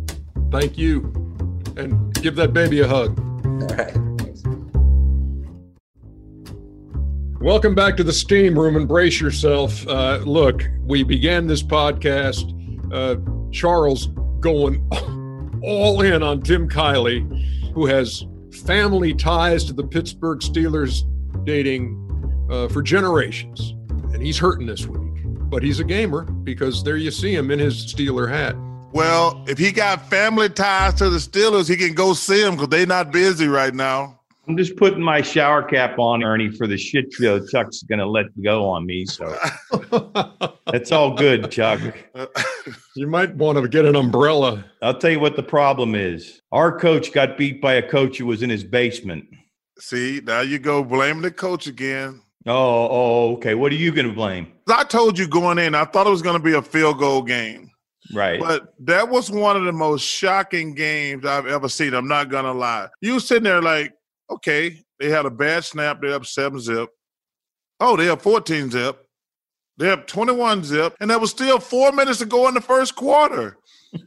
Thank 0.50 0.78
you. 0.78 1.12
And 1.76 2.14
give 2.14 2.34
that 2.36 2.54
baby 2.54 2.80
a 2.80 2.88
hug. 2.88 3.20
All 3.44 3.76
right. 3.76 4.15
Welcome 7.46 7.76
back 7.76 7.96
to 7.98 8.02
the 8.02 8.12
Steam 8.12 8.58
Room. 8.58 8.74
Embrace 8.74 9.20
yourself. 9.20 9.86
Uh, 9.86 10.16
look, 10.24 10.68
we 10.82 11.04
began 11.04 11.46
this 11.46 11.62
podcast. 11.62 12.52
Uh, 12.92 13.20
Charles 13.52 14.08
going 14.40 14.84
all 15.62 16.00
in 16.02 16.24
on 16.24 16.42
Tim 16.42 16.68
Kiely, 16.68 17.72
who 17.72 17.86
has 17.86 18.26
family 18.64 19.14
ties 19.14 19.62
to 19.66 19.72
the 19.72 19.84
Pittsburgh 19.84 20.40
Steelers 20.40 21.04
dating 21.44 22.46
uh, 22.50 22.66
for 22.66 22.82
generations. 22.82 23.76
And 24.12 24.20
he's 24.20 24.38
hurting 24.38 24.66
this 24.66 24.84
week 24.84 25.06
but 25.48 25.62
he's 25.62 25.78
a 25.78 25.84
gamer 25.84 26.22
because 26.22 26.82
there 26.82 26.96
you 26.96 27.10
see 27.10 27.34
him 27.34 27.50
in 27.50 27.58
his 27.58 27.86
Steeler 27.86 28.28
hat. 28.28 28.56
Well, 28.92 29.44
if 29.46 29.58
he 29.58 29.70
got 29.70 30.08
family 30.10 30.48
ties 30.48 30.94
to 30.94 31.08
the 31.08 31.18
Steelers, 31.18 31.68
he 31.68 31.76
can 31.76 31.94
go 31.94 32.14
see 32.14 32.42
them 32.42 32.54
because 32.56 32.68
they're 32.68 32.86
not 32.86 33.12
busy 33.12 33.46
right 33.46 33.74
now. 33.74 34.15
I'm 34.48 34.56
just 34.56 34.76
putting 34.76 35.02
my 35.02 35.22
shower 35.22 35.62
cap 35.62 35.98
on, 35.98 36.22
Ernie, 36.22 36.50
for 36.50 36.68
the 36.68 36.76
shit 36.76 37.12
show 37.12 37.44
Chuck's 37.46 37.82
going 37.82 37.98
to 37.98 38.06
let 38.06 38.26
go 38.42 38.68
on 38.68 38.86
me. 38.86 39.04
So 39.04 39.36
it's 40.68 40.92
all 40.92 41.14
good, 41.14 41.50
Chuck. 41.50 41.80
You 42.94 43.08
might 43.08 43.34
want 43.34 43.58
to 43.58 43.66
get 43.66 43.84
an 43.84 43.96
umbrella. 43.96 44.64
I'll 44.82 44.96
tell 44.96 45.10
you 45.10 45.18
what 45.18 45.34
the 45.34 45.42
problem 45.42 45.96
is. 45.96 46.42
Our 46.52 46.78
coach 46.78 47.12
got 47.12 47.36
beat 47.36 47.60
by 47.60 47.74
a 47.74 47.88
coach 47.88 48.18
who 48.18 48.26
was 48.26 48.42
in 48.42 48.50
his 48.50 48.62
basement. 48.62 49.26
See, 49.78 50.20
now 50.24 50.40
you 50.40 50.60
go 50.60 50.84
blame 50.84 51.22
the 51.22 51.32
coach 51.32 51.66
again. 51.66 52.22
Oh, 52.46 52.88
oh, 52.88 53.32
okay. 53.34 53.54
What 53.54 53.72
are 53.72 53.76
you 53.76 53.90
going 53.90 54.06
to 54.06 54.14
blame? 54.14 54.52
I 54.68 54.84
told 54.84 55.18
you 55.18 55.26
going 55.26 55.58
in, 55.58 55.74
I 55.74 55.84
thought 55.84 56.06
it 56.06 56.10
was 56.10 56.22
going 56.22 56.38
to 56.38 56.42
be 56.42 56.54
a 56.54 56.62
field 56.62 56.98
goal 56.98 57.22
game. 57.22 57.70
Right. 58.14 58.38
But 58.38 58.74
that 58.80 59.08
was 59.08 59.30
one 59.30 59.56
of 59.56 59.64
the 59.64 59.72
most 59.72 60.02
shocking 60.02 60.74
games 60.74 61.24
I've 61.26 61.46
ever 61.46 61.68
seen. 61.68 61.92
I'm 61.92 62.06
not 62.06 62.28
going 62.28 62.44
to 62.44 62.52
lie. 62.52 62.88
You 63.00 63.18
sitting 63.18 63.42
there 63.42 63.60
like, 63.60 63.95
okay, 64.30 64.82
they 64.98 65.10
had 65.10 65.26
a 65.26 65.30
bad 65.30 65.64
snap. 65.64 66.00
They're 66.00 66.14
up 66.14 66.26
seven 66.26 66.60
zip. 66.60 66.88
Oh, 67.80 67.96
they 67.96 68.06
have 68.06 68.22
14 68.22 68.70
zip. 68.70 69.02
They 69.78 69.88
have 69.88 70.06
21 70.06 70.64
zip. 70.64 70.96
And 71.00 71.10
there 71.10 71.18
was 71.18 71.30
still 71.30 71.58
four 71.58 71.92
minutes 71.92 72.18
to 72.20 72.26
go 72.26 72.48
in 72.48 72.54
the 72.54 72.60
first 72.60 72.96
quarter. 72.96 73.58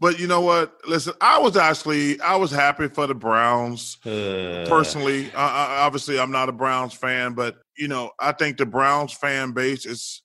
But 0.00 0.20
you 0.20 0.28
know 0.28 0.40
what? 0.40 0.74
Listen, 0.86 1.14
I 1.20 1.38
was 1.38 1.56
actually 1.56 2.20
I 2.20 2.36
was 2.36 2.50
happy 2.50 2.88
for 2.88 3.06
the 3.06 3.14
Browns 3.14 3.98
uh, 4.06 4.64
personally. 4.68 5.32
I, 5.34 5.80
obviously, 5.80 6.20
I'm 6.20 6.30
not 6.30 6.48
a 6.48 6.52
Browns 6.52 6.94
fan, 6.94 7.34
but 7.34 7.56
you 7.76 7.88
know, 7.88 8.12
I 8.20 8.32
think 8.32 8.58
the 8.58 8.66
Browns 8.66 9.12
fan 9.12 9.52
base 9.52 9.86
is 9.86 10.22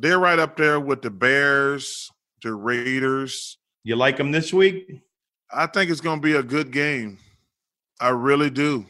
they're 0.00 0.18
right 0.18 0.38
up 0.38 0.56
there 0.56 0.78
with 0.78 1.00
the 1.00 1.10
Bears, 1.10 2.10
the 2.42 2.52
Raiders. 2.52 3.56
You 3.84 3.96
like 3.96 4.18
them 4.18 4.32
this 4.32 4.52
week? 4.52 4.86
I 5.50 5.66
think 5.66 5.90
it's 5.90 6.02
going 6.02 6.20
to 6.20 6.22
be 6.22 6.34
a 6.34 6.42
good 6.42 6.70
game. 6.70 7.18
I 8.00 8.08
really 8.08 8.50
do. 8.50 8.86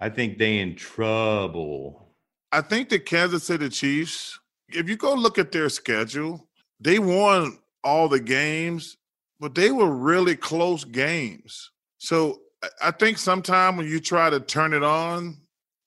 I 0.00 0.08
think 0.08 0.38
they 0.38 0.58
in 0.58 0.74
trouble. 0.74 2.14
I 2.52 2.60
think 2.60 2.88
the 2.88 2.98
Kansas 2.98 3.44
City 3.44 3.68
Chiefs, 3.68 4.38
if 4.68 4.88
you 4.88 4.96
go 4.96 5.14
look 5.14 5.38
at 5.38 5.52
their 5.52 5.68
schedule, 5.68 6.48
they 6.80 6.98
won 6.98 7.58
all 7.84 8.08
the 8.08 8.20
games, 8.20 8.96
but 9.40 9.54
they 9.54 9.70
were 9.70 9.90
really 9.90 10.36
close 10.36 10.84
games. 10.84 11.70
So 11.98 12.40
I 12.82 12.90
think 12.90 13.18
sometime 13.18 13.76
when 13.76 13.86
you 13.86 14.00
try 14.00 14.30
to 14.30 14.40
turn 14.40 14.72
it 14.72 14.82
on, 14.82 15.36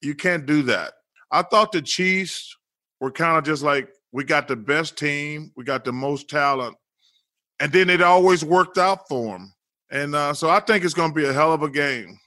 you 0.02 0.16
can't 0.16 0.46
do 0.46 0.62
that. 0.64 0.94
I 1.32 1.42
thought 1.42 1.72
the 1.72 1.82
Chiefs 1.82 2.56
were 3.00 3.12
kind 3.12 3.38
of 3.38 3.44
just 3.44 3.64
like, 3.64 3.90
we 4.12 4.24
got 4.24 4.48
the 4.48 4.56
best 4.56 4.98
team, 4.98 5.52
we 5.56 5.64
got 5.64 5.86
the 5.86 5.94
most 5.94 6.30
talent, 6.30 6.76
and 7.60 7.72
then 7.72 7.90
it 7.90 8.02
always 8.02 8.44
worked 8.44 8.78
out 8.78 9.08
for 9.08 9.38
them. 9.38 9.54
And 9.92 10.16
uh, 10.16 10.34
so 10.34 10.50
I 10.50 10.60
think 10.60 10.84
it's 10.84 10.94
going 10.94 11.12
to 11.12 11.16
be 11.16 11.26
a 11.26 11.34
hell 11.34 11.54
of 11.54 11.64
a 11.64 11.70
game. 11.70 12.20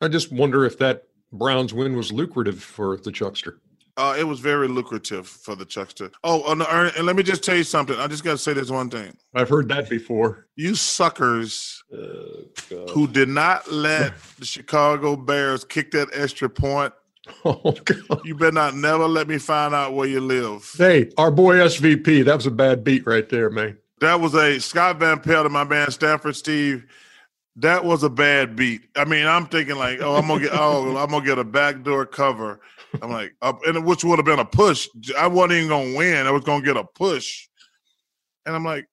I 0.00 0.08
just 0.08 0.32
wonder 0.32 0.64
if 0.64 0.78
that 0.78 1.04
Browns 1.32 1.74
win 1.74 1.96
was 1.96 2.12
lucrative 2.12 2.62
for 2.62 2.96
the 2.96 3.10
Chuckster. 3.12 3.58
Uh, 3.96 4.14
it 4.16 4.22
was 4.22 4.38
very 4.38 4.68
lucrative 4.68 5.26
for 5.26 5.56
the 5.56 5.64
Chuckster. 5.64 6.12
Oh, 6.22 6.52
and, 6.52 6.62
and 6.62 7.04
let 7.04 7.16
me 7.16 7.24
just 7.24 7.42
tell 7.42 7.56
you 7.56 7.64
something. 7.64 7.98
I 7.98 8.06
just 8.06 8.22
got 8.22 8.30
to 8.32 8.38
say 8.38 8.52
this 8.52 8.70
one 8.70 8.88
thing. 8.90 9.16
I've 9.34 9.48
heard 9.48 9.68
that 9.70 9.90
before. 9.90 10.46
You 10.54 10.76
suckers 10.76 11.82
uh, 11.92 12.76
who 12.92 13.08
did 13.08 13.28
not 13.28 13.70
let 13.72 14.14
the 14.38 14.44
Chicago 14.44 15.16
Bears 15.16 15.64
kick 15.64 15.90
that 15.92 16.08
extra 16.12 16.48
point. 16.48 16.92
Oh 17.44 17.72
God! 17.84 18.22
You 18.24 18.34
better 18.34 18.52
not 18.52 18.74
never 18.74 19.06
let 19.06 19.28
me 19.28 19.36
find 19.36 19.74
out 19.74 19.92
where 19.92 20.08
you 20.08 20.18
live. 20.18 20.72
Hey, 20.78 21.10
our 21.18 21.30
boy 21.30 21.56
SVP. 21.56 22.24
That 22.24 22.36
was 22.36 22.46
a 22.46 22.50
bad 22.50 22.82
beat 22.82 23.06
right 23.06 23.28
there, 23.28 23.50
man. 23.50 23.76
That 24.00 24.18
was 24.18 24.34
a 24.34 24.58
Scott 24.60 24.98
Van 24.98 25.20
Pelt 25.20 25.44
and 25.44 25.52
my 25.52 25.64
man 25.64 25.90
Stanford 25.90 26.36
Steve. 26.36 26.86
That 27.60 27.84
was 27.84 28.04
a 28.04 28.10
bad 28.10 28.54
beat. 28.54 28.82
I 28.96 29.04
mean, 29.04 29.26
I'm 29.26 29.46
thinking 29.46 29.76
like, 29.76 30.00
oh, 30.00 30.14
I'm 30.14 30.28
gonna 30.28 30.42
get, 30.42 30.52
oh, 30.52 30.96
I'm 30.96 31.10
gonna 31.10 31.24
get 31.24 31.38
a 31.38 31.44
backdoor 31.44 32.06
cover. 32.06 32.60
I'm 33.02 33.10
like, 33.10 33.34
uh, 33.42 33.52
and 33.66 33.84
which 33.84 34.04
would 34.04 34.18
have 34.18 34.26
been 34.26 34.38
a 34.38 34.44
push. 34.44 34.88
I 35.18 35.26
wasn't 35.26 35.54
even 35.54 35.68
gonna 35.68 35.96
win. 35.96 36.26
I 36.26 36.30
was 36.30 36.44
gonna 36.44 36.64
get 36.64 36.76
a 36.76 36.84
push, 36.84 37.48
and 38.46 38.54
I'm 38.54 38.64
like, 38.64 38.86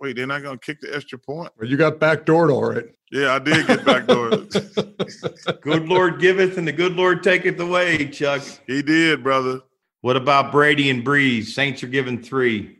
wait, 0.00 0.16
they're 0.16 0.26
not 0.26 0.42
gonna 0.42 0.58
kick 0.58 0.80
the 0.80 0.94
extra 0.94 1.18
point. 1.18 1.52
Well, 1.56 1.68
you 1.68 1.76
got 1.76 2.00
backdoored 2.00 2.52
all 2.52 2.70
right. 2.70 2.84
Yeah, 3.12 3.32
I 3.32 3.38
did 3.38 3.66
get 3.66 3.80
backdoored. 3.80 5.60
good 5.60 5.88
Lord 5.88 6.20
giveth, 6.20 6.58
and 6.58 6.66
the 6.66 6.72
good 6.72 6.94
Lord 6.94 7.22
taketh 7.22 7.60
away. 7.60 8.08
Chuck, 8.08 8.42
he 8.66 8.82
did, 8.82 9.22
brother. 9.22 9.60
What 10.00 10.16
about 10.16 10.50
Brady 10.50 10.90
and 10.90 11.04
Brees? 11.06 11.46
Saints 11.46 11.82
are 11.84 11.88
given 11.88 12.22
three. 12.22 12.78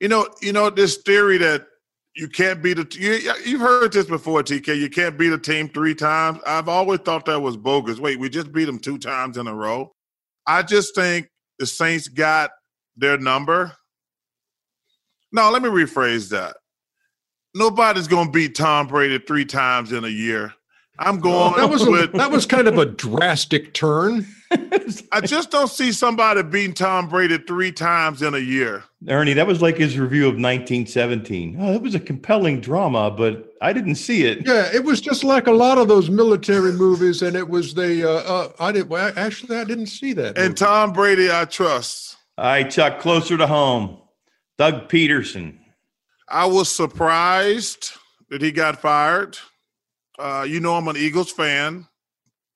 You 0.00 0.08
know, 0.08 0.26
you 0.40 0.52
know 0.52 0.70
this 0.70 0.96
theory 0.96 1.36
that 1.38 1.66
you 2.14 2.28
can't 2.28 2.62
beat 2.62 2.78
a 2.78 2.86
you, 2.98 3.32
you've 3.44 3.60
heard 3.60 3.92
this 3.92 4.06
before, 4.06 4.42
TK. 4.42 4.78
You 4.78 4.90
can't 4.90 5.18
beat 5.18 5.32
a 5.32 5.38
team 5.38 5.68
three 5.68 5.94
times. 5.94 6.40
I've 6.46 6.68
always 6.68 7.00
thought 7.00 7.24
that 7.26 7.40
was 7.40 7.56
bogus. 7.56 7.98
Wait, 7.98 8.18
we 8.18 8.28
just 8.28 8.52
beat 8.52 8.66
them 8.66 8.78
two 8.78 8.98
times 8.98 9.38
in 9.38 9.46
a 9.46 9.54
row. 9.54 9.92
I 10.46 10.62
just 10.62 10.94
think 10.94 11.28
the 11.58 11.66
Saints 11.66 12.08
got 12.08 12.50
their 12.96 13.16
number. 13.16 13.72
No, 15.32 15.50
let 15.50 15.62
me 15.62 15.68
rephrase 15.68 16.28
that. 16.30 16.56
Nobody's 17.54 18.08
to 18.26 18.32
beat 18.32 18.54
Tom 18.54 18.86
Brady 18.86 19.18
three 19.18 19.44
times 19.44 19.92
in 19.92 20.04
a 20.04 20.08
year. 20.08 20.54
I'm 21.02 21.18
going. 21.18 21.54
that 21.56 21.68
was 21.68 21.84
with, 21.84 22.14
a, 22.14 22.16
that 22.16 22.30
was 22.30 22.46
kind 22.46 22.68
of 22.68 22.78
a 22.78 22.86
drastic 22.86 23.74
turn. 23.74 24.26
I 25.10 25.20
just 25.20 25.50
don't 25.50 25.68
see 25.68 25.90
somebody 25.90 26.42
beating 26.42 26.74
Tom 26.74 27.08
Brady 27.08 27.38
three 27.38 27.72
times 27.72 28.22
in 28.22 28.34
a 28.34 28.38
year. 28.38 28.84
Ernie, 29.08 29.32
that 29.32 29.46
was 29.46 29.60
like 29.60 29.76
his 29.76 29.98
review 29.98 30.24
of 30.24 30.34
1917. 30.34 31.56
Oh, 31.58 31.72
that 31.72 31.82
was 31.82 31.96
a 31.96 32.00
compelling 32.00 32.60
drama, 32.60 33.10
but 33.10 33.52
I 33.60 33.72
didn't 33.72 33.96
see 33.96 34.24
it. 34.24 34.46
Yeah, 34.46 34.70
it 34.72 34.84
was 34.84 35.00
just 35.00 35.24
like 35.24 35.48
a 35.48 35.52
lot 35.52 35.78
of 35.78 35.88
those 35.88 36.08
military 36.08 36.72
movies, 36.72 37.22
and 37.22 37.34
it 37.34 37.48
was 37.48 37.74
the. 37.74 38.08
Uh, 38.08 38.22
uh, 38.22 38.52
I 38.60 38.70
didn't 38.70 38.88
well, 38.88 39.12
actually. 39.16 39.56
I 39.56 39.64
didn't 39.64 39.86
see 39.86 40.12
that. 40.12 40.38
And 40.38 40.48
movie. 40.48 40.54
Tom 40.54 40.92
Brady, 40.92 41.32
I 41.32 41.46
trust. 41.46 42.16
All 42.38 42.44
right, 42.44 42.70
Chuck, 42.70 43.00
closer 43.00 43.36
to 43.36 43.46
home. 43.46 43.98
Doug 44.56 44.88
Pederson. 44.88 45.58
I 46.28 46.46
was 46.46 46.68
surprised 46.68 47.90
that 48.30 48.40
he 48.40 48.52
got 48.52 48.80
fired. 48.80 49.36
Uh, 50.18 50.46
you 50.48 50.60
know, 50.60 50.74
I'm 50.74 50.88
an 50.88 50.96
Eagles 50.96 51.30
fan 51.30 51.86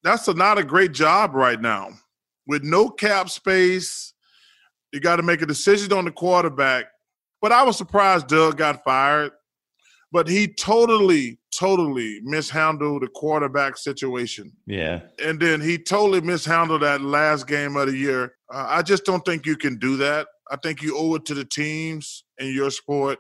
that's 0.07 0.28
a, 0.28 0.34
not 0.34 0.57
a 0.57 0.64
great 0.64 0.92
job 0.92 1.34
right 1.34 1.61
now. 1.61 1.90
With 2.46 2.62
no 2.62 2.88
cap 2.88 3.28
space, 3.28 4.14
you 4.92 5.00
got 5.00 5.16
to 5.16 5.24
make 5.24 5.42
a 5.42 5.46
decision 5.46 5.92
on 5.92 6.04
the 6.04 6.12
quarterback. 6.12 6.86
But 7.42 7.50
I 7.50 7.64
was 7.64 7.76
surprised 7.76 8.28
Doug 8.28 8.57
got 8.57 8.84
fired. 8.84 9.32
But 10.12 10.28
he 10.28 10.46
totally, 10.46 11.40
totally 11.52 12.20
mishandled 12.22 13.02
the 13.02 13.09
quarterback 13.09 13.76
situation. 13.76 14.52
Yeah. 14.64 15.00
And 15.22 15.40
then 15.40 15.61
he 15.61 15.76
totally 15.76 16.20
mishandled 16.20 16.82
that 16.82 17.00
last 17.00 17.48
game 17.48 17.76
of 17.76 17.88
the 17.88 17.96
year. 17.96 18.36
Uh, 18.54 18.66
I 18.68 18.82
just 18.82 19.04
don't 19.04 19.24
think 19.24 19.44
you 19.44 19.57
can 19.57 19.76
do 19.76 19.96
that. 19.96 20.28
I 20.48 20.57
think 20.57 20.80
you 20.82 20.96
owe 20.96 21.16
it 21.16 21.24
to 21.26 21.34
the 21.34 21.44
teams 21.44 22.22
in 22.38 22.54
your 22.54 22.70
sport. 22.70 23.18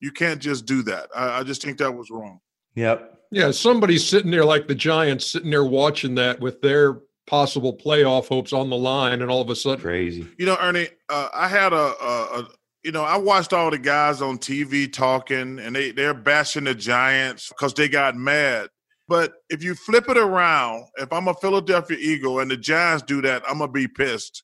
You 0.00 0.10
can't 0.10 0.40
just 0.40 0.66
do 0.66 0.82
that. 0.82 1.08
I, 1.14 1.38
I 1.38 1.42
just 1.44 1.62
think 1.62 1.78
that 1.78 1.92
was 1.92 2.10
wrong. 2.10 2.40
Yep. 2.74 3.19
Yeah, 3.30 3.52
somebody's 3.52 4.06
sitting 4.06 4.30
there 4.30 4.44
like 4.44 4.66
the 4.66 4.74
Giants, 4.74 5.26
sitting 5.26 5.50
there 5.50 5.64
watching 5.64 6.16
that 6.16 6.40
with 6.40 6.60
their 6.60 7.00
possible 7.26 7.76
playoff 7.76 8.26
hopes 8.26 8.52
on 8.52 8.70
the 8.70 8.76
line, 8.76 9.22
and 9.22 9.30
all 9.30 9.40
of 9.40 9.48
a 9.50 9.56
sudden, 9.56 9.80
crazy. 9.80 10.26
You 10.36 10.46
know, 10.46 10.56
Ernie, 10.60 10.88
uh, 11.08 11.28
I 11.32 11.46
had 11.46 11.72
a, 11.72 11.76
a, 11.76 12.40
a, 12.40 12.48
you 12.82 12.90
know, 12.90 13.04
I 13.04 13.16
watched 13.16 13.52
all 13.52 13.70
the 13.70 13.78
guys 13.78 14.20
on 14.20 14.38
TV 14.38 14.92
talking, 14.92 15.60
and 15.60 15.76
they 15.76 15.92
they're 15.92 16.14
bashing 16.14 16.64
the 16.64 16.74
Giants 16.74 17.48
because 17.48 17.72
they 17.72 17.88
got 17.88 18.16
mad. 18.16 18.68
But 19.06 19.34
if 19.48 19.62
you 19.62 19.74
flip 19.74 20.08
it 20.08 20.16
around, 20.16 20.86
if 20.98 21.12
I'm 21.12 21.28
a 21.28 21.34
Philadelphia 21.34 21.98
Eagle 22.00 22.40
and 22.40 22.50
the 22.50 22.56
Giants 22.56 23.04
do 23.04 23.22
that, 23.22 23.42
I'm 23.48 23.58
gonna 23.58 23.70
be 23.70 23.86
pissed. 23.86 24.42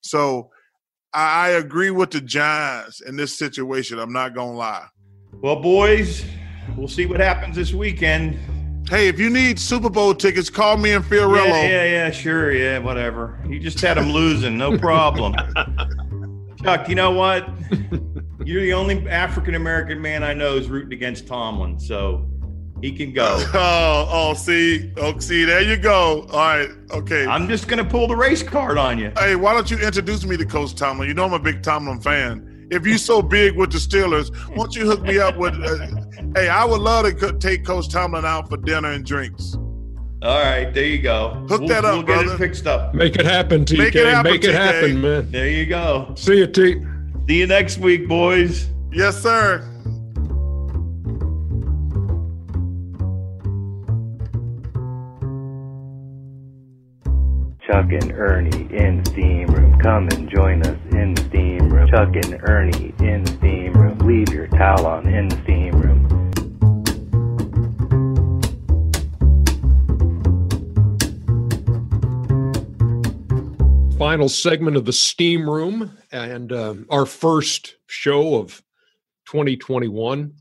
So 0.00 0.50
I, 1.12 1.46
I 1.46 1.48
agree 1.50 1.90
with 1.90 2.10
the 2.10 2.20
Giants 2.20 3.00
in 3.00 3.16
this 3.16 3.38
situation. 3.38 3.98
I'm 4.00 4.12
not 4.12 4.34
gonna 4.34 4.56
lie. 4.56 4.86
Well, 5.40 5.60
boys, 5.60 6.24
we'll 6.76 6.88
see 6.88 7.06
what 7.06 7.20
happens 7.20 7.56
this 7.56 7.72
weekend. 7.72 8.38
Hey, 8.88 9.08
if 9.08 9.18
you 9.18 9.30
need 9.30 9.58
Super 9.58 9.88
Bowl 9.88 10.14
tickets, 10.14 10.50
call 10.50 10.76
me 10.76 10.92
and 10.92 11.04
Fiorillo. 11.04 11.46
Yeah, 11.46 11.68
yeah, 11.68 11.84
yeah, 11.84 12.10
sure, 12.10 12.52
yeah, 12.52 12.78
whatever. 12.78 13.40
You 13.48 13.58
just 13.58 13.80
had 13.80 13.96
them 13.96 14.10
losing, 14.10 14.58
no 14.58 14.76
problem. 14.76 15.34
Chuck, 16.62 16.88
you 16.88 16.94
know 16.94 17.10
what? 17.10 17.48
You're 18.44 18.60
the 18.60 18.74
only 18.74 19.08
African 19.08 19.54
American 19.54 20.00
man 20.02 20.22
I 20.22 20.34
know 20.34 20.56
is 20.56 20.68
rooting 20.68 20.92
against 20.92 21.26
Tomlin, 21.26 21.78
so 21.78 22.28
he 22.82 22.92
can 22.92 23.12
go. 23.12 23.42
Oh, 23.54 24.08
oh, 24.10 24.34
see, 24.34 24.92
oh, 24.98 25.18
see, 25.18 25.44
there 25.44 25.62
you 25.62 25.78
go. 25.78 26.26
All 26.30 26.38
right, 26.38 26.68
okay. 26.90 27.26
I'm 27.26 27.48
just 27.48 27.68
gonna 27.68 27.84
pull 27.84 28.06
the 28.06 28.16
race 28.16 28.42
card 28.42 28.76
on 28.76 28.98
you. 28.98 29.12
Hey, 29.18 29.34
why 29.34 29.54
don't 29.54 29.70
you 29.70 29.78
introduce 29.78 30.26
me 30.26 30.36
to 30.36 30.44
Coach 30.44 30.74
Tomlin? 30.74 31.08
You 31.08 31.14
know 31.14 31.24
I'm 31.24 31.32
a 31.32 31.38
big 31.38 31.62
Tomlin 31.62 32.02
fan 32.02 32.53
if 32.70 32.86
you're 32.86 32.98
so 32.98 33.22
big 33.22 33.56
with 33.56 33.72
the 33.72 33.78
Steelers, 33.78 34.30
won't 34.56 34.74
you 34.74 34.86
hook 34.86 35.02
me 35.02 35.18
up 35.18 35.36
with? 35.36 35.54
Uh, 35.54 35.86
hey, 36.34 36.48
I 36.48 36.64
would 36.64 36.80
love 36.80 37.06
to 37.18 37.32
take 37.38 37.64
Coach 37.64 37.88
Tomlin 37.88 38.24
out 38.24 38.48
for 38.48 38.56
dinner 38.56 38.90
and 38.92 39.04
drinks. 39.04 39.56
All 40.24 40.42
right, 40.42 40.72
there 40.72 40.86
you 40.86 41.02
go. 41.02 41.44
Hook 41.48 41.60
we'll, 41.60 41.68
that 41.68 41.84
up, 41.84 41.96
we'll 41.96 42.02
brother. 42.04 42.24
Get 42.24 42.34
it 42.34 42.38
fixed 42.38 42.66
up. 42.66 42.94
Make 42.94 43.16
it 43.16 43.26
happen, 43.26 43.64
TK. 43.64 43.78
Make 43.78 43.94
it 43.94 44.06
happen, 44.06 44.32
Make 44.32 44.44
it 44.44 44.54
happen 44.54 45.00
man. 45.02 45.30
There 45.30 45.50
you 45.50 45.66
go. 45.66 46.14
See 46.16 46.38
you, 46.38 46.46
T. 46.46 46.82
See 47.28 47.40
you 47.40 47.46
next 47.46 47.76
week, 47.78 48.08
boys. 48.08 48.70
Yes, 48.90 49.22
sir. 49.22 49.70
Chuck 57.66 57.92
and 57.92 58.12
Ernie 58.12 58.68
in 58.74 59.04
Steam 59.04 59.48
Room. 59.48 59.78
Come 59.80 60.08
and 60.08 60.30
join 60.30 60.62
us 60.62 60.78
in 60.92 61.16
Steam 61.16 61.43
Chuck 61.94 62.16
and 62.16 62.40
Ernie 62.42 62.92
in 62.98 63.22
the 63.22 63.30
Steam 63.38 63.72
Room. 63.74 63.96
Leave 63.98 64.28
your 64.30 64.48
towel 64.48 64.84
on 64.84 65.06
in 65.06 65.28
the 65.28 65.40
Steam 65.44 65.80
Room. 65.80 66.08
Final 73.96 74.28
segment 74.28 74.76
of 74.76 74.84
the 74.84 74.92
Steam 74.92 75.48
Room 75.48 75.96
and 76.10 76.50
uh, 76.50 76.74
our 76.90 77.06
first 77.06 77.76
show 77.86 78.40
of 78.40 78.60
2021. 79.26 80.34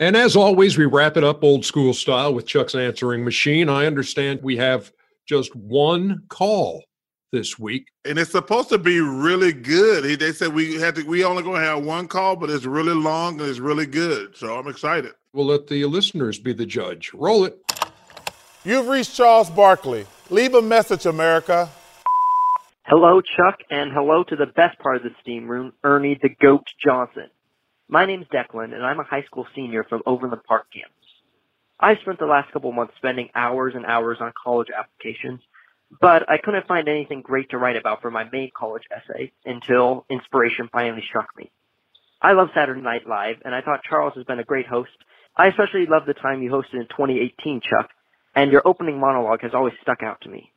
And 0.00 0.16
as 0.16 0.34
always, 0.34 0.76
we 0.76 0.86
wrap 0.86 1.16
it 1.16 1.22
up 1.22 1.44
old 1.44 1.64
school 1.64 1.94
style 1.94 2.34
with 2.34 2.48
Chuck's 2.48 2.74
answering 2.74 3.22
machine. 3.22 3.68
I 3.68 3.86
understand 3.86 4.40
we 4.42 4.56
have 4.56 4.90
just 5.24 5.54
one 5.54 6.24
call 6.30 6.82
this 7.34 7.58
week. 7.58 7.88
And 8.04 8.18
it's 8.18 8.30
supposed 8.30 8.68
to 8.70 8.78
be 8.78 9.00
really 9.00 9.52
good. 9.52 10.18
They 10.18 10.32
said 10.32 10.54
we 10.54 10.76
had 10.80 10.94
to 10.94 11.02
we 11.02 11.24
only 11.24 11.42
gonna 11.42 11.60
have 11.60 11.84
one 11.84 12.08
call, 12.08 12.36
but 12.36 12.48
it's 12.48 12.64
really 12.64 12.94
long 12.94 13.40
and 13.40 13.50
it's 13.50 13.58
really 13.58 13.86
good. 13.86 14.36
So 14.36 14.56
I'm 14.56 14.68
excited. 14.68 15.12
We'll 15.32 15.46
let 15.46 15.66
the 15.66 15.84
listeners 15.84 16.38
be 16.38 16.52
the 16.52 16.64
judge. 16.64 17.10
Roll 17.12 17.44
it. 17.44 17.58
You've 18.64 18.88
reached 18.88 19.14
Charles 19.14 19.50
Barkley. 19.50 20.06
Leave 20.30 20.54
a 20.54 20.62
message, 20.62 21.04
America. 21.04 21.68
Hello, 22.86 23.20
Chuck, 23.20 23.60
and 23.70 23.90
hello 23.92 24.24
to 24.24 24.36
the 24.36 24.46
best 24.46 24.78
part 24.78 24.96
of 24.96 25.02
the 25.02 25.10
steam 25.20 25.48
room, 25.48 25.72
Ernie 25.82 26.18
the 26.22 26.28
Goat 26.28 26.66
Johnson. 26.82 27.28
My 27.88 28.06
name's 28.06 28.26
Declan, 28.28 28.72
and 28.72 28.84
I'm 28.84 29.00
a 29.00 29.04
high 29.04 29.24
school 29.24 29.46
senior 29.54 29.84
from 29.84 30.02
Overland 30.06 30.42
Park 30.46 30.66
campus. 30.72 30.92
I 31.80 31.96
spent 31.96 32.18
the 32.18 32.26
last 32.26 32.52
couple 32.52 32.70
months 32.72 32.94
spending 32.96 33.28
hours 33.34 33.74
and 33.74 33.84
hours 33.84 34.18
on 34.20 34.32
college 34.42 34.68
applications, 34.70 35.40
but 36.00 36.28
I 36.28 36.38
couldn't 36.38 36.66
find 36.66 36.88
anything 36.88 37.22
great 37.22 37.50
to 37.50 37.58
write 37.58 37.76
about 37.76 38.02
for 38.02 38.10
my 38.10 38.24
main 38.30 38.50
college 38.56 38.84
essay 38.90 39.32
until 39.44 40.06
inspiration 40.10 40.68
finally 40.72 41.02
struck 41.08 41.28
me. 41.36 41.50
I 42.20 42.32
love 42.32 42.48
Saturday 42.54 42.80
Night 42.80 43.06
Live, 43.06 43.36
and 43.44 43.54
I 43.54 43.60
thought 43.60 43.82
Charles 43.88 44.14
has 44.16 44.24
been 44.24 44.38
a 44.38 44.44
great 44.44 44.66
host. 44.66 44.90
I 45.36 45.48
especially 45.48 45.86
love 45.86 46.06
the 46.06 46.14
time 46.14 46.42
you 46.42 46.50
hosted 46.50 46.74
in 46.74 46.86
2018, 46.88 47.60
Chuck, 47.60 47.90
and 48.34 48.50
your 48.50 48.62
opening 48.64 48.98
monologue 48.98 49.42
has 49.42 49.52
always 49.54 49.74
stuck 49.82 50.02
out 50.02 50.20
to 50.22 50.28
me. 50.28 50.52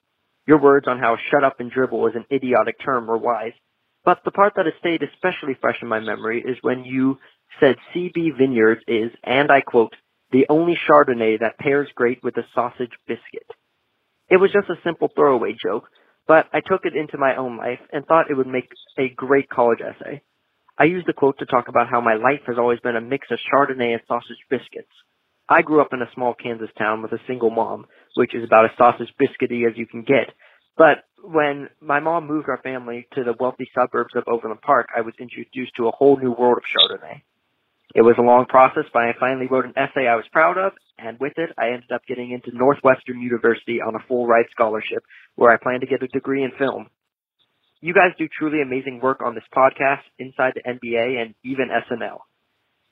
Your 0.48 0.60
words 0.60 0.88
on 0.88 1.00
how 1.00 1.18
shut 1.30 1.44
up 1.44 1.60
and 1.60 1.70
dribble 1.70 2.08
is 2.08 2.16
an 2.16 2.26
idiotic 2.32 2.80
term 2.80 3.08
were 3.08 3.18
wise, 3.18 3.54
but 4.06 4.20
the 4.24 4.32
part 4.32 4.54
that 4.56 4.66
has 4.66 4.76
stayed 4.80 5.04
especially 5.04 5.58
fresh 5.60 5.80
in 5.82 5.90
my 5.90 6.00
memory 6.00 6.42
is 6.42 6.58
when 6.62 6.86
you 6.86 7.18
said 7.60 7.76
CB 7.94 8.38
Vineyards 8.38 8.82
is, 8.88 9.12
and 9.24 9.52
I 9.52 9.62
quote, 9.62 9.94
the 10.32 10.46
only 10.50 10.78
Chardonnay 10.88 11.40
that 11.42 11.58
pairs 11.58 11.90
great 11.96 12.24
with 12.24 12.38
a 12.38 12.46
sausage 12.54 12.92
biscuit. 13.08 13.48
It 14.30 14.38
was 14.38 14.52
just 14.52 14.70
a 14.70 14.82
simple 14.84 15.10
throwaway 15.14 15.56
joke, 15.62 15.90
but 16.28 16.48
I 16.54 16.60
took 16.60 16.82
it 16.84 16.96
into 16.96 17.18
my 17.18 17.36
own 17.38 17.58
life 17.58 17.80
and 17.92 18.06
thought 18.06 18.30
it 18.30 18.36
would 18.36 18.48
make 18.48 18.70
a 18.98 19.10
great 19.10 19.50
college 19.50 19.80
essay. 19.82 20.22
I 20.78 20.84
used 20.84 21.08
the 21.08 21.14
quote 21.14 21.40
to 21.40 21.46
talk 21.46 21.70
about 21.70 21.90
how 21.90 22.02
my 22.02 22.16
life 22.16 22.42
has 22.46 22.58
always 22.60 22.80
been 22.82 22.96
a 22.96 23.02
mix 23.02 23.28
of 23.32 23.40
Chardonnay 23.40 23.94
and 23.94 24.02
sausage 24.08 24.38
biscuits. 24.50 24.92
I 25.50 25.62
grew 25.62 25.82
up 25.82 25.94
in 25.94 26.02
a 26.02 26.12
small 26.14 26.34
Kansas 26.34 26.70
town 26.78 27.02
with 27.02 27.14
a 27.14 27.22
single 27.26 27.50
mom, 27.50 27.86
which 28.16 28.36
is 28.36 28.44
about 28.44 28.66
as 28.66 28.72
sausage 28.78 29.14
biscuity 29.20 29.66
as 29.66 29.78
you 29.78 29.88
can 29.88 30.04
get. 30.04 30.34
But 30.78 31.06
when 31.24 31.70
my 31.82 32.00
mom 32.00 32.28
moved 32.28 32.50
our 32.50 32.62
family 32.62 33.08
to 33.16 33.24
the 33.24 33.34
wealthy 33.40 33.70
suburbs 33.74 34.14
of 34.16 34.26
Overland 34.28 34.62
Park, 34.62 34.90
I 34.96 35.02
was 35.02 35.14
introduced 35.20 35.72
to 35.78 35.88
a 35.88 35.92
whole 35.92 36.18
new 36.18 36.32
world 36.32 36.58
of 36.58 36.64
Chardonnay. 36.64 37.22
It 37.96 38.02
was 38.02 38.16
a 38.20 38.22
long 38.22 38.46
process, 38.46 38.84
but 38.92 39.04
I 39.04 39.14
finally 39.20 39.48
wrote 39.48 39.66
an 39.66 39.78
essay 39.78 40.08
I 40.08 40.16
was 40.16 40.26
proud 40.32 40.58
of, 40.58 40.74
and 40.98 41.20
with 41.20 41.34
it, 41.38 41.52
I 41.58 41.68
ended 41.68 41.92
up 41.94 42.02
getting 42.08 42.32
into 42.32 42.56
Northwestern 42.56 43.22
University 43.22 43.80
on 43.82 43.96
a 43.96 44.04
full 44.08 44.28
ride 44.28 44.48
scholarship, 44.52 45.04
where 45.36 45.52
I 45.52 45.58
plan 45.58 45.80
to 45.80 45.88
get 45.88 46.04
a 46.04 46.08
degree 46.08 46.44
in 46.44 46.52
film. 46.58 46.88
You 47.80 47.94
guys 47.94 48.12
do 48.18 48.28
truly 48.28 48.62
amazing 48.62 49.00
work 49.02 49.22
on 49.22 49.36
this 49.36 49.44
podcast, 49.56 50.02
inside 50.20 50.54
the 50.56 50.68
NBA, 50.68 51.22
and 51.22 51.36
even 51.44 51.70
SNL. 51.70 52.20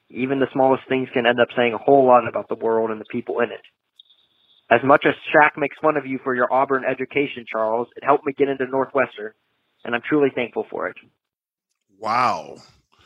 Even 0.10 0.40
the 0.40 0.48
smallest 0.54 0.84
things 0.88 1.10
can 1.14 1.26
end 1.26 1.40
up 1.40 1.48
saying 1.58 1.74
a 1.74 1.80
whole 1.80 2.06
lot 2.06 2.28
about 2.28 2.48
the 2.48 2.56
world 2.56 2.92
and 2.92 3.02
the 3.02 3.06
people 3.12 3.40
in 3.40 3.52
it. 3.52 3.62
As 4.70 4.82
much 4.84 5.06
as 5.08 5.14
Shaq 5.34 5.58
makes 5.58 5.78
fun 5.82 5.98
of 5.98 6.06
you 6.06 6.20
for 6.24 6.34
your 6.34 6.52
Auburn 6.52 6.84
education, 6.90 7.46
Charles, 7.52 7.88
it 7.96 8.04
helped 8.04 8.26
me 8.26 8.34
get 8.34 8.50
into 8.50 8.66
Northwestern, 8.66 9.34
and 9.84 9.94
I'm 9.94 10.02
truly 10.08 10.30
thankful 10.34 10.66
for 10.70 10.88
it. 10.88 10.98
Wow. 12.00 12.58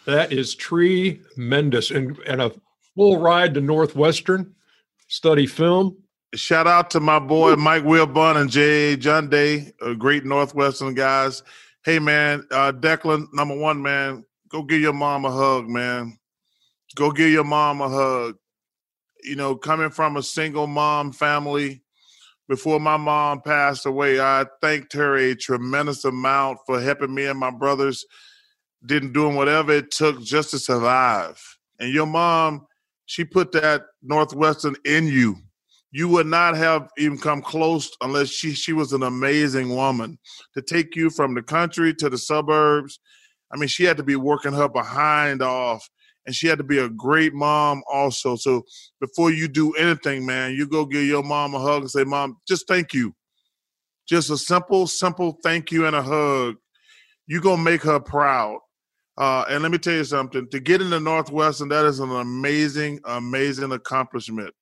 That 0.09 0.33
is 0.33 0.55
tremendous. 0.55 1.91
And, 1.91 2.17
and 2.25 2.41
a 2.41 2.51
full 2.95 3.19
ride 3.19 3.53
to 3.53 3.61
Northwestern, 3.61 4.55
study 5.07 5.45
film. 5.45 5.97
Shout 6.33 6.65
out 6.65 6.89
to 6.91 6.99
my 6.99 7.19
boy 7.19 7.55
Mike 7.57 7.83
Wilbon 7.83 8.37
and 8.37 8.49
J.A. 8.49 8.97
Adande, 8.97 9.71
great 9.99 10.25
Northwestern 10.25 10.95
guys. 10.95 11.43
Hey 11.85 11.99
man, 11.99 12.43
uh, 12.49 12.71
Declan, 12.71 13.27
number 13.33 13.55
one 13.55 13.83
man, 13.83 14.25
go 14.49 14.63
give 14.63 14.81
your 14.81 14.93
mom 14.93 15.25
a 15.25 15.31
hug, 15.31 15.69
man. 15.69 16.17
Go 16.95 17.11
give 17.11 17.29
your 17.29 17.43
mom 17.43 17.79
a 17.81 17.89
hug. 17.89 18.35
You 19.23 19.35
know, 19.35 19.55
coming 19.55 19.91
from 19.91 20.17
a 20.17 20.23
single 20.23 20.65
mom 20.65 21.11
family, 21.11 21.83
before 22.47 22.79
my 22.79 22.97
mom 22.97 23.41
passed 23.41 23.85
away, 23.85 24.19
I 24.19 24.47
thanked 24.59 24.93
her 24.93 25.17
a 25.17 25.35
tremendous 25.35 26.03
amount 26.03 26.57
for 26.65 26.81
helping 26.81 27.13
me 27.13 27.27
and 27.27 27.37
my 27.37 27.51
brothers, 27.51 28.07
didn't 28.85 29.13
doing 29.13 29.35
whatever 29.35 29.71
it 29.71 29.91
took 29.91 30.21
just 30.21 30.51
to 30.51 30.59
survive. 30.59 31.41
And 31.79 31.93
your 31.93 32.05
mom, 32.05 32.65
she 33.05 33.23
put 33.25 33.51
that 33.53 33.83
Northwestern 34.01 34.75
in 34.85 35.07
you. 35.07 35.37
You 35.91 36.07
would 36.09 36.27
not 36.27 36.55
have 36.55 36.89
even 36.97 37.17
come 37.17 37.41
close 37.41 37.89
unless 38.01 38.29
she 38.29 38.53
she 38.53 38.73
was 38.73 38.93
an 38.93 39.03
amazing 39.03 39.69
woman 39.75 40.19
to 40.53 40.61
take 40.61 40.95
you 40.95 41.09
from 41.09 41.33
the 41.33 41.41
country 41.41 41.93
to 41.95 42.09
the 42.09 42.17
suburbs. 42.17 42.99
I 43.51 43.57
mean, 43.57 43.67
she 43.67 43.85
had 43.85 43.97
to 43.97 44.03
be 44.03 44.15
working 44.15 44.53
her 44.53 44.69
behind 44.69 45.41
off 45.41 45.89
and 46.29 46.35
she 46.35 46.45
had 46.45 46.59
to 46.59 46.63
be 46.63 46.77
a 46.77 46.89
great 46.89 47.33
mom 47.33 47.81
also. 47.91 48.35
So 48.35 48.63
before 49.01 49.31
you 49.31 49.47
do 49.47 49.71
anything, 49.73 50.27
man, 50.27 50.53
you 50.53 50.67
go 50.67 50.85
give 50.85 51.05
your 51.05 51.23
mom 51.23 51.55
a 51.55 51.59
hug 51.59 51.81
and 51.81 51.89
say, 51.89 52.03
"Mom, 52.03 52.37
just 52.47 52.67
thank 52.67 52.93
you." 52.93 53.15
Just 54.07 54.29
a 54.29 54.37
simple, 54.37 54.85
simple 54.85 55.39
thank 55.41 55.71
you 55.71 55.87
and 55.87 55.95
a 55.95 56.03
hug. 56.03 56.57
You 57.25 57.41
gonna 57.41 57.63
make 57.63 57.81
her 57.81 57.99
proud. 57.99 58.59
Uh, 59.19 59.43
and 59.49 59.61
let 59.61 59.71
me 59.71 59.77
tell 59.77 59.93
you 59.93 60.03
something: 60.05 60.47
to 60.49 60.59
get 60.59 60.81
in 60.81 60.89
the 60.89 60.99
Northwestern, 60.99 61.69
that 61.69 61.85
is 61.85 61.99
an 61.99 62.09
amazing, 62.09 62.99
amazing 63.05 63.71
accomplishment. 63.71 64.53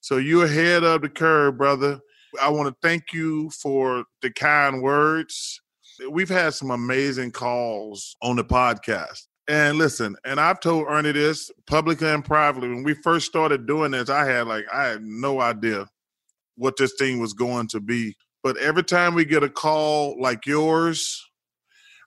So 0.00 0.18
you're 0.18 0.44
ahead 0.44 0.84
of 0.84 1.00
the 1.00 1.08
curve, 1.08 1.56
brother. 1.56 1.98
I 2.40 2.50
want 2.50 2.68
to 2.68 2.76
thank 2.86 3.12
you 3.12 3.48
for 3.50 4.04
the 4.20 4.30
kind 4.30 4.82
words. 4.82 5.60
We've 6.10 6.28
had 6.28 6.52
some 6.52 6.70
amazing 6.70 7.30
calls 7.30 8.14
on 8.20 8.36
the 8.36 8.44
podcast. 8.44 9.22
And 9.46 9.78
listen, 9.78 10.16
and 10.24 10.40
I've 10.40 10.60
told 10.60 10.86
Ernie 10.88 11.12
this 11.12 11.50
publicly 11.66 12.08
and 12.08 12.24
privately. 12.24 12.68
When 12.68 12.82
we 12.82 12.94
first 12.94 13.26
started 13.26 13.66
doing 13.66 13.92
this, 13.92 14.10
I 14.10 14.24
had 14.24 14.46
like 14.46 14.64
I 14.72 14.84
had 14.84 15.02
no 15.02 15.40
idea 15.40 15.86
what 16.56 16.76
this 16.76 16.94
thing 16.98 17.20
was 17.20 17.32
going 17.32 17.68
to 17.68 17.80
be. 17.80 18.16
But 18.42 18.56
every 18.58 18.84
time 18.84 19.14
we 19.14 19.24
get 19.24 19.42
a 19.42 19.48
call 19.48 20.20
like 20.20 20.46
yours, 20.46 21.22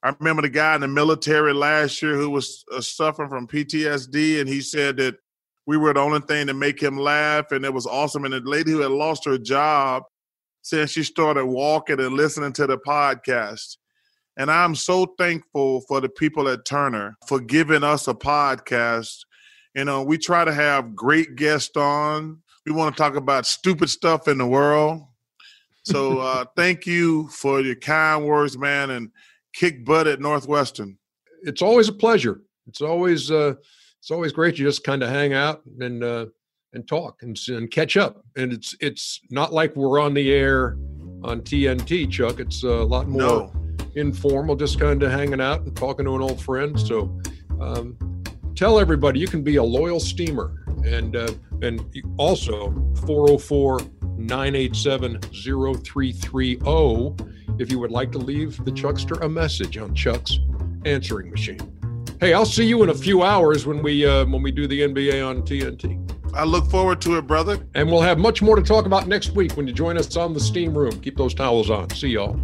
I 0.08 0.16
remember 0.20 0.41
the 0.41 0.49
guy 0.49 0.74
in 0.74 0.80
the 0.80 0.88
military 0.88 1.53
last 1.53 2.01
year 2.01 2.16
who 2.16 2.30
was 2.30 2.64
uh, 2.74 2.80
suffering 2.80 3.28
from 3.28 3.45
PTSD, 3.45 4.39
and 4.39 4.47
he 4.47 4.62
said 4.62 4.95
that 4.97 5.18
we 5.66 5.76
were 5.76 5.93
the 5.93 5.99
only 5.99 6.22
thing 6.22 6.47
to 6.47 6.53
make 6.53 6.82
him 6.82 6.97
laugh, 6.97 7.51
and 7.51 7.66
it 7.66 7.74
was 7.74 7.86
awesome. 7.86 8.24
And 8.24 8.34
the 8.34 8.39
lady 8.39 8.72
who 8.72 8.80
had 8.80 8.91
lost 8.91 9.26
her 9.26 9.38
job 9.38 10.03
said 10.62 10.89
she 10.89 11.03
started 11.03 11.45
walking 11.45 11.99
and 11.99 12.14
listening 12.14 12.53
to 12.53 12.66
the 12.66 12.78
podcast. 12.78 13.76
And 14.38 14.49
I'm 14.49 14.76
so 14.76 15.14
thankful 15.18 15.82
for 15.82 15.99
the 15.99 16.08
people 16.08 16.47
at 16.47 16.64
Turner 16.64 17.18
for 17.28 17.41
giving 17.41 17.84
us 17.84 18.08
a 18.08 18.14
podcast. 18.14 19.26
You 19.76 19.84
know, 19.84 20.03
we 20.03 20.18
try 20.18 20.45
to 20.45 20.53
have 20.53 20.95
great 20.95 21.36
guests 21.36 21.76
on. 21.76 22.41
We 22.66 22.72
want 22.72 22.95
to 22.95 23.03
talk 23.03 23.18
about 23.18 23.45
stupid 23.45 23.89
stuff 23.89 24.30
in 24.30 24.38
the 24.38 24.47
world. 24.47 25.01
So 25.84 26.20
uh, 26.22 26.45
thank 26.55 26.86
you 26.86 27.28
for 27.28 27.60
your 27.60 27.76
kind 27.76 28.26
words, 28.26 28.58
man, 28.58 28.91
and 28.91 29.12
kick 29.58 29.86
butt 29.86 30.08
at 30.08 30.20
Northwestern. 30.20 30.97
It's 31.43 31.62
always 31.62 31.88
a 31.88 31.93
pleasure. 31.93 32.41
It's 32.68 32.82
always 32.82 33.32
uh, 33.32 33.55
it's 33.99 34.12
always 34.12 34.32
great 34.32 34.55
to 34.58 34.64
just 34.64 34.84
kind 34.84 35.03
of 35.03 35.10
hang 35.10 35.34
out 35.34 35.62
and 35.80 36.03
uh, 36.03 36.28
and 36.74 36.88
talk 36.88 37.22
and, 37.24 37.38
and 37.47 37.72
catch 37.72 37.97
up. 37.97 38.24
And 38.36 38.53
it's 38.53 38.76
it's 38.80 39.22
not 39.30 39.53
like 39.53 39.76
we're 39.76 39.99
on 39.99 40.14
the 40.14 40.32
air 40.32 40.78
on 41.24 41.41
TNT, 41.41 42.10
Chuck. 42.12 42.39
It's 42.39 42.64
a 42.64 42.68
lot 42.68 43.08
more. 43.08 43.22
No 43.22 43.53
informal, 43.97 44.55
just 44.55 44.80
kind 44.80 45.03
of 45.03 45.12
hanging 45.12 45.41
out 45.41 45.62
and 45.62 45.76
talking 45.76 46.05
to 46.05 46.16
an 46.16 46.22
old 46.22 46.39
friend. 46.41 46.80
So 46.80 47.20
um, 47.60 47.97
tell 48.55 48.80
everybody 48.80 49.20
you 49.20 49.28
can 49.28 49.43
be 49.43 49.58
a 49.58 49.64
loyal 49.64 49.99
steamer. 49.99 50.53
And, 50.86 51.16
uh, 51.16 51.32
and 51.62 51.82
also 52.18 52.72
404 53.08 53.80
987 54.18 55.20
0330 55.22 56.58
if 57.60 57.72
you 57.72 57.80
would 57.80 57.91
like 57.91 58.12
to 58.14 58.18
leave 58.18 58.64
the 58.64 58.72
Chuckster 58.72 59.16
a 59.24 59.30
message 59.30 59.78
on 59.78 59.93
Chuck's 59.95 60.39
answering 60.86 61.30
machine. 61.30 61.60
Hey, 62.20 62.34
I'll 62.34 62.45
see 62.45 62.66
you 62.66 62.84
in 62.84 62.89
a 62.89 62.95
few 62.95 63.24
hours 63.24 63.66
when 63.66 63.84
we 63.84 64.05
uh, 64.05 64.26
when 64.26 64.41
we 64.41 64.51
do 64.51 64.68
the 64.68 64.82
NBA 64.82 65.28
on 65.28 65.43
TNT. 65.43 66.18
I 66.34 66.43
look 66.43 66.70
forward 66.70 67.01
to 67.01 67.18
it, 67.18 67.28
brother. 67.28 67.66
And 67.76 67.89
we'll 67.89 68.01
have 68.01 68.20
much 68.20 68.41
more 68.41 68.55
to 68.55 68.62
talk 68.62 68.86
about 68.86 69.08
next 69.08 69.32
week 69.32 69.53
when 69.58 69.68
you 69.68 69.74
join 69.74 69.97
us 69.97 70.16
on 70.18 70.34
the 70.34 70.39
steam 70.39 70.78
room. 70.78 70.99
Keep 71.01 71.18
those 71.18 71.34
towels 71.34 71.70
on. 71.70 71.89
See 71.91 72.10
y'all. 72.10 72.39